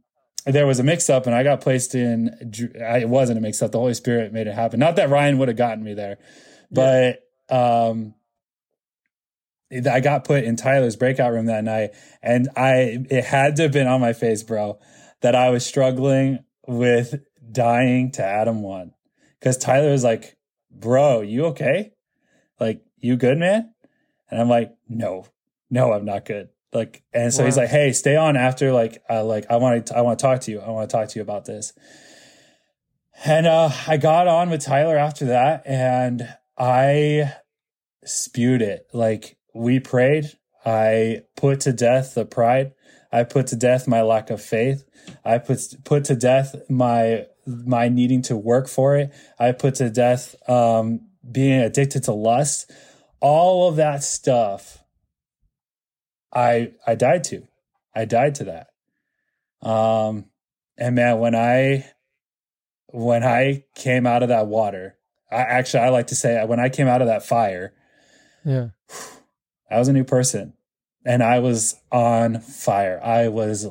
[0.45, 2.29] there was a mix up, and I got placed in.
[2.41, 3.71] It wasn't a mix up.
[3.71, 4.79] The Holy Spirit made it happen.
[4.79, 6.17] Not that Ryan would have gotten me there,
[6.71, 8.13] but um,
[9.71, 11.91] I got put in Tyler's breakout room that night,
[12.21, 14.79] and I it had to have been on my face, bro,
[15.21, 18.93] that I was struggling with dying to Adam one,
[19.39, 20.37] because Tyler was like,
[20.69, 21.93] "Bro, you okay?
[22.59, 23.73] Like, you good, man?"
[24.29, 25.25] And I'm like, "No,
[25.71, 28.73] no, I'm not good." Like, and so he's like, "Hey, stay on after.
[28.73, 30.59] Like, uh, like I want to, I want to talk to you.
[30.59, 31.73] I want to talk to you about this."
[33.23, 37.33] And uh, I got on with Tyler after that, and I
[38.03, 38.87] spewed it.
[38.93, 40.25] Like we prayed.
[40.65, 42.73] I put to death the pride.
[43.11, 44.83] I put to death my lack of faith.
[45.23, 49.13] I put put to death my my needing to work for it.
[49.39, 52.69] I put to death um, being addicted to lust.
[53.21, 54.84] all of that stuff
[56.35, 57.47] I I died to.
[57.95, 59.67] I died to that.
[59.67, 60.25] Um
[60.77, 61.89] and man, when I
[62.87, 64.97] when I came out of that water,
[65.31, 67.73] I actually I like to say when I came out of that fire,
[68.43, 68.69] Yeah.
[69.71, 70.53] I was a new person
[71.05, 72.99] and I was on fire.
[73.03, 73.67] I was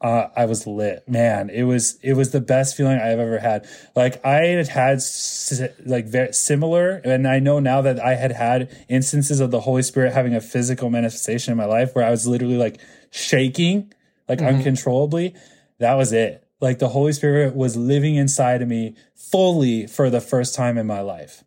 [0.00, 1.50] uh, I was lit, man.
[1.50, 3.68] It was it was the best feeling I've ever had.
[3.94, 8.32] Like I had had s- like very similar, and I know now that I had
[8.32, 12.10] had instances of the Holy Spirit having a physical manifestation in my life where I
[12.10, 13.92] was literally like shaking,
[14.28, 15.34] like uncontrollably.
[15.78, 16.46] That was it.
[16.60, 20.86] Like the Holy Spirit was living inside of me fully for the first time in
[20.86, 21.44] my life.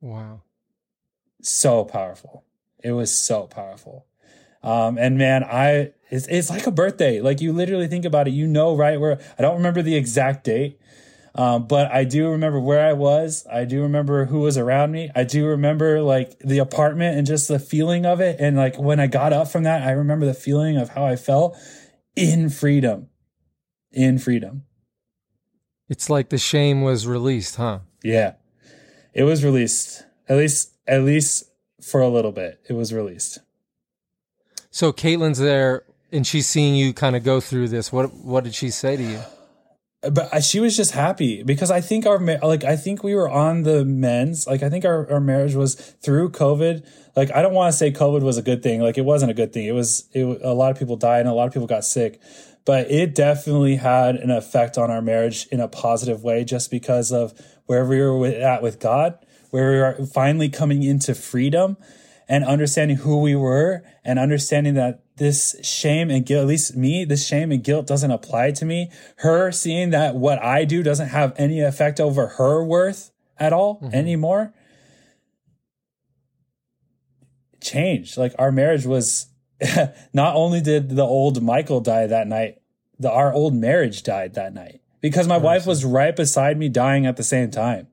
[0.00, 0.42] Wow.
[1.42, 2.44] so powerful.
[2.82, 4.06] It was so powerful.
[4.62, 7.20] Um, and man, I it's it's like a birthday.
[7.20, 10.44] Like you literally think about it, you know right where I don't remember the exact
[10.44, 10.80] date.
[11.34, 13.46] Um, but I do remember where I was.
[13.52, 15.10] I do remember who was around me.
[15.14, 18.36] I do remember like the apartment and just the feeling of it.
[18.40, 21.16] And like when I got up from that, I remember the feeling of how I
[21.16, 21.56] felt
[22.14, 23.08] in freedom.
[23.92, 24.64] In freedom.
[25.90, 27.80] It's like the shame was released, huh?
[28.02, 28.34] Yeah.
[29.12, 30.04] It was released.
[30.28, 31.44] At least at least
[31.82, 32.60] for a little bit.
[32.68, 33.40] It was released.
[34.70, 35.84] So Caitlin's there
[36.16, 37.92] and she's seeing you kind of go through this.
[37.92, 39.20] What what did she say to you?
[40.10, 43.62] but she was just happy because I think our like I think we were on
[43.62, 46.86] the men's like I think our, our marriage was through COVID.
[47.16, 48.80] Like I don't want to say COVID was a good thing.
[48.80, 49.66] Like it wasn't a good thing.
[49.66, 52.20] It was it a lot of people died and a lot of people got sick,
[52.64, 57.10] but it definitely had an effect on our marriage in a positive way just because
[57.10, 57.32] of
[57.66, 59.18] where we were at with God,
[59.50, 61.76] where we were finally coming into freedom
[62.28, 67.04] and understanding who we were and understanding that this shame and guilt, at least me,
[67.04, 68.90] this shame and guilt doesn't apply to me.
[69.18, 73.76] Her seeing that what I do doesn't have any effect over her worth at all
[73.76, 73.94] mm-hmm.
[73.94, 74.52] anymore.
[77.60, 78.16] Changed.
[78.16, 79.28] Like our marriage was
[80.12, 82.60] not only did the old Michael die that night,
[82.98, 87.06] the our old marriage died that night because my wife was right beside me dying
[87.06, 87.88] at the same time.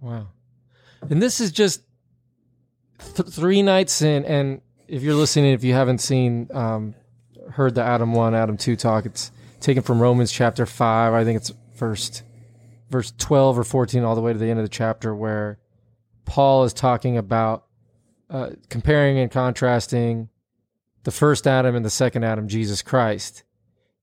[0.00, 0.28] Wow.
[1.08, 1.82] And this is just
[3.14, 4.24] th- three nights in.
[4.24, 4.60] And
[4.92, 6.94] if you're listening, if you haven't seen, um,
[7.52, 11.14] heard the Adam 1, Adam 2 talk, it's taken from Romans chapter 5.
[11.14, 12.22] I think it's first,
[12.90, 15.58] verse 12 or 14, all the way to the end of the chapter, where
[16.26, 17.64] Paul is talking about
[18.28, 20.28] uh, comparing and contrasting
[21.04, 23.44] the first Adam and the second Adam, Jesus Christ.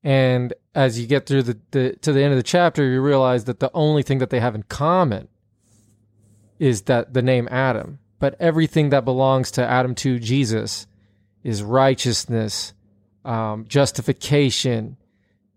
[0.02, 3.44] And as you get through the, the to the end of the chapter, you realize
[3.44, 5.28] that the only thing that they have in common
[6.58, 10.86] is that the name Adam, but everything that belongs to Adam to Jesus
[11.42, 12.74] is righteousness,
[13.24, 14.96] um, justification,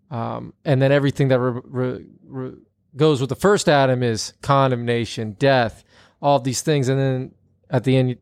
[0.10, 2.56] um, and then everything that re- re- re-
[2.96, 5.84] goes with the first Adam is condemnation, death,
[6.22, 7.32] all these things, and then
[7.70, 8.18] at the end,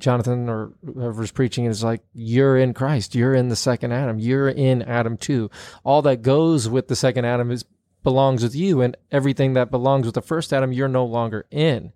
[0.00, 3.14] Jonathan or whoever's preaching is like, "You're in Christ.
[3.14, 4.18] You're in the second Adam.
[4.18, 5.50] You're in Adam too.
[5.84, 7.64] All that goes with the second Adam is
[8.02, 11.92] belongs with you, and everything that belongs with the first Adam, you're no longer in."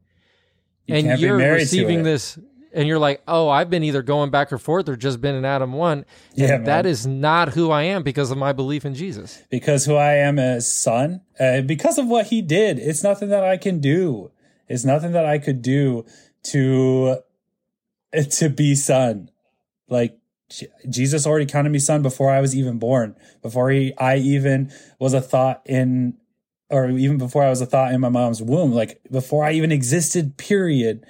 [0.87, 2.39] You and you're receiving this
[2.75, 5.45] and you're like oh i've been either going back or forth or just been in
[5.45, 6.05] adam 1
[6.35, 7.21] Yeah, and that man.
[7.21, 10.73] not who i am because of my belief in jesus because who I am as
[10.73, 12.79] son, uh, because of what he did.
[12.79, 14.31] It's nothing that I can do.
[14.69, 16.07] It's nothing that I could do
[16.45, 17.19] to
[18.31, 19.31] to be son.
[19.89, 20.19] Like
[20.89, 25.15] Jesus already counted me son before I was even born, before he I even was
[25.15, 26.15] a thought in,
[26.73, 28.73] or even before I was a thought in my mom's womb.
[28.73, 30.37] Like before I even existed.
[30.37, 31.05] Period.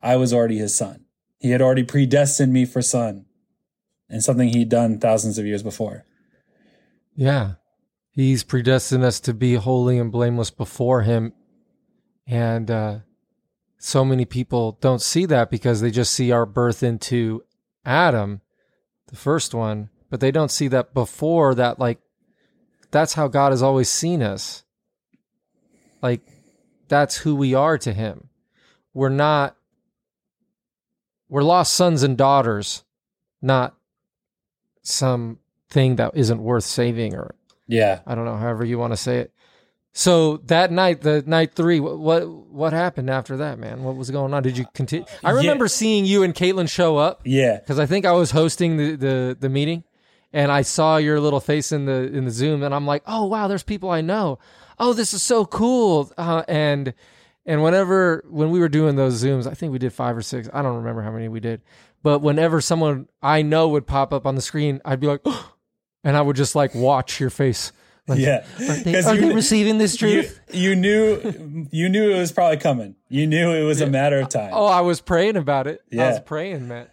[0.00, 1.04] I was already his son.
[1.38, 3.26] He had already predestined me for son,
[4.08, 6.06] and something he'd done thousands of years before.
[7.14, 7.54] yeah
[8.10, 11.32] he's predestined us to be holy and blameless before him
[12.26, 12.98] and uh,
[13.78, 17.42] so many people don't see that because they just see our birth into
[17.84, 18.40] adam
[19.08, 21.98] the first one but they don't see that before that like
[22.90, 24.61] that's how god has always seen us
[26.02, 26.20] like
[26.88, 28.28] that's who we are to him
[28.94, 29.56] we're not
[31.28, 32.84] we're lost sons and daughters
[33.40, 33.74] not
[34.82, 35.38] some
[35.70, 37.34] thing that isn't worth saving or
[37.66, 38.00] Yeah.
[38.06, 39.32] I don't know, however you want to say it.
[39.94, 43.82] So that night, the night three, what what, what happened after that, man?
[43.82, 44.42] What was going on?
[44.42, 45.04] Did you continue?
[45.22, 47.58] Uh, I remember seeing you and Caitlin show up Yeah.
[47.58, 49.84] because I think I was hosting the, the the meeting,
[50.32, 53.26] and I saw your little face in the in the Zoom, and I'm like, oh
[53.26, 54.38] wow, there's people I know.
[54.82, 56.12] Oh, this is so cool.
[56.18, 56.92] Uh, and
[57.46, 60.48] and whenever when we were doing those Zooms, I think we did five or six.
[60.52, 61.62] I don't remember how many we did,
[62.02, 65.20] but whenever someone I know would pop up on the screen, I'd be like,
[66.04, 67.70] and I would just like watch your face
[68.08, 70.40] Like, yeah, Are they, are you- they receiving this you, truth?
[70.52, 72.96] you knew you knew it was probably coming.
[73.08, 74.50] You knew it was a matter of time.
[74.52, 75.80] oh, I was praying about it.
[75.92, 76.10] I Yeah.
[76.10, 76.88] was praying, man.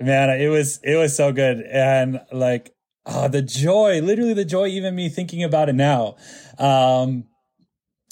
[0.00, 2.72] man it was it was so good and like
[3.06, 6.16] oh the joy literally the joy even me thinking about it now
[6.58, 7.24] um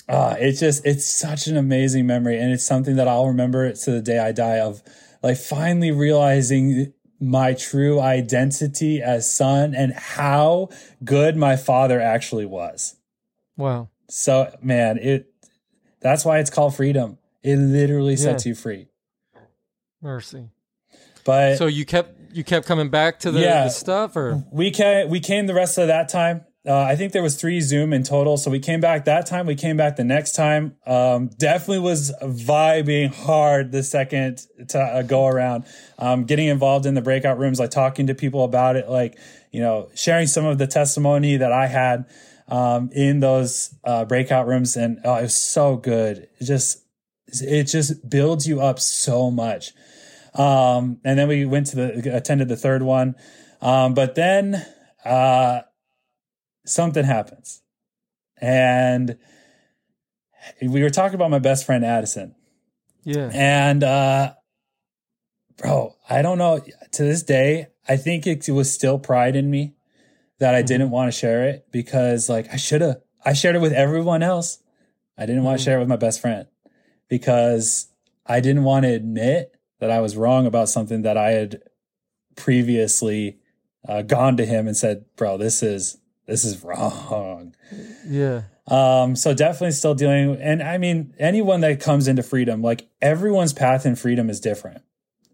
[0.08, 3.90] uh it's just it's such an amazing memory and it's something that i'll remember to
[3.90, 4.82] the day i die of
[5.22, 10.68] like finally realizing my true identity as son and how
[11.04, 12.96] good my father actually was
[13.56, 13.88] Wow.
[14.10, 15.32] so man it
[16.00, 18.50] that's why it's called freedom it literally sets Yeah.
[18.50, 18.88] you free
[20.02, 20.50] Mercy.
[21.24, 23.64] but So you kept you kept coming back to the, Yeah.
[23.64, 24.44] the stuff, or?
[24.50, 26.44] We came we came the rest of that time.
[26.66, 28.38] Uh, i think there was three zoom in total.
[28.38, 30.76] So we came back that time we came back the next time.
[30.86, 35.64] Um, definitely was vibing hard the second to uh, go around.
[35.98, 39.18] Um, getting involved in the breakout rooms like talking to people about it like
[39.52, 42.06] you know sharing some of the testimony that i had
[42.48, 44.76] um, in those uh, breakout rooms.
[44.76, 46.28] And oh, it was so good.
[46.40, 46.82] It just
[47.42, 49.72] it just builds you up so much
[50.34, 53.14] um, and then we went to the attended the third one.
[53.60, 54.64] Um, but then
[55.04, 55.62] uh,
[56.66, 57.62] something happens,
[58.40, 59.16] and
[60.60, 62.34] we were talking about my best friend Addison,
[63.04, 64.34] yeah, and uh,
[65.56, 66.60] bro, I don't know.
[66.92, 69.74] To this day, I think it was still pride in me
[70.38, 73.00] that I didn't want to share it because, like, I should have.
[73.24, 74.58] I shared it with everyone else.
[75.16, 76.46] I didn't want to share it with my best friend
[77.08, 77.86] because
[78.26, 81.62] I didn't want to admit that I was wrong about something that I had
[82.36, 83.38] previously
[83.88, 87.54] uh, gone to him and said, "Bro, this is this is wrong."
[88.06, 90.36] yeah, Um, so definitely still dealing.
[90.40, 94.82] And I mean, anyone that comes into freedom, like everyone's path in freedom is different.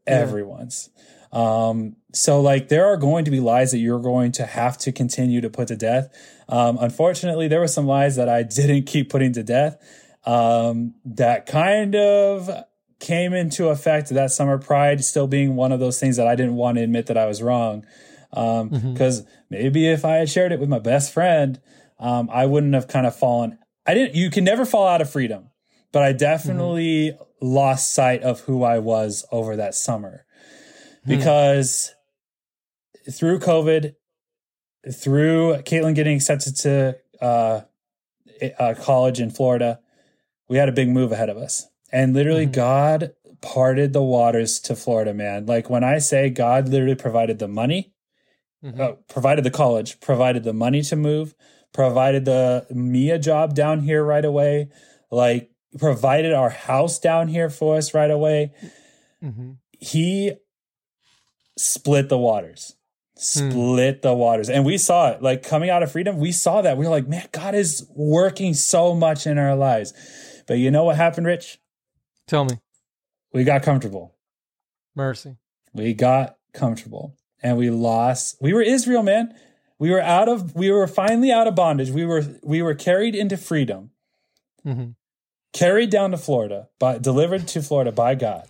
[0.07, 0.91] Everyone's.
[1.33, 4.93] Um, so like there are going to be lies that you're going to have to
[4.93, 6.09] continue to put to death.
[6.49, 9.77] Um, unfortunately, there were some lies that I didn't keep putting to death.
[10.25, 12.51] Um, that kind of
[13.01, 16.55] came into effect that summer pride still being one of those things that I didn't
[16.55, 17.85] want to admit that I was wrong.
[18.33, 21.61] Um, because maybe if I had shared it with my best friend,
[21.99, 23.59] um, I wouldn't have kind of fallen.
[23.87, 25.51] I didn't, you can never fall out of freedom,
[25.91, 30.27] but I definitely lost sight of who I was over that summer
[31.07, 31.93] because
[33.11, 33.95] through COVID,
[34.93, 37.63] through Caitlin getting accepted to, uh,
[38.59, 39.81] uh, college in Florida,
[40.49, 41.67] we had a big move ahead of us.
[41.93, 45.47] And literally, God parted the waters to Florida, man.
[45.47, 47.93] Like when I say God literally provided the money,
[48.79, 51.35] uh, provided the college, provided the money to move,
[51.73, 54.69] provided the me a job down here right away,
[55.11, 58.53] like provided our house down here for us right away.
[59.23, 60.33] hmm He
[61.57, 62.77] split the waters,
[63.17, 64.49] split the waters.
[64.51, 66.19] And we saw it like coming out of freedom.
[66.19, 66.77] We saw that.
[66.77, 69.93] We were like, man, God is working so much in our lives.
[70.47, 71.59] But you know what happened, Rich?
[72.31, 72.61] Tell me,
[73.35, 74.15] We got comfortable.
[74.95, 75.37] mercy.
[75.75, 78.37] We got comfortable and we lost.
[78.41, 79.35] We were Israel, man.
[79.81, 81.91] We were out of we were finally out of bondage.
[81.91, 83.91] We were we were carried into freedom.
[84.63, 84.91] hmm
[85.53, 88.47] Carried down to Florida, but delivered to Florida by God.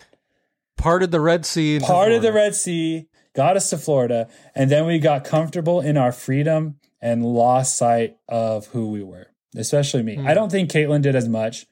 [0.76, 1.76] Parted the Red Sea.
[1.76, 5.80] into Part of the Red Sea, got us to Florida, and then we got comfortable
[5.80, 9.28] in our freedom and lost sight of who we were.
[9.56, 10.18] Especially me.
[10.18, 11.64] I don't think Caitlin did as much.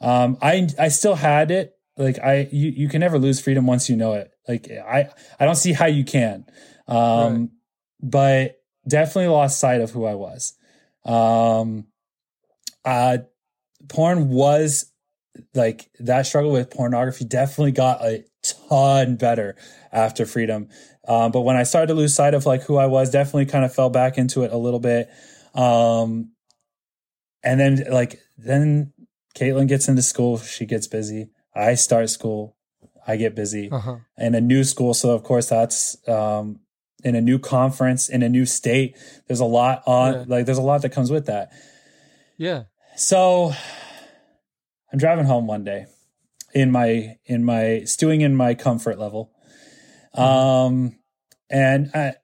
[0.00, 1.74] Um, I I still had it.
[1.96, 4.30] Like I, you, you can never lose freedom once you know it.
[4.46, 5.08] Like I,
[5.40, 6.46] I don't see how you can.
[6.86, 7.50] Um,
[8.00, 10.54] but definitely lost sight of who I was.
[11.04, 11.86] Um,
[12.84, 13.18] uh,
[13.88, 14.92] porn was
[15.54, 19.56] like that struggle with pornography definitely got a ton better
[19.92, 20.68] after freedom.
[21.06, 23.64] Um, but when I started to lose sight of like who I was, definitely kind
[23.64, 25.10] of fell back into it a little bit.
[25.54, 26.32] Um,
[27.42, 28.92] and then like then
[29.38, 31.30] Caitlin gets into school, she gets busy.
[31.54, 32.56] I start school,
[33.06, 33.96] I get busy Uh-huh.
[34.16, 34.94] in a new school.
[34.94, 36.60] So of course that's um,
[37.04, 38.96] in a new conference in a new state.
[39.26, 40.24] There's a lot on Yeah.
[40.26, 41.50] like there's a lot that comes with that.
[42.36, 42.64] Yeah.
[42.96, 43.52] So
[44.92, 45.86] I'm driving home one day
[46.54, 49.30] in my in my stewing in my comfort level.
[50.14, 50.98] Um
[51.50, 52.14] and I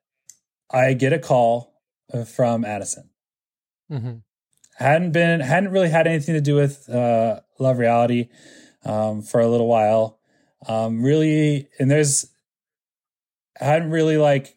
[0.70, 1.81] I get a call
[2.12, 3.11] uh, from Addison.
[3.89, 4.16] hmm
[4.77, 8.29] Hadn't been hadn't really had anything to do with uh love reality
[8.85, 10.19] um for a little while.
[10.67, 12.27] Um really and there's
[13.61, 14.55] I hadn't really like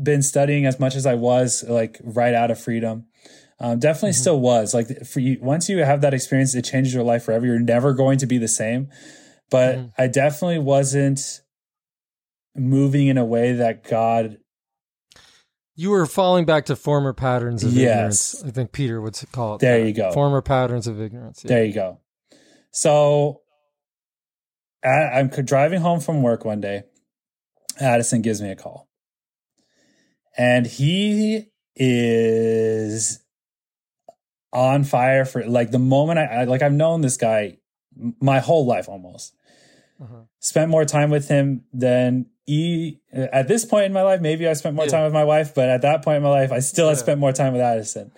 [0.00, 3.06] been studying as much as I was like right out of freedom.
[3.60, 5.38] Um, definitely still was like for you.
[5.40, 7.46] Once you have that experience, it changes your life forever.
[7.46, 8.88] You're never going to be the same.
[9.50, 9.92] But Mhm.
[9.96, 11.42] I definitely wasn't
[12.56, 14.38] moving in a way that God
[15.76, 18.34] You were falling back to former patterns of Yes.
[18.34, 18.44] ignorance.
[18.44, 19.60] I think Peter would call it.
[19.60, 19.86] There that.
[19.86, 20.12] you go.
[20.12, 21.42] Former patterns of ignorance.
[21.44, 21.48] Yeah.
[21.48, 22.00] There you go.
[22.70, 23.40] So
[24.84, 24.88] I,
[25.18, 26.84] I'm driving home from work one day.
[27.80, 28.88] Addison gives me a call.
[30.36, 33.20] And he is
[34.52, 37.58] on fire for like the moment I, I like I've known this guy
[38.20, 39.34] my whole life almost.
[40.00, 40.22] Uh-huh.
[40.40, 44.20] Spent more time with him than he at this point in my life.
[44.20, 44.90] Maybe I spent more Yeah.
[44.92, 47.02] time with my wife, but at that point in my life, I still had Yeah.
[47.02, 48.12] spent more time with Addison.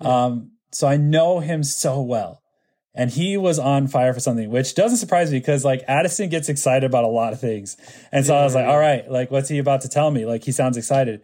[0.00, 2.42] Um, so I know him so well.
[2.94, 6.48] And he was on fire for something, which doesn't surprise me because like Addison gets
[6.48, 7.76] excited about a lot of things.
[8.10, 10.26] And so I was like, all right, like, what's he about to tell me?
[10.26, 11.22] Like, he sounds excited.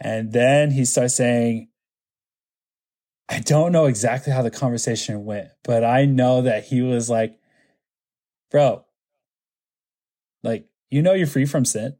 [0.00, 1.68] And then he starts saying,
[3.28, 7.38] I don't know exactly how the conversation went, but I know that he was like,
[8.50, 8.84] bro,
[10.90, 11.96] you know, you're free from sin.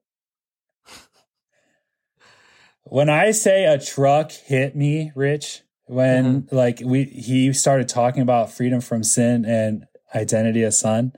[2.84, 8.52] when I say a truck hit me, Rich, when like we he started talking about
[8.52, 9.84] freedom from sin and
[10.14, 11.12] identity as son,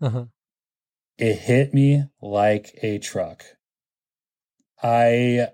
[0.00, 0.26] Uh-huh.
[1.18, 3.44] it hit me like a truck.
[4.82, 5.48] I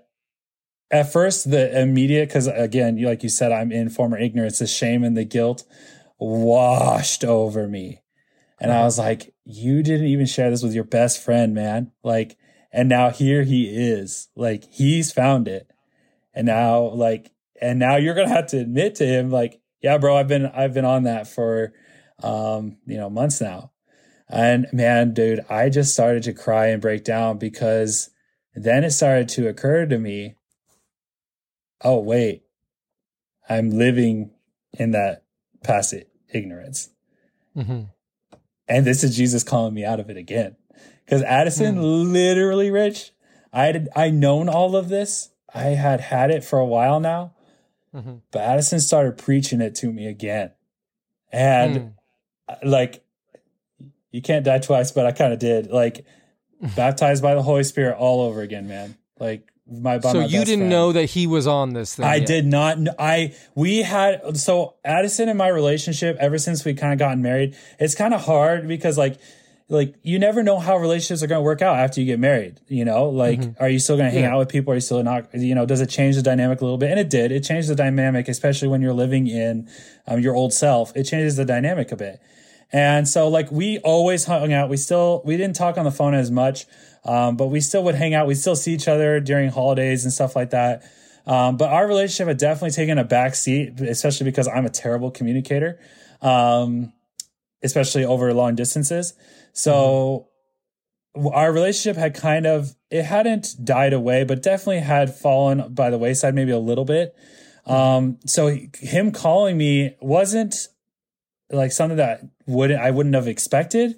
[0.89, 4.67] at first the immediate because again, you like you said, I'm in former ignorance, the
[4.67, 5.63] shame and the guilt
[6.19, 8.01] washed over me.
[8.59, 11.91] And I was like, you didn't even share this with your best friend, man.
[12.03, 12.37] Like,
[12.71, 14.27] and now here he is.
[14.35, 15.71] Like, he's found it.
[16.33, 20.17] And now, like, and now you're gonna have to admit to him, like, yeah, bro,
[20.17, 21.73] I've been I've been on that for
[22.21, 23.71] um, you know, months now.
[24.29, 28.09] And man, dude, I just started to cry and break down because
[28.53, 30.35] then it started to occur to me,
[31.83, 32.43] oh wait,
[33.49, 34.31] I'm living
[34.73, 35.23] in that
[35.63, 35.93] past
[36.33, 36.89] ignorance.
[37.55, 37.83] hmm
[38.67, 40.55] And this is Jesus calling me out of it again.
[41.05, 43.11] Because Addison literally, Rich,
[43.53, 45.29] I had I known all of this.
[45.53, 47.33] I had had it for a while now,
[47.93, 50.51] hmm but Addison started preaching it to me again.
[51.31, 51.93] And
[52.49, 53.03] uh, like,
[54.11, 55.71] you can't die twice, but I kind of did.
[55.71, 56.05] Like,
[56.75, 58.97] baptized by the Holy Spirit all over again, man.
[59.19, 60.69] Like my by So my you didn't friend.
[60.69, 62.05] know that he was on this thing.
[62.05, 62.27] I yet.
[62.27, 62.77] did not.
[62.77, 67.21] kn- I we had so Addison and my relationship ever since we kind of gotten
[67.21, 67.55] married.
[67.79, 69.19] It's kind of hard because like
[69.69, 72.61] like you never know how relationships are going to work out after you get married.
[72.69, 74.33] You know, like are you still going to hang Yeah.
[74.33, 74.71] out with people?
[74.71, 75.27] Are you still not?
[75.33, 76.89] You know, does it change the dynamic a little bit?
[76.91, 77.33] And it did.
[77.33, 79.67] It changed the dynamic, especially when you're living in
[80.07, 80.95] um, your old self.
[80.95, 82.21] It changes the dynamic a bit.
[82.71, 84.69] And so like we always hung out.
[84.69, 86.65] We still we didn't talk on the phone as much,
[87.05, 88.27] um, but we still would hang out.
[88.27, 90.83] We still see each other during holidays and stuff like that.
[91.25, 95.11] Um, but our relationship had definitely taken a back seat, especially because I'm a terrible
[95.11, 95.79] communicator,
[96.21, 96.93] um,
[97.61, 99.13] especially over long distances.
[99.51, 100.27] So
[101.13, 105.89] w- our relationship had kind of it hadn't died away, but definitely had fallen by
[105.89, 107.13] the wayside maybe a little bit.
[107.65, 110.69] Um, so he- him calling me wasn't
[111.49, 113.95] like something that wouldn't I wouldn't have expected,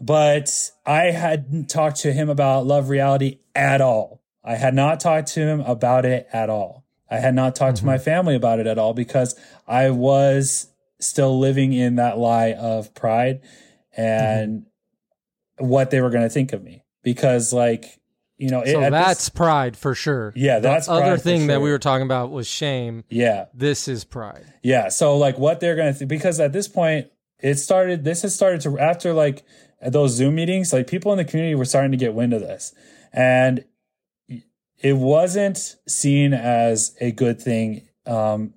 [0.00, 4.22] but I hadn't talked to him about love reality at all.
[4.44, 6.84] I had not talked to him about it at all.
[7.10, 8.04] I had not talked to my mm-hmm.
[8.04, 10.68] family about it at all because I was
[10.98, 13.40] still living in that lie of pride
[13.96, 15.66] and mm-hmm.
[15.66, 18.00] what they were going to think of me because like
[18.42, 20.32] you know it, So at this- that's pride for sure.
[20.36, 23.04] Yeah, The that's other pride for thing that we were talking about was shame.
[23.08, 24.44] yeah This is pride.
[24.62, 24.88] Yeah.
[24.88, 27.06] So like what they're gonna th- because at this point
[27.40, 28.04] it started.
[28.04, 29.42] This has started to after like
[29.84, 30.72] those Zoom meetings.
[30.72, 32.72] Like people in the community were starting to get wind of this,
[33.12, 33.64] and
[34.80, 37.88] it wasn't seen as a good thing.
[38.06, 38.54] Um,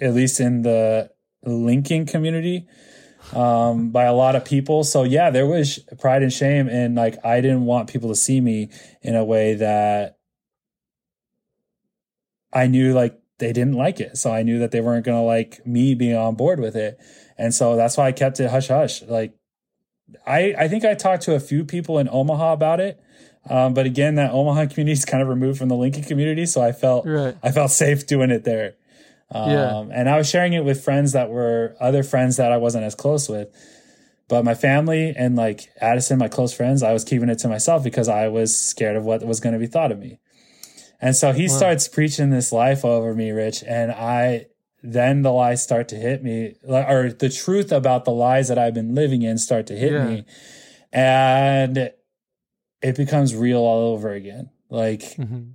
[0.00, 1.10] at least in the
[1.44, 2.66] Lincoln community
[3.34, 7.16] um by a lot of people so yeah there was pride and shame and like
[7.24, 8.68] i didn't want people to see me
[9.02, 10.18] in a way that
[12.54, 14.16] I knew like they didn't like it.
[14.16, 16.98] So I knew that they weren't going to like me being on board with it.
[17.36, 19.02] And so that's why I kept it hush hush.
[19.02, 19.34] Like
[20.26, 23.00] I, I think I talked to a few people in Omaha about it.
[23.50, 26.46] Um, but again, that Omaha community is kind of removed from the Lincoln community.
[26.46, 27.36] So I felt, Right.
[27.42, 28.76] I felt safe doing it there.
[29.30, 29.84] Um, Yeah.
[29.92, 32.94] and I was sharing it with friends that were other friends that I wasn't as
[32.94, 33.48] close with.
[34.28, 37.84] But my family and like Addison, my close friends, I was keeping it to myself
[37.84, 40.18] because I was scared of what was going to be thought of me.
[41.00, 44.46] And so he starts preaching this life over me, Rich, and I
[44.82, 48.74] then the lies start to hit me, or the truth about the lies that I've
[48.74, 50.04] been living in start to hit Yeah.
[50.04, 50.24] me,
[50.92, 51.90] and
[52.80, 54.50] it becomes real all over again.
[54.70, 55.52] Like hmm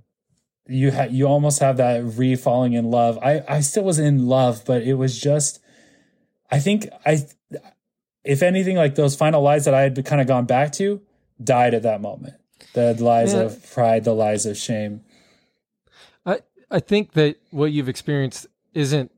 [0.70, 3.18] you ha- you almost have that re falling in love.
[3.22, 5.60] I I still was in love, but it was just
[6.50, 7.26] I think I
[8.24, 11.00] if anything like those final lies that I had kind of gone back to
[11.42, 12.34] died at that moment.
[12.74, 13.40] The lies Yeah.
[13.40, 15.00] of pride, the lies of shame.
[16.26, 16.40] I,
[16.70, 19.10] I think that what you've experienced isn't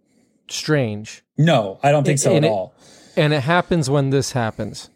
[0.48, 1.22] strange.
[1.36, 2.74] No, I don't think so at it- all.
[3.16, 4.88] And it happens when this happens.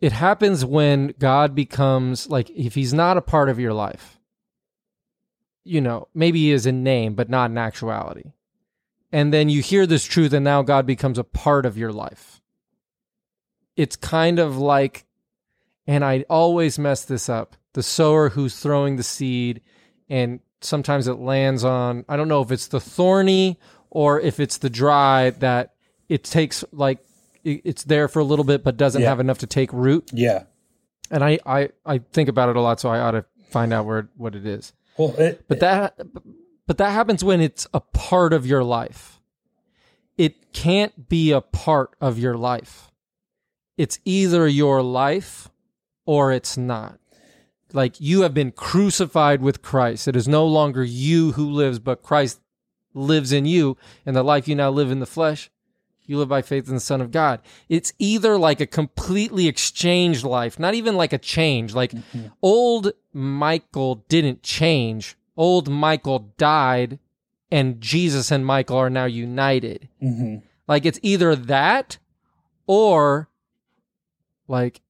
[0.00, 4.13] It happens when God becomes like if he's not a part of your life.
[5.64, 8.32] You know, maybe he is in name, but not in actuality.
[9.10, 12.42] And then you hear this truth, and now God becomes a part of your life.
[13.76, 15.04] It's kind of like,
[15.86, 19.60] and I always mess this up the sower who's throwing the seed,
[20.08, 23.58] and sometimes it lands on, I don't know if it's the thorny
[23.90, 25.74] or if it's the dry that
[26.08, 26.98] it takes like
[27.42, 29.08] it's there for a little bit but doesn't Yeah.
[29.08, 30.44] have enough to take root Yeah.
[31.10, 33.84] and I, I i think about it a lot so i ought to find out
[33.84, 35.98] where what it is Well, it, but that
[36.66, 39.20] but that happens when it's a part of your life.
[40.16, 42.90] It can't be a part of your life.
[43.76, 45.50] It's either your life
[46.06, 47.00] or it's not.
[47.72, 50.06] Like you have been crucified with christ.
[50.06, 52.40] It is no longer you who lives but christ
[52.94, 53.76] lives in you
[54.06, 55.50] and the life you now live in the flesh
[56.06, 57.40] you live by faith in the son of god.
[57.68, 61.92] It's either like a completely exchanged life not even like a change like
[62.42, 65.16] old michael didn't change.
[65.36, 66.98] Old michael died
[67.50, 69.88] and jesus and michael are now united.
[70.02, 70.42] Mhm.
[70.68, 71.98] like it's either that
[72.66, 73.28] or
[74.48, 74.80] like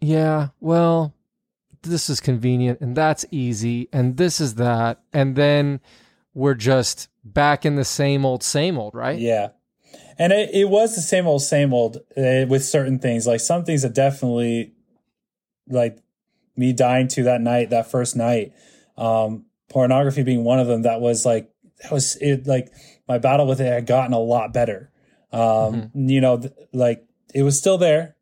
[0.00, 1.14] yeah well
[1.82, 5.80] this is convenient and that's easy and this is that and then
[6.32, 9.18] we're just back in the same old same old right?
[9.18, 9.48] Yeah.
[10.18, 13.26] And it, it was the same old, same old uh, with certain things.
[13.26, 14.72] Like some things that definitely,
[15.68, 15.98] like
[16.56, 18.52] me dying to that night, that first night,
[18.96, 20.82] um, pornography being one of them.
[20.82, 21.50] That was like,
[21.82, 22.46] that was it.
[22.46, 22.72] Like
[23.08, 24.90] my battle with it had gotten a lot better.
[25.32, 27.04] Um, you know, th- like
[27.34, 28.14] it was still there,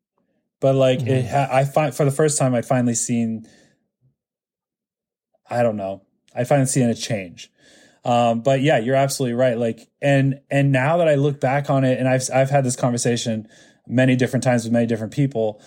[0.61, 3.47] but like it, ha- I find for the first time, I'd finally seen,
[5.51, 6.03] I don't know,
[6.35, 7.52] I finally seen a change.
[8.05, 9.57] Um, but yeah, you're absolutely right.
[9.57, 12.77] Like, and, and now that I look back on it and I've, I've had this
[12.77, 13.49] conversation
[13.87, 15.63] many different times with many different people,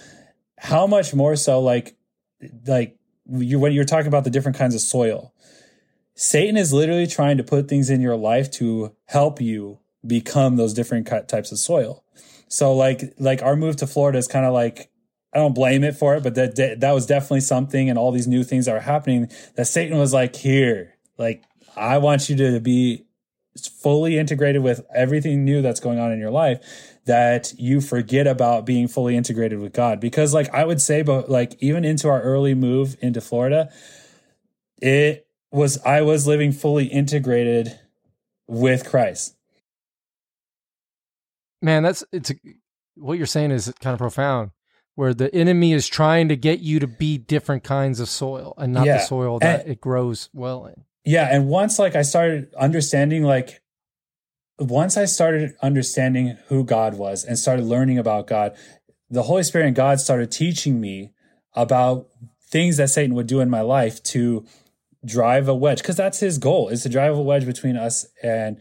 [0.58, 1.96] how much more so like,
[2.68, 2.98] like
[3.30, 5.34] you, when you're talking about the different kinds of soil,
[6.16, 10.74] Satan is literally trying to put things in your life to help you become those
[10.74, 12.04] different types of soil.
[12.48, 14.90] So like, like our move to Florida is kind of like,
[15.34, 18.28] I don't blame it for it, but that, that, was definitely something and all these
[18.28, 21.44] new things that were happening that Satan was like, here, like,
[21.76, 23.06] I want you to be
[23.82, 26.60] fully integrated with everything new that's going on in your life
[27.06, 30.00] that you forget about being fully integrated with God.
[30.00, 33.72] Because like I would say, but like even into our early move into Florida,
[34.82, 37.80] it was, I was living fully integrated
[38.48, 39.36] with Christ.
[41.62, 42.32] man that's it's
[42.96, 44.52] what you're saying is kind of profound
[44.96, 48.72] where the enemy is trying to get you to be different kinds of soil and
[48.74, 48.98] not Yeah.
[48.98, 51.30] the soil that And- it grows well in Yeah.
[51.32, 53.62] And once like I started understanding, like,
[54.58, 58.56] once I started understanding who God was and started learning about God,
[59.10, 61.12] the Holy Spirit and God started teaching me
[61.54, 62.08] about
[62.50, 64.46] things that Satan would do in my life to
[65.06, 68.58] drive a wedge because that's his goal is to drive a wedge between us and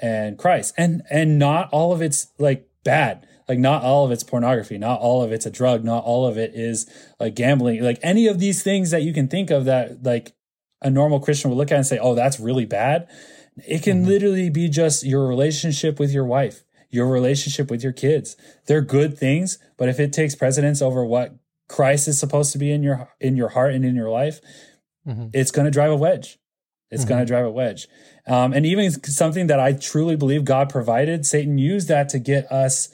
[0.00, 0.74] and Christ.
[0.76, 3.26] And and not all of it's like bad.
[3.48, 4.78] Like not all of it's pornography.
[4.78, 5.82] Not all of it's a drug.
[5.82, 6.88] Not all of it is
[7.18, 7.82] like gambling.
[7.82, 10.34] Like any of these things that you can think of that like
[10.82, 13.08] a normal Christian would look at and say oh that's really bad
[13.66, 18.36] it can literally be just your relationship with your wife your relationship with your kids
[18.66, 21.34] they're good things but if it takes precedence over what
[21.68, 24.40] Christ is supposed to be in your in your heart and in your life
[25.06, 25.30] Mhm.
[25.32, 26.38] it's going to drive a wedge.
[26.90, 27.86] It's going to drive a wedge.
[28.26, 32.50] Um, and even something that I truly believe God provided, Satan used that to get
[32.52, 32.88] us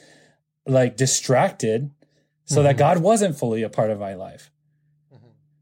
[0.66, 1.90] like distracted
[2.44, 4.50] so that God wasn't fully a part of my life.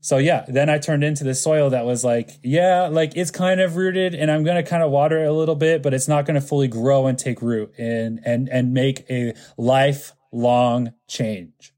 [0.04, 3.60] So yeah, then I turned into this soil that was like, yeah, like it's kind
[3.60, 6.08] of rooted and I'm going to kind of water it a little bit, but it's
[6.08, 11.72] not going to fully grow and take root and, and, and make a lifelong change.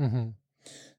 [0.00, 0.34] Mhm.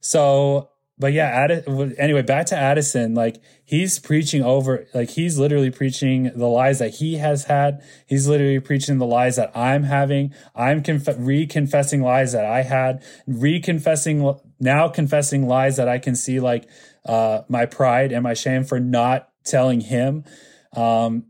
[0.02, 1.66] So, but yeah, Addis,
[1.98, 3.14] anyway, back to Addison.
[3.16, 7.82] Like he's preaching over, like he's literally preaching the lies that he has had.
[8.08, 10.34] He's literally preaching the lies that I'm having.
[10.54, 16.40] I'm conf- reconfessing lies that I had, reconfessing now confessing lies that I can see
[16.40, 16.68] like
[17.06, 20.24] uh, my pride and my shame for not telling him.
[20.76, 21.26] Um,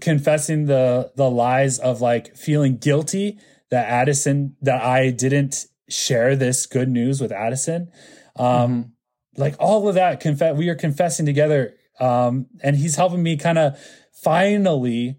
[0.00, 3.38] confessing the the lies of like feeling guilty
[3.70, 7.90] that Addison that I didn't share this good news with Addison.
[8.36, 8.92] Um
[9.36, 13.58] like all of that confess we are confessing together um and he's helping me kind
[13.58, 13.78] of
[14.12, 15.18] finally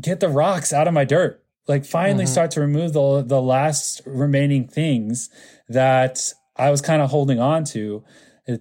[0.00, 1.42] get the rocks out of my dirt.
[1.66, 5.28] Like finally start to remove the the last remaining things
[5.68, 8.04] that I was kind of holding on to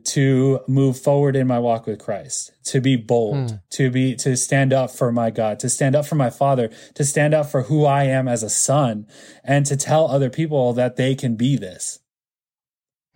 [0.05, 3.55] to move forward in my walk with Christ, to be bold, Hmm.
[3.71, 7.03] to be to stand up for my God, to stand up for my Father, to
[7.03, 9.05] stand up for who I am as a son,
[9.43, 11.99] and to tell other people that they can be this.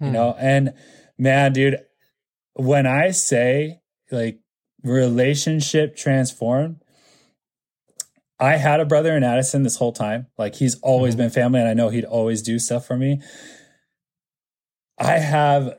[0.01, 0.13] You Hmm.
[0.13, 0.73] know, and
[1.17, 1.79] man, dude,
[2.53, 3.79] when I say
[4.11, 4.39] like
[4.83, 6.83] relationship transformed,
[8.39, 10.27] I had a brother in Addison this whole time.
[10.37, 11.17] Like he's always Mhm.
[11.17, 13.21] been family, and I know he'd always do stuff for me.
[14.97, 15.77] I have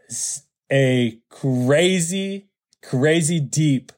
[0.71, 2.49] a crazy,
[2.83, 3.93] crazy deep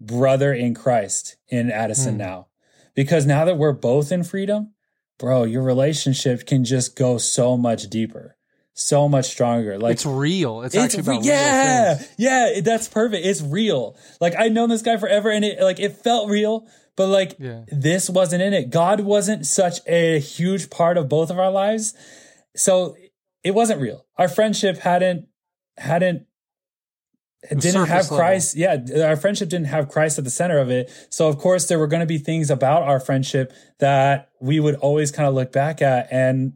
[0.00, 2.18] brother in Christ in Addison Hmm.
[2.18, 2.46] now.
[2.94, 4.72] Because now that we're both in freedom,
[5.18, 8.36] bro, your relationship can just go so much deeper,
[8.72, 9.78] so much stronger.
[9.78, 10.62] Like it's real.
[10.62, 12.10] It's, it's actually about yeah, real things.
[12.18, 12.60] yeah.
[12.62, 13.26] That's perfect.
[13.26, 13.96] It's real.
[14.20, 16.66] Like I've known this guy forever, and it like it felt real,
[16.96, 17.62] but like Yeah.
[17.68, 18.70] this wasn't in it.
[18.70, 21.94] God wasn't such a huge part of both of our lives,
[22.54, 22.96] so
[23.44, 24.06] it wasn't real.
[24.16, 25.28] Our friendship hadn't
[25.76, 26.26] hadn't
[27.50, 28.16] didn't have surface level.
[28.16, 28.56] Christ.
[28.56, 30.90] Yeah, our friendship didn't have Christ at the center of it.
[31.10, 34.76] So of course there were going to be things about our friendship that we would
[34.76, 36.54] always kind of look back at and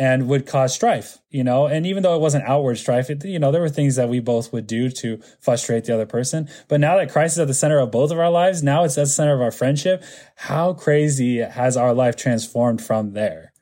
[0.00, 1.66] and would cause strife, you know.
[1.66, 4.20] And even though it wasn't outward strife, it, you know, there were things that we
[4.20, 6.48] both would do to frustrate the other person.
[6.68, 8.96] But now that Christ is at the center of both of our lives, now it's
[8.96, 10.04] at the center of our friendship.
[10.36, 13.52] How crazy has our life transformed from there?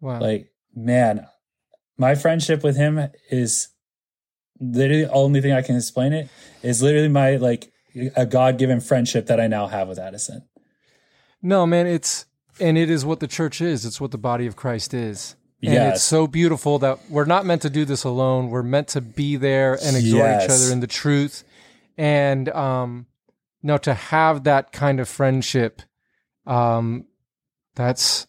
[0.00, 0.20] Wow.
[0.20, 1.26] Like, man,
[2.00, 3.68] my friendship with him is
[4.58, 6.30] literally the only thing I can explain it
[6.62, 7.70] is literally my like
[8.16, 10.48] a God given friendship that I now have with Addison.
[11.42, 12.24] No, man, it's
[12.58, 13.84] and it is what the church is.
[13.84, 15.36] It's what the body of Christ is.
[15.62, 15.96] And Yes.
[15.96, 18.48] it's so beautiful that we're not meant to do this alone.
[18.48, 21.44] We're meant to be there and exhort each other in the truth.
[21.98, 23.06] And um
[23.62, 25.82] no to have that kind of friendship,
[26.46, 27.04] um
[27.74, 28.26] that's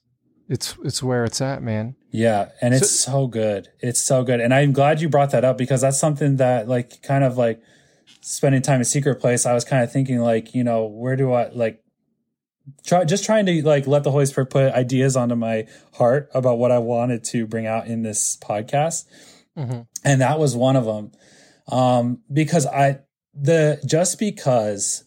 [0.50, 1.96] it's it's where it's at, man.
[2.12, 3.70] Yeah, and it's so, good.
[3.80, 4.42] It's so good.
[4.42, 7.62] And I'm glad you brought that up because that's something that like kind of like
[8.22, 11.32] spending time in secret place, I was kind of thinking like, you know, where do
[11.32, 11.84] I like
[12.86, 16.58] try just trying to like let the Holy Spirit put ideas onto my heart about
[16.58, 19.06] what I wanted to bring out in this podcast.
[19.58, 19.88] Mhm.
[20.04, 21.12] And that was one of them.
[21.68, 23.00] Um because I
[23.34, 25.06] the just because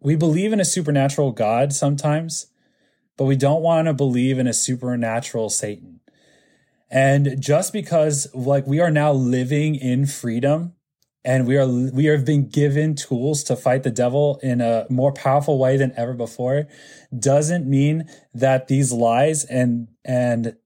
[0.00, 2.46] we believe in a supernatural God sometimes,
[3.16, 5.93] but we don't want to believe in a supernatural Satan.
[6.94, 10.74] And just because like we are now living in freedom
[11.24, 15.12] and we are we have been given tools to fight the devil in a more
[15.12, 16.68] powerful way than ever before
[17.16, 20.56] doesn't mean that these lies and and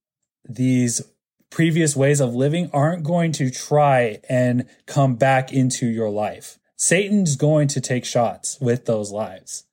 [0.46, 1.00] these
[1.48, 6.58] previous ways of living aren't going to try and come back into your life.
[6.76, 9.64] Satan's going to take shots with those lies.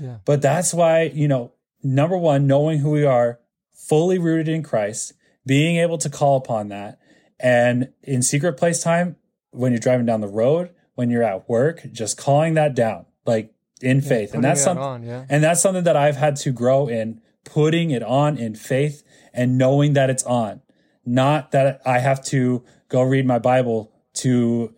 [0.00, 0.16] Yeah.
[0.24, 1.52] But that's why, you know,
[1.82, 3.38] number one, knowing who we are,
[3.72, 5.12] fully rooted in Christ,
[5.46, 6.98] being able to call upon that.
[7.40, 9.16] And in secret place time,
[9.50, 13.54] when you're driving down the road, when you're at work, just calling that down, like
[13.80, 14.34] in faith.
[14.34, 15.24] and that's that something on, yeah.
[15.28, 19.02] and that's something that I've had to grow in, putting it on in faith
[19.34, 20.62] and knowing that it's on.
[21.04, 24.74] Not that I have to go read my Bible to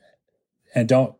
[0.75, 1.15] and don't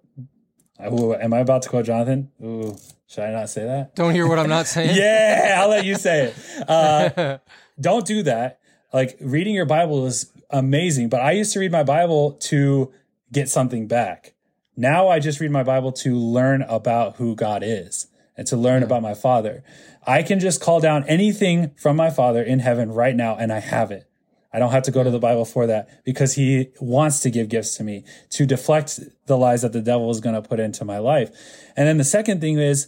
[0.83, 2.31] Ooh, am I about to quote Jonathan?
[2.43, 2.77] Ooh,
[3.07, 3.95] should I not say that?
[3.95, 4.97] Don't hear what I'm not saying.
[4.97, 6.69] yeah, I'll let you say it.
[6.69, 7.39] Uh,
[7.81, 8.61] don't do that.
[8.95, 12.93] Like reading your Bible is amazing, but I used to read my Bible to
[13.33, 14.35] get something back.
[14.77, 18.07] Now I just read my Bible to learn about who God is
[18.37, 19.65] and to learn about my Father.
[20.07, 23.59] I can just call down anything from my Father in heaven right now and I
[23.59, 24.09] have it.
[24.53, 27.49] I don't have to go to the Bible for that because he wants to give
[27.49, 30.85] gifts to me to deflect the lies that the devil is going to put into
[30.85, 31.31] my life.
[31.77, 32.87] And then the second thing is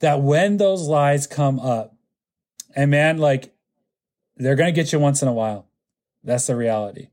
[0.00, 1.94] that when those lies come up,
[2.74, 3.54] and man, like
[4.44, 5.68] they're going to get you once in a while.
[6.24, 7.08] That's the reality.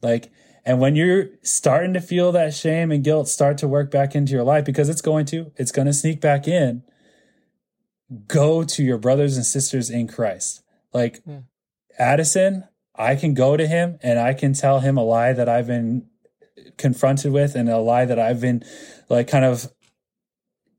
[0.00, 0.30] Like,
[0.64, 4.32] and when you're starting to feel that shame and guilt start to work back into
[4.32, 6.82] your life, because it's going to, it's going to sneak back in,
[8.28, 10.62] go to your brothers and sisters in Christ.
[10.92, 11.40] Like Yeah.
[11.98, 15.66] Addison, I can go to him and I can tell him a lie that I've
[15.66, 16.06] been
[16.76, 18.62] confronted with and a lie that I've been
[19.08, 19.72] like kind of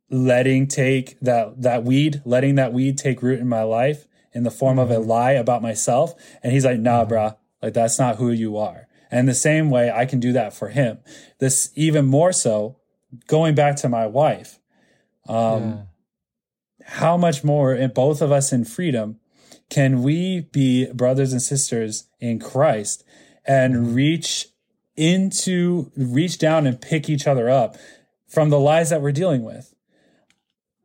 [0.10, 4.52] letting take that that weed, letting that weed take root in my life in the
[4.52, 5.10] form of a mm-hmm.
[5.10, 6.14] lie about myself.
[6.42, 7.14] And he's like, nah, mm-hmm.
[7.14, 8.88] bruh, like that's not who you are.
[9.12, 11.00] And the same way I can do that for him.
[11.40, 12.78] This even more so,
[13.28, 14.60] going back to my wife.
[15.28, 15.82] Um, Yeah.
[16.86, 19.18] how much more in both of us in freedom
[19.70, 23.06] can we be brothers and sisters in Christ
[23.46, 23.94] and mm-hmm.
[23.94, 24.48] reach
[24.96, 27.78] into reach down and pick each other up
[28.28, 29.74] from the lies that we're dealing with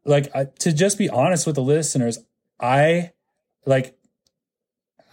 [0.04, 2.18] like I, to just be honest with the listeners
[2.58, 3.12] i
[3.68, 3.96] like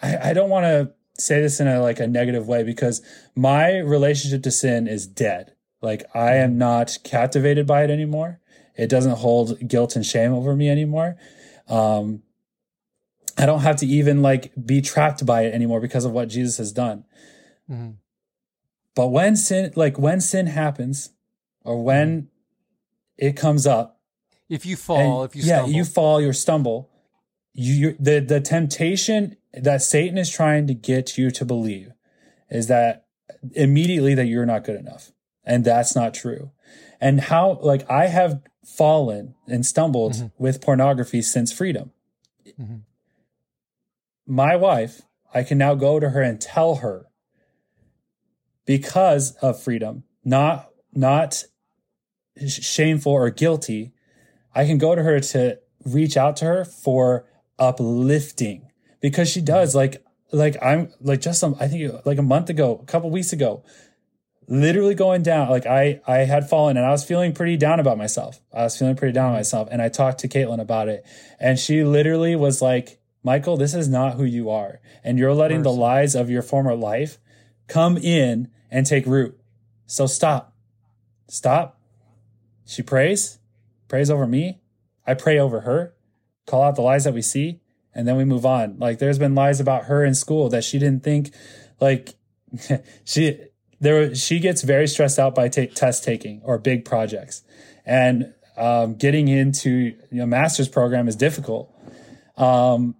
[0.01, 3.01] i, I don't want to say this in a like a negative way because
[3.35, 8.41] my relationship to sin is dead Like I am not captivated by it anymore.
[8.75, 11.15] It doesn't hold guilt and shame over me anymore.
[11.67, 12.23] Um,
[13.37, 16.57] I don't have to even like be trapped by it anymore because of what Jesus
[16.57, 17.05] has done.
[17.69, 17.91] Mm-hmm.
[18.95, 21.11] But when sin, like when sin happens,
[21.63, 22.29] or when
[23.17, 23.99] it comes up,
[24.49, 25.75] if you fall, and, if you yeah, stumble.
[25.75, 26.89] you fall, you stumble.
[27.57, 31.93] You the the temptation that Satan is trying to get you to believe
[32.49, 33.05] is that
[33.53, 35.13] immediately that you're not good enough,
[35.45, 36.51] and that's not true.
[36.99, 40.27] And how like I have fallen and stumbled mm-hmm.
[40.37, 41.91] with pornography since freedom.
[42.59, 42.77] Mm-hmm.
[44.27, 45.03] My wife,
[45.33, 47.05] I can now go to her and tell her
[48.65, 51.45] because of freedom, not not
[52.47, 53.93] shameful or guilty,
[54.53, 57.25] I can go to her to reach out to her for
[57.59, 58.71] uplifting
[59.01, 59.77] because she does mm-hmm.
[59.77, 63.33] like like I'm like just some I think like a month ago, a couple weeks
[63.33, 63.63] ago,
[64.47, 65.49] literally going down.
[65.49, 68.41] Like I I had fallen and I was feeling pretty down about myself.
[68.53, 69.37] I was feeling pretty down mm-hmm.
[69.37, 71.05] myself, and I talked to Caitlin about it,
[71.39, 75.63] and she literally was like, "Michael, this is not who you are, and you're letting
[75.63, 77.17] the lies of your former life
[77.67, 79.39] come in and take root.
[79.85, 80.53] So stop,
[81.27, 81.79] stop."
[82.67, 83.37] She prays,
[83.87, 84.59] prays over me.
[85.05, 85.93] I pray over her,
[86.45, 87.59] call out the lies that we see,
[87.93, 88.77] and then we move on.
[88.79, 91.33] Like there's been lies about her in school that she didn't think
[91.79, 92.15] like
[93.05, 93.39] she
[93.79, 97.43] there she gets very stressed out by t- test taking or big projects.
[97.85, 101.71] And um, getting into you know master's program is difficult.
[102.37, 102.95] Um,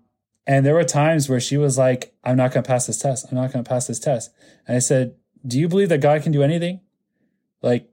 [0.48, 3.28] and there were times where she was like, I'm not going to pass this test.
[3.30, 4.32] I'm not going to pass this test.
[4.68, 5.16] And I said,
[5.46, 6.82] Do you believe that God can do anything?
[7.62, 7.90] Like,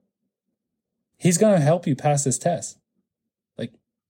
[1.16, 2.78] he's going to help you pass this test.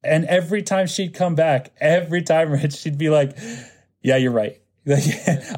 [0.04, 3.36] And every time she'd come back, every time Rich, she'd be like,
[4.02, 4.58] yeah, you're right.
[4.84, 5.04] Like,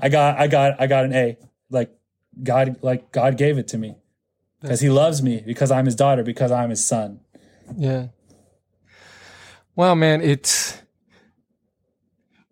[0.02, 1.38] I got, I got, I got an A.
[1.70, 1.90] Like,
[2.42, 3.96] God, like, God gave it to me
[4.60, 7.20] because he loves me, because I'm his daughter, because I'm his son.
[7.74, 8.08] Yeah.
[9.76, 10.78] Well, man, it's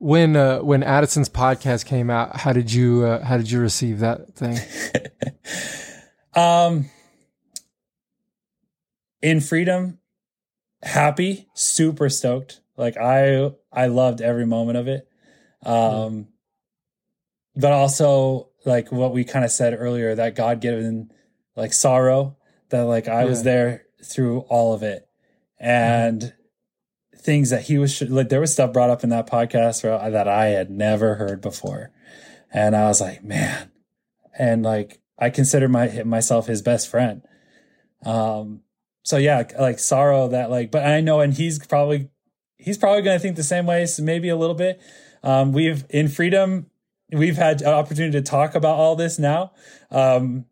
[0.02, 2.36] when uh, when Addison's podcast came out.
[2.36, 4.58] How did you uh, how did you receive that thing?
[6.34, 6.90] um,
[9.22, 10.00] in freedom,
[10.82, 12.60] happy, super stoked.
[12.76, 15.08] Like I I loved every moment of it.
[15.64, 16.28] Um
[17.54, 21.12] but also like what we kind of said earlier, that God given
[21.56, 22.36] like sorrow,
[22.70, 23.28] that like I yeah.
[23.28, 25.08] was there through all of it.
[25.58, 27.18] And mm-hmm.
[27.18, 30.46] things that he was like there was stuff brought up in that podcast that I
[30.46, 31.90] had never heard before.
[32.52, 33.70] And I was like, man.
[34.38, 37.22] And like I consider my myself his best friend.
[38.04, 38.62] Um
[39.02, 42.08] so yeah, like sorrow that like, but I know, and he's probably
[42.56, 44.80] he's probably going to think the same way, so maybe a little bit.
[45.22, 46.66] Um, we've in freedom,
[47.12, 49.52] we've had an opportunity to talk about all this now.
[49.90, 50.46] Um,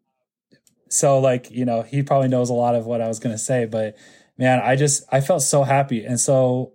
[0.88, 3.38] so like you know, he probably knows a lot of what I was going to
[3.38, 3.96] say, but
[4.36, 6.72] man, I just I felt so happy and so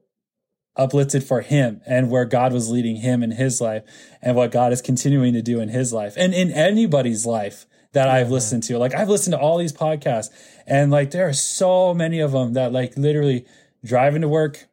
[0.78, 3.84] uplifted for him and where God was leading him in his life
[4.22, 8.10] and what God is continuing to do in his life and in anybody's life that
[8.10, 8.78] I've listened to.
[8.78, 10.30] Like I've listened to all these podcasts
[10.66, 13.46] and like there are so many of them that like literally
[13.84, 14.68] driving to work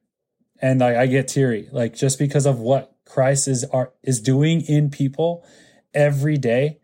[0.60, 4.62] and like I get teary like just because of what Christ is are is doing
[4.62, 5.44] in people
[5.92, 6.78] every day.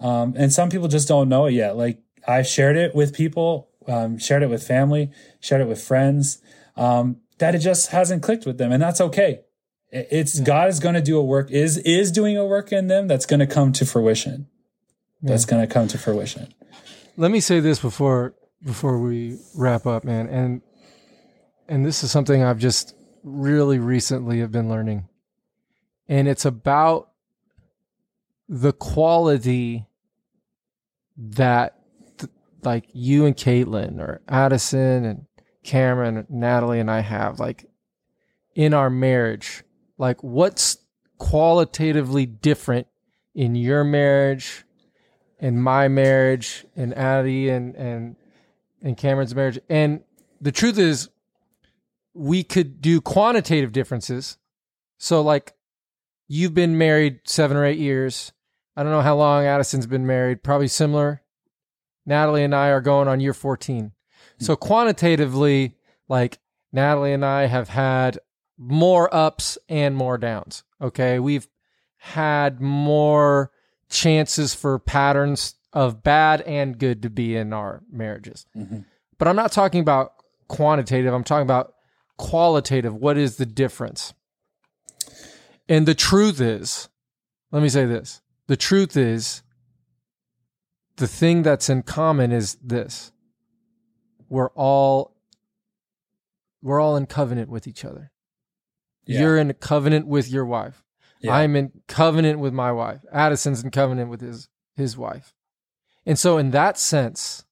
[0.00, 1.76] Um, and some people just don't know it yet.
[1.76, 5.10] Like I've shared it with people, um, shared it with family,
[5.40, 6.40] shared it with friends,
[6.76, 9.40] um, that it just hasn't clicked with them, and that's okay.
[9.90, 10.44] It's yeah.
[10.44, 13.26] God is going to do a work is is doing a work in them that's
[13.26, 14.48] going to come to fruition
[15.22, 16.54] that's going to come to fruition.
[17.16, 20.62] Let me say this before before we wrap up, man, and
[21.68, 25.08] and this is something I've just really recently have been learning,
[26.08, 27.10] and it's about
[28.48, 29.86] the quality
[31.16, 31.78] that
[32.18, 32.32] th-
[32.62, 35.26] like you and Caitlin or Addison and
[35.64, 37.66] Cameron, and Natalie and I have like
[38.54, 39.62] in our marriage,
[39.98, 40.78] like what's
[41.18, 42.86] qualitatively different
[43.34, 44.64] in your marriage
[45.40, 48.16] in my marriage and Addie and and
[48.82, 49.58] and Cameron's marriage.
[49.68, 50.02] And
[50.40, 51.08] the truth is,
[52.14, 54.38] we could do quantitative differences.
[54.98, 55.54] So like,
[56.26, 58.32] you've been married seven or eight years.
[58.76, 60.42] I don't know how long Addison's been married.
[60.42, 61.22] Probably similar.
[62.06, 63.92] Natalie and I are going on year fourteen.
[64.40, 65.76] So quantitatively,
[66.08, 66.38] like
[66.72, 68.18] Natalie and I have had
[68.56, 70.64] more ups and more downs.
[70.80, 71.48] Okay, we've
[71.96, 73.50] had more
[73.90, 78.46] chances for patterns of bad and good to be in our marriages.
[78.56, 78.80] Mm-hmm.
[79.16, 80.10] But I'm not talking about
[80.48, 81.72] quantitative, I'm talking about
[82.16, 82.96] qualitative.
[82.96, 84.12] What is the difference?
[85.68, 86.88] And the truth is,
[87.52, 89.44] let me say this the truth is,
[90.96, 93.12] the thing that's in common is this
[94.28, 95.14] we're all
[96.60, 98.10] we're all in covenant with each other.
[99.06, 99.20] Yeah.
[99.20, 100.82] You're in covenant with your wife.
[101.20, 101.36] Yeah.
[101.36, 103.04] I'm in covenant with my wife.
[103.12, 105.34] Addison's in covenant with his his wife.
[106.08, 107.44] And so in that sense,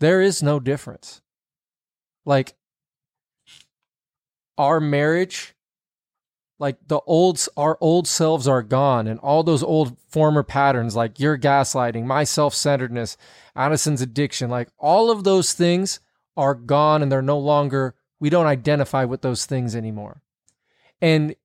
[0.00, 1.22] there is no difference.
[2.26, 2.54] Like
[4.58, 5.54] our marriage
[6.58, 11.20] like the old our old selves are gone and all those old former patterns like
[11.20, 13.16] your gaslighting, my self-centeredness,
[13.54, 16.00] Addison's addiction, like all of those things
[16.36, 20.20] are gone and they're no longer we don't identify with those things anymore.
[21.00, 21.36] And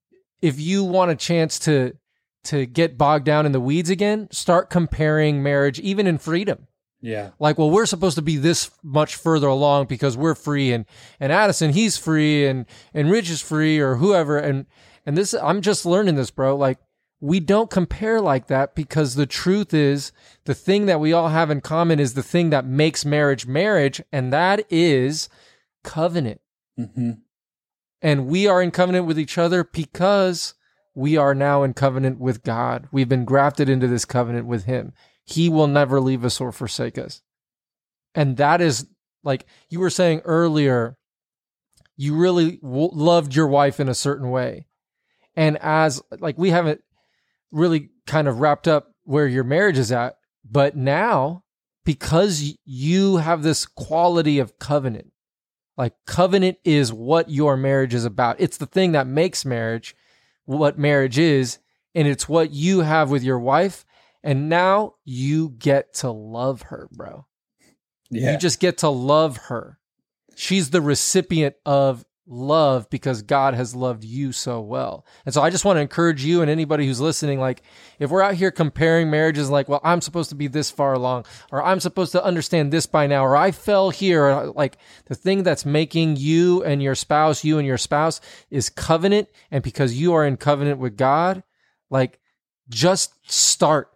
[0.42, 1.96] if you want a chance to
[2.44, 6.66] to get bogged down in the weeds again, start comparing marriage even in freedom.
[7.00, 7.30] Yeah.
[7.38, 10.86] Like, well, we're supposed to be this much further along because we're free and
[11.20, 12.64] and Addison he's free and
[12.94, 14.64] and Rich is free or whoever and
[15.04, 16.56] and this I'm just learning this, bro.
[16.56, 16.78] Like
[17.20, 20.12] we don't compare like that because the truth is
[20.44, 24.00] the thing that we all have in common is the thing that makes marriage marriage
[24.10, 25.28] and that is
[25.82, 26.40] covenant.
[26.78, 27.12] hmm
[28.00, 30.54] And we are in covenant with each other because
[30.94, 32.88] we are now in covenant with God.
[32.92, 34.92] We've been grafted into this covenant with Him.
[35.24, 37.22] He will never leave us or forsake us.
[38.14, 38.86] And that is
[39.24, 40.96] like you were saying earlier,
[41.96, 44.66] you really w- loved your wife in a certain way.
[45.34, 46.82] And as like we haven't
[47.50, 50.16] really kind of wrapped up where your marriage is at,
[50.48, 51.42] but now
[51.84, 55.12] because you have this quality of covenant,
[55.76, 58.36] like covenant is what your marriage is about.
[58.38, 59.94] It's the thing that makes marriage
[60.44, 61.58] what marriage is,
[61.94, 63.84] and it's what you have with your wife.
[64.22, 67.26] And now you get to love her, bro.
[68.10, 68.32] Yeah.
[68.32, 69.78] You just get to love her.
[70.36, 75.04] She's the recipient of love because God has loved you so well.
[75.26, 77.62] And so I just want to encourage you and anybody who's listening like
[77.98, 81.26] if we're out here comparing marriages like well I'm supposed to be this far along
[81.52, 85.42] or I'm supposed to understand this by now or I fell here like the thing
[85.42, 88.20] that's making you and your spouse you and your spouse
[88.50, 89.28] is covenant.
[89.50, 91.42] And because you are in covenant with God
[91.90, 92.20] like
[92.68, 93.90] just start.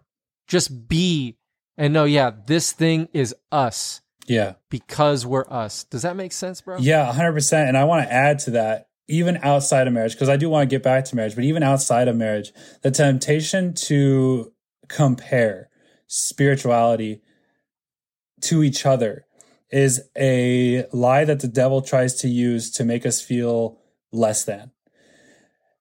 [0.47, 1.37] Just be.
[1.77, 4.53] And know yeah this thing is us yeah.
[4.69, 5.83] because we're us.
[5.85, 6.77] Does that make sense, bro?
[6.77, 7.67] Yeah, 100%.
[7.67, 10.69] And I want to add to that, even outside of marriage, because I do want
[10.69, 12.53] to get back to marriage, but even outside of marriage,
[12.83, 14.53] the temptation to
[14.87, 15.69] compare
[16.07, 17.21] spirituality
[18.41, 19.25] to each other
[19.71, 23.79] is a lie that the devil tries to use to make us feel
[24.11, 24.71] less than.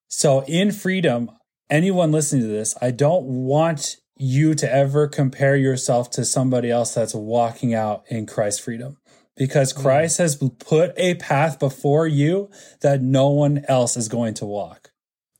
[0.08, 1.30] So in freedom,
[1.70, 6.94] anyone listening to this, I don't want you to ever compare yourself to somebody else
[6.94, 8.98] that's walking out in Christ's freedom
[9.36, 9.80] because mm.
[9.80, 12.50] Christ has put a path before you
[12.80, 14.90] that no one else is going to walk.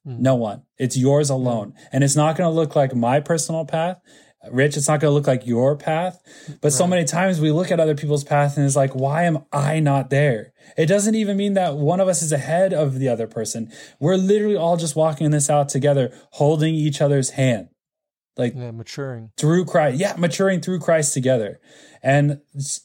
[0.07, 0.21] Mm.
[0.21, 0.63] No one.
[0.79, 1.35] It's yours mm.
[1.35, 1.75] alone.
[1.93, 4.01] And it's not going to look like my personal path.
[4.53, 6.23] Rich, it's not going to look like your path.
[6.63, 9.45] But so many times we look at other people's path and it's like, why am
[9.53, 10.53] I not there?
[10.77, 13.73] It doesn't even mean that one of us is ahead of the other person.
[13.99, 17.69] We're literally all just walking this out together, holding each other's hand.
[18.39, 19.33] Like Yeah, maturing.
[19.37, 19.99] through Christ.
[19.99, 21.61] Yeah, maturing through Christ together.
[22.03, 22.41] And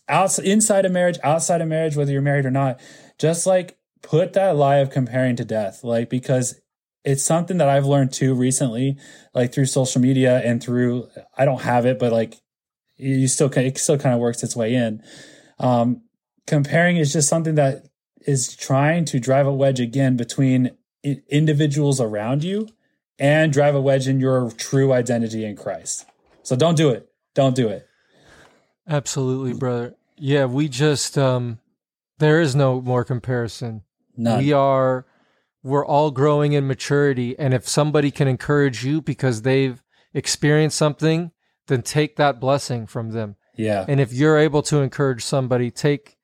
[0.09, 2.81] outside, inside of marriage, outside of marriage, whether you're married or not,
[3.19, 5.83] just like put that lie of comparing to death.
[5.83, 6.59] Like, because
[7.05, 8.97] it's something that I've learned too recently,
[9.35, 11.07] like through social media and through,
[11.37, 12.35] I don't have it, but like
[12.95, 15.03] you still, can, it still kind of works its way in.
[15.59, 16.01] Um,
[16.47, 17.87] comparing is just something that
[18.25, 20.71] is trying to drive a wedge again between
[21.29, 22.67] individuals around you
[23.23, 26.05] and drive a wedge in your true identity in Christ.
[26.43, 27.09] So don't do it.
[27.33, 27.87] Don't do it.
[28.85, 29.95] Absolutely, brother.
[30.17, 31.59] Yeah, we just um
[32.19, 33.83] there is no more comparison.
[34.17, 34.39] None.
[34.39, 35.05] We are
[35.63, 39.81] we're all growing in maturity and if somebody can encourage you because they've
[40.13, 41.31] experienced something,
[41.67, 43.37] then take that blessing from them.
[43.55, 43.85] yeah.
[43.87, 46.17] And if you're able to encourage somebody, take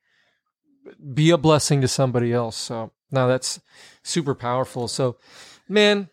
[1.14, 2.58] be a blessing to somebody else.
[2.58, 3.62] So now that's
[4.04, 4.90] super powerful.
[4.90, 5.16] So
[5.70, 6.10] man,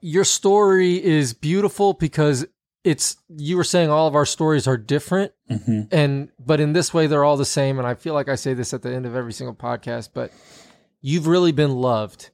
[0.00, 2.46] your story is beautiful because
[2.84, 6.94] it's you were saying all of our stories are different hmm and but in this
[6.94, 9.04] way they're all the same and I feel like I say this at the end
[9.06, 10.32] of every single podcast, but
[11.02, 12.30] you've really been loved.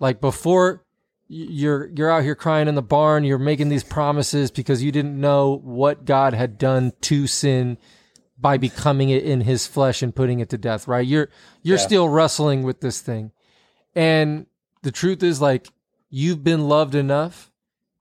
[0.00, 0.84] Like before
[1.28, 5.18] you're you're out here crying in the barn, you're making these promises because you didn't
[5.20, 7.78] know what God had done to sin
[8.36, 11.06] by becoming it in his flesh and putting it to death, right?
[11.06, 11.28] You're
[11.62, 11.84] you're Yeah.
[11.86, 13.30] still wrestling with this thing.
[13.94, 14.46] And
[14.82, 15.68] the truth is like
[16.12, 17.50] you've been loved enough.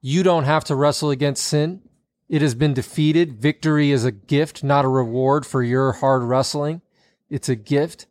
[0.02, 1.82] You don't have to wrestle against sin.
[2.28, 3.42] It has been defeated.
[3.42, 6.82] Victory is a gift, not a reward for your hard wrestling.
[7.30, 8.08] It's a gift.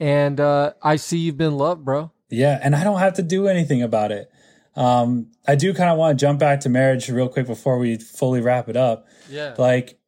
[0.00, 2.10] And uh, I see you've been loved, bro.
[2.30, 2.58] Yeah.
[2.62, 4.30] And I don't have to do anything about it.
[4.74, 7.96] Um, I do kind of want to jump back to marriage real quick before we
[7.98, 9.06] fully wrap it up.
[9.28, 9.54] Yeah.
[9.58, 9.98] Like,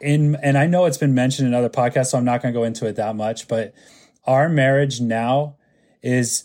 [0.00, 2.58] in and I know it's been mentioned in other podcasts, so I'm not going to
[2.58, 3.74] go into it that much, but
[4.24, 5.56] our marriage now
[6.02, 6.44] is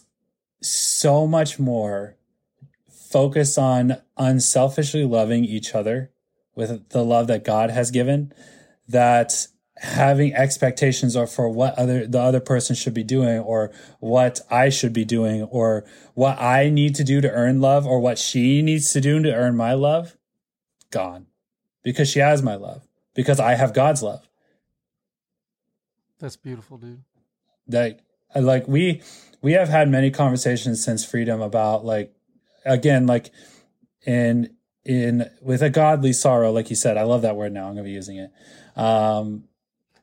[0.62, 2.16] so much more
[3.10, 6.12] focused on unselfishly loving each other
[6.56, 8.34] with the love that God has given
[8.88, 9.48] that
[9.78, 14.70] having expectations or for what other the other person should be doing or what I
[14.70, 18.62] should be doing or what I need to do to earn love or what she
[18.62, 20.18] needs to do to earn my love
[20.92, 21.26] gone.
[21.84, 22.88] Because she has my love.
[23.16, 24.28] Because I have God's love.
[26.20, 27.02] That's beautiful, dude.
[27.68, 28.02] that
[28.36, 29.02] like we
[29.42, 32.14] we have had many conversations since freedom about like
[32.66, 33.32] again like
[34.06, 34.56] in
[34.86, 37.84] in with a godly sorrow like you said i love that word now i'm gonna
[37.84, 38.32] be using it
[38.76, 39.44] um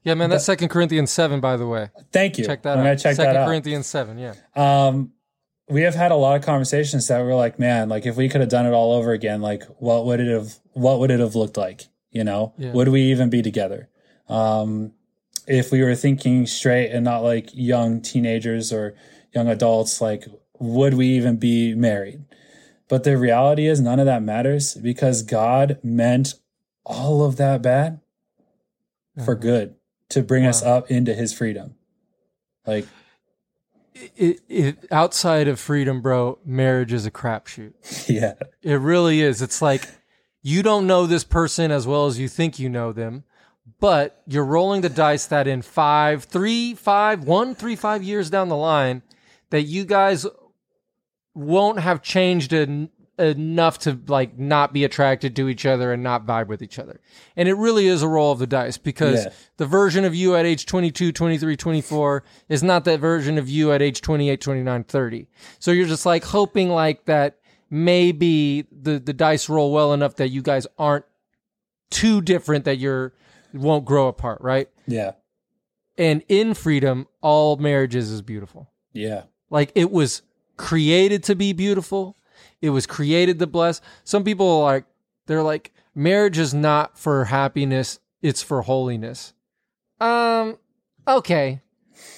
[0.05, 1.91] Yeah, man, that's Second Corinthians seven, by the way.
[2.13, 2.85] thank you Check that i'm out.
[2.85, 4.35] gonna check Second that out Corinthians seven, yeah.
[4.57, 5.13] um
[5.71, 8.41] we have had a lot of conversations that were like man like if we could
[8.41, 11.35] have done it all over again like what would it have what would it have
[11.35, 12.73] looked like you know Yeah.
[12.73, 13.89] would we even be together
[14.29, 14.93] um
[15.47, 18.95] if we were thinking straight and not like young teenagers or
[19.35, 20.25] young adults like
[20.59, 22.25] would we even be married?
[22.89, 26.35] But the reality is none of that matters because god meant
[26.85, 28.01] all of that bad
[29.25, 29.43] for mm-hmm.
[29.43, 29.75] good
[30.11, 31.75] to bring us up into his freedom.
[32.67, 32.87] Like
[33.95, 37.75] It, it, outside of freedom, bro, marriage is a crapshoot.
[38.09, 38.35] yeah.
[38.63, 39.43] It really is.
[39.43, 39.89] It's like
[40.43, 43.25] you don't know this person as well as you think you know them,
[43.81, 48.49] but you're rolling the dice that in five, three, five, one, three, five years down
[48.49, 49.03] the line,
[49.51, 50.27] that you guys
[51.35, 56.25] won't have changed en- enough to like not be attracted to each other and not
[56.27, 57.01] vibe with each other.
[57.37, 59.33] And it really is a roll of the dice because Yeah.
[59.57, 63.73] the version of you at age 22, 23, 24 is not that version of you
[63.73, 65.27] at age 28, 29, 30.
[65.59, 67.39] So you're just like hoping like that
[67.71, 71.05] maybe the, the dice roll well enough that you guys aren't
[71.91, 73.15] too different that you're
[73.53, 74.69] won't grow apart, right?
[74.87, 75.13] yeah
[75.97, 78.71] And in freedom, all marriages is beautiful.
[78.93, 80.23] yeah Like it was
[80.57, 82.17] created to be beautiful.
[82.61, 83.81] It was created to bless.
[84.05, 84.85] Some people are like
[85.27, 89.33] they're like marriage is not for happiness, it's for holiness.
[90.01, 90.59] Um
[91.07, 91.61] okay.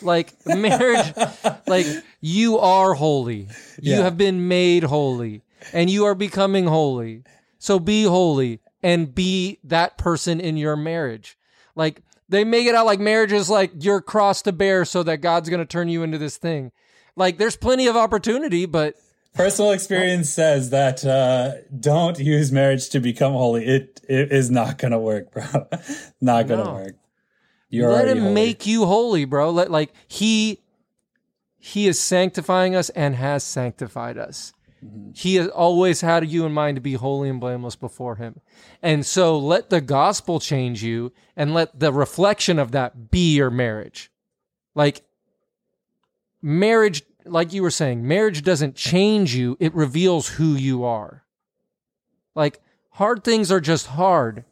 [0.02, 1.12] Like marriage
[1.66, 1.86] like
[2.20, 3.48] you are holy.
[3.80, 4.02] You Yeah.
[4.02, 5.42] have been made holy
[5.72, 7.22] and you are becoming holy.
[7.58, 11.36] So be holy and be that person in your marriage.
[11.76, 15.18] Like they make it out like marriage is like your cross to bear so that
[15.18, 16.72] God's going to turn you into this thing.
[17.16, 18.96] Like there's plenty of opportunity, but
[19.34, 24.76] personal experience says that uh don't use marriage to become holy it it is not
[24.76, 25.44] gonna work bro
[26.20, 26.72] not gonna No.
[26.74, 26.96] work
[27.68, 28.34] you're let him holy.
[28.34, 29.50] make you holy, bro.
[29.50, 30.58] Let like he
[31.58, 34.52] he is sanctifying us and has sanctified us.
[34.84, 35.10] Mm-hmm.
[35.14, 38.40] He has always had you in mind to be holy and blameless before him.
[38.82, 43.50] And so let the gospel change you and let the reflection of that be your
[43.50, 44.10] marriage.
[44.74, 45.02] Like
[46.42, 51.24] marriage, like you were saying, marriage doesn't change you, it reveals who you are.
[52.34, 52.60] Like
[52.90, 54.44] hard things are just hard.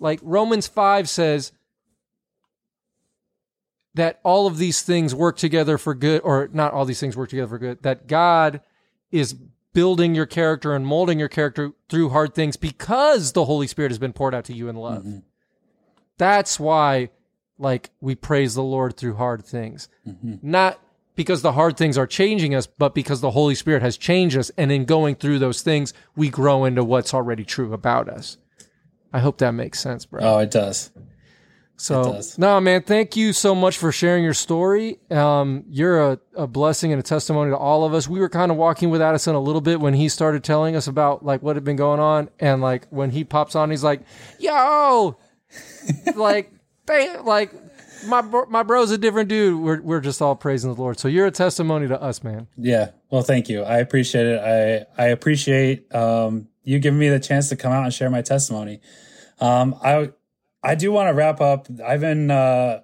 [0.00, 1.52] Like Romans 5 says,
[3.94, 7.30] that all of these things work together for good, or not all these things work
[7.30, 8.60] together for good, that God
[9.10, 9.34] is
[9.72, 13.98] building your character and molding your character through hard things because the Holy Spirit has
[13.98, 15.02] been poured out to you in love.
[15.02, 15.18] Mm-hmm.
[16.16, 17.10] That's why,
[17.58, 19.88] like, we praise the Lord through hard things.
[20.42, 20.78] Not
[21.16, 24.50] because the hard things are changing us, but because the Holy Spirit has changed us.
[24.56, 28.38] And in going through those things, we grow into what's already true about us.
[29.12, 30.20] I hope that makes sense, bro.
[30.22, 30.90] oh it does
[31.76, 32.38] So does.
[32.38, 34.98] no, man, thank you so much for sharing your story.
[35.10, 38.06] Um, you're a, a blessing and a testimony to all of us.
[38.06, 40.86] We were kind of walking with Addison a little bit when he started telling us
[40.88, 44.02] about like what had been going on, and like when he pops on, he's like,
[44.38, 45.16] "Yo,
[46.16, 46.52] like,
[46.88, 47.52] they, like."
[48.06, 49.60] My bro- my bro's a different dude.
[49.60, 51.00] We're we're just all praising the Lord.
[51.00, 52.46] So you're a testimony to us, man.
[52.56, 57.18] yeah well thank you i appreciate it i i appreciate um you giving me the
[57.18, 58.80] chance to come out and share my testimony
[59.40, 60.10] um i
[60.62, 62.80] i do want to wrap up i've been uh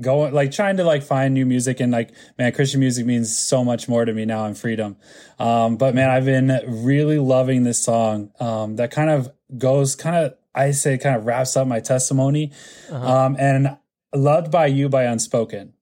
[0.00, 3.62] going like trying to like find new music and like man christian music means so
[3.62, 4.96] much more to me now in freedom
[5.38, 9.28] um but man i've been really loving this song um that kind of
[9.58, 12.52] goes kind of i say kind of wraps up my testimony
[12.90, 13.76] um and
[14.14, 15.72] loved by you by unspoken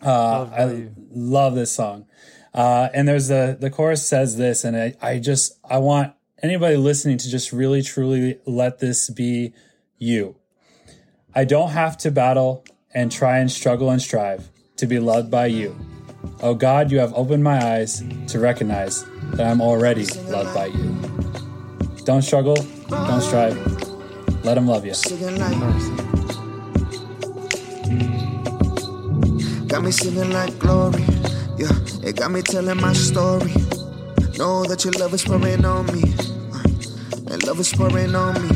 [0.00, 0.94] uh by i You.
[1.10, 2.06] love this song
[2.54, 6.12] uh and there's the the chorus says this and i i just i want
[6.42, 9.52] anybody listening to just really truly let this be
[9.98, 10.36] you
[11.34, 12.62] I don't have to battle
[12.92, 15.74] and try and struggle and strive to be loved by you.
[16.42, 21.51] Oh God, you have opened my eyes to recognize that I'm already loved by you.
[22.04, 22.56] Don't struggle,
[22.88, 23.56] don't strive.
[24.44, 24.94] Let him love you.
[29.68, 31.04] Got me singing like glory.
[31.56, 31.70] Yeah,
[32.02, 33.52] it got me telling my story.
[34.36, 36.02] Know that your love is pouring on me.
[36.52, 38.48] Uh, And love is pouring on me.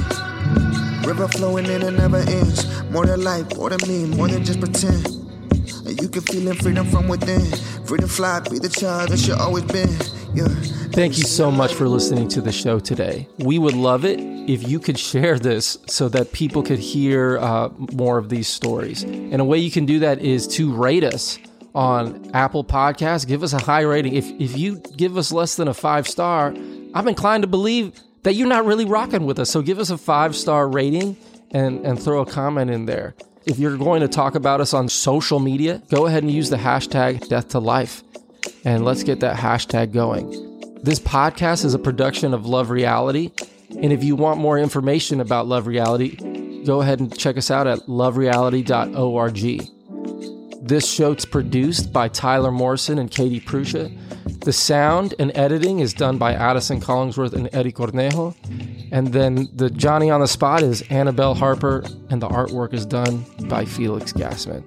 [1.07, 2.67] River flowing in and never ends.
[2.91, 5.07] More than life, more than me, more than just pretend.
[5.87, 7.47] And you can feel freedom from within.
[7.87, 10.16] Free to fly, be the child that you always been.
[10.37, 13.27] Thank you so much for listening to the show today.
[13.39, 17.71] We would love it if you could share this so that people could hear uh,
[17.93, 19.03] more of these stories.
[19.03, 21.39] And a way you can do that is to rate us
[21.75, 23.27] on Apple Podcasts.
[23.27, 24.15] Give us a high rating.
[24.15, 26.49] If, if you give us less than a five star,
[26.95, 29.51] I'm inclined to believe that you're not really rocking with us.
[29.51, 31.17] So give us a five star rating
[31.51, 33.15] and, and throw a comment in there.
[33.47, 36.57] If you're going to talk about us on social media, go ahead and use the
[36.57, 38.03] hashtag death to life
[38.67, 40.29] and let's get that hashtag going.
[40.83, 43.31] This podcast is a production of Love Reality.
[43.71, 47.69] And if you want more information about Love Reality, go ahead and check us out
[47.69, 49.71] at lovereality.org.
[50.67, 53.97] This show's produced by Tyler Morrison and Katie Prusha.
[54.41, 58.35] The sound and editing is done by Addison Collingsworth and Eddie Cornejo.
[58.91, 63.25] And then the Johnny on the spot is Annabelle Harper, and the artwork is done
[63.49, 64.65] by Felix Gassman.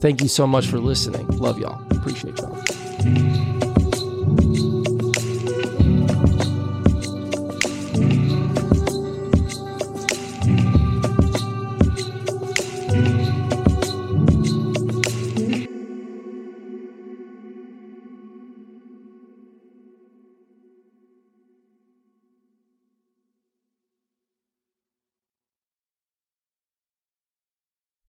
[0.00, 1.26] Thank you so much for listening.
[1.28, 1.82] Love y'all.
[1.96, 2.62] Appreciate y'all.
[3.04, 3.61] Mm-hmm.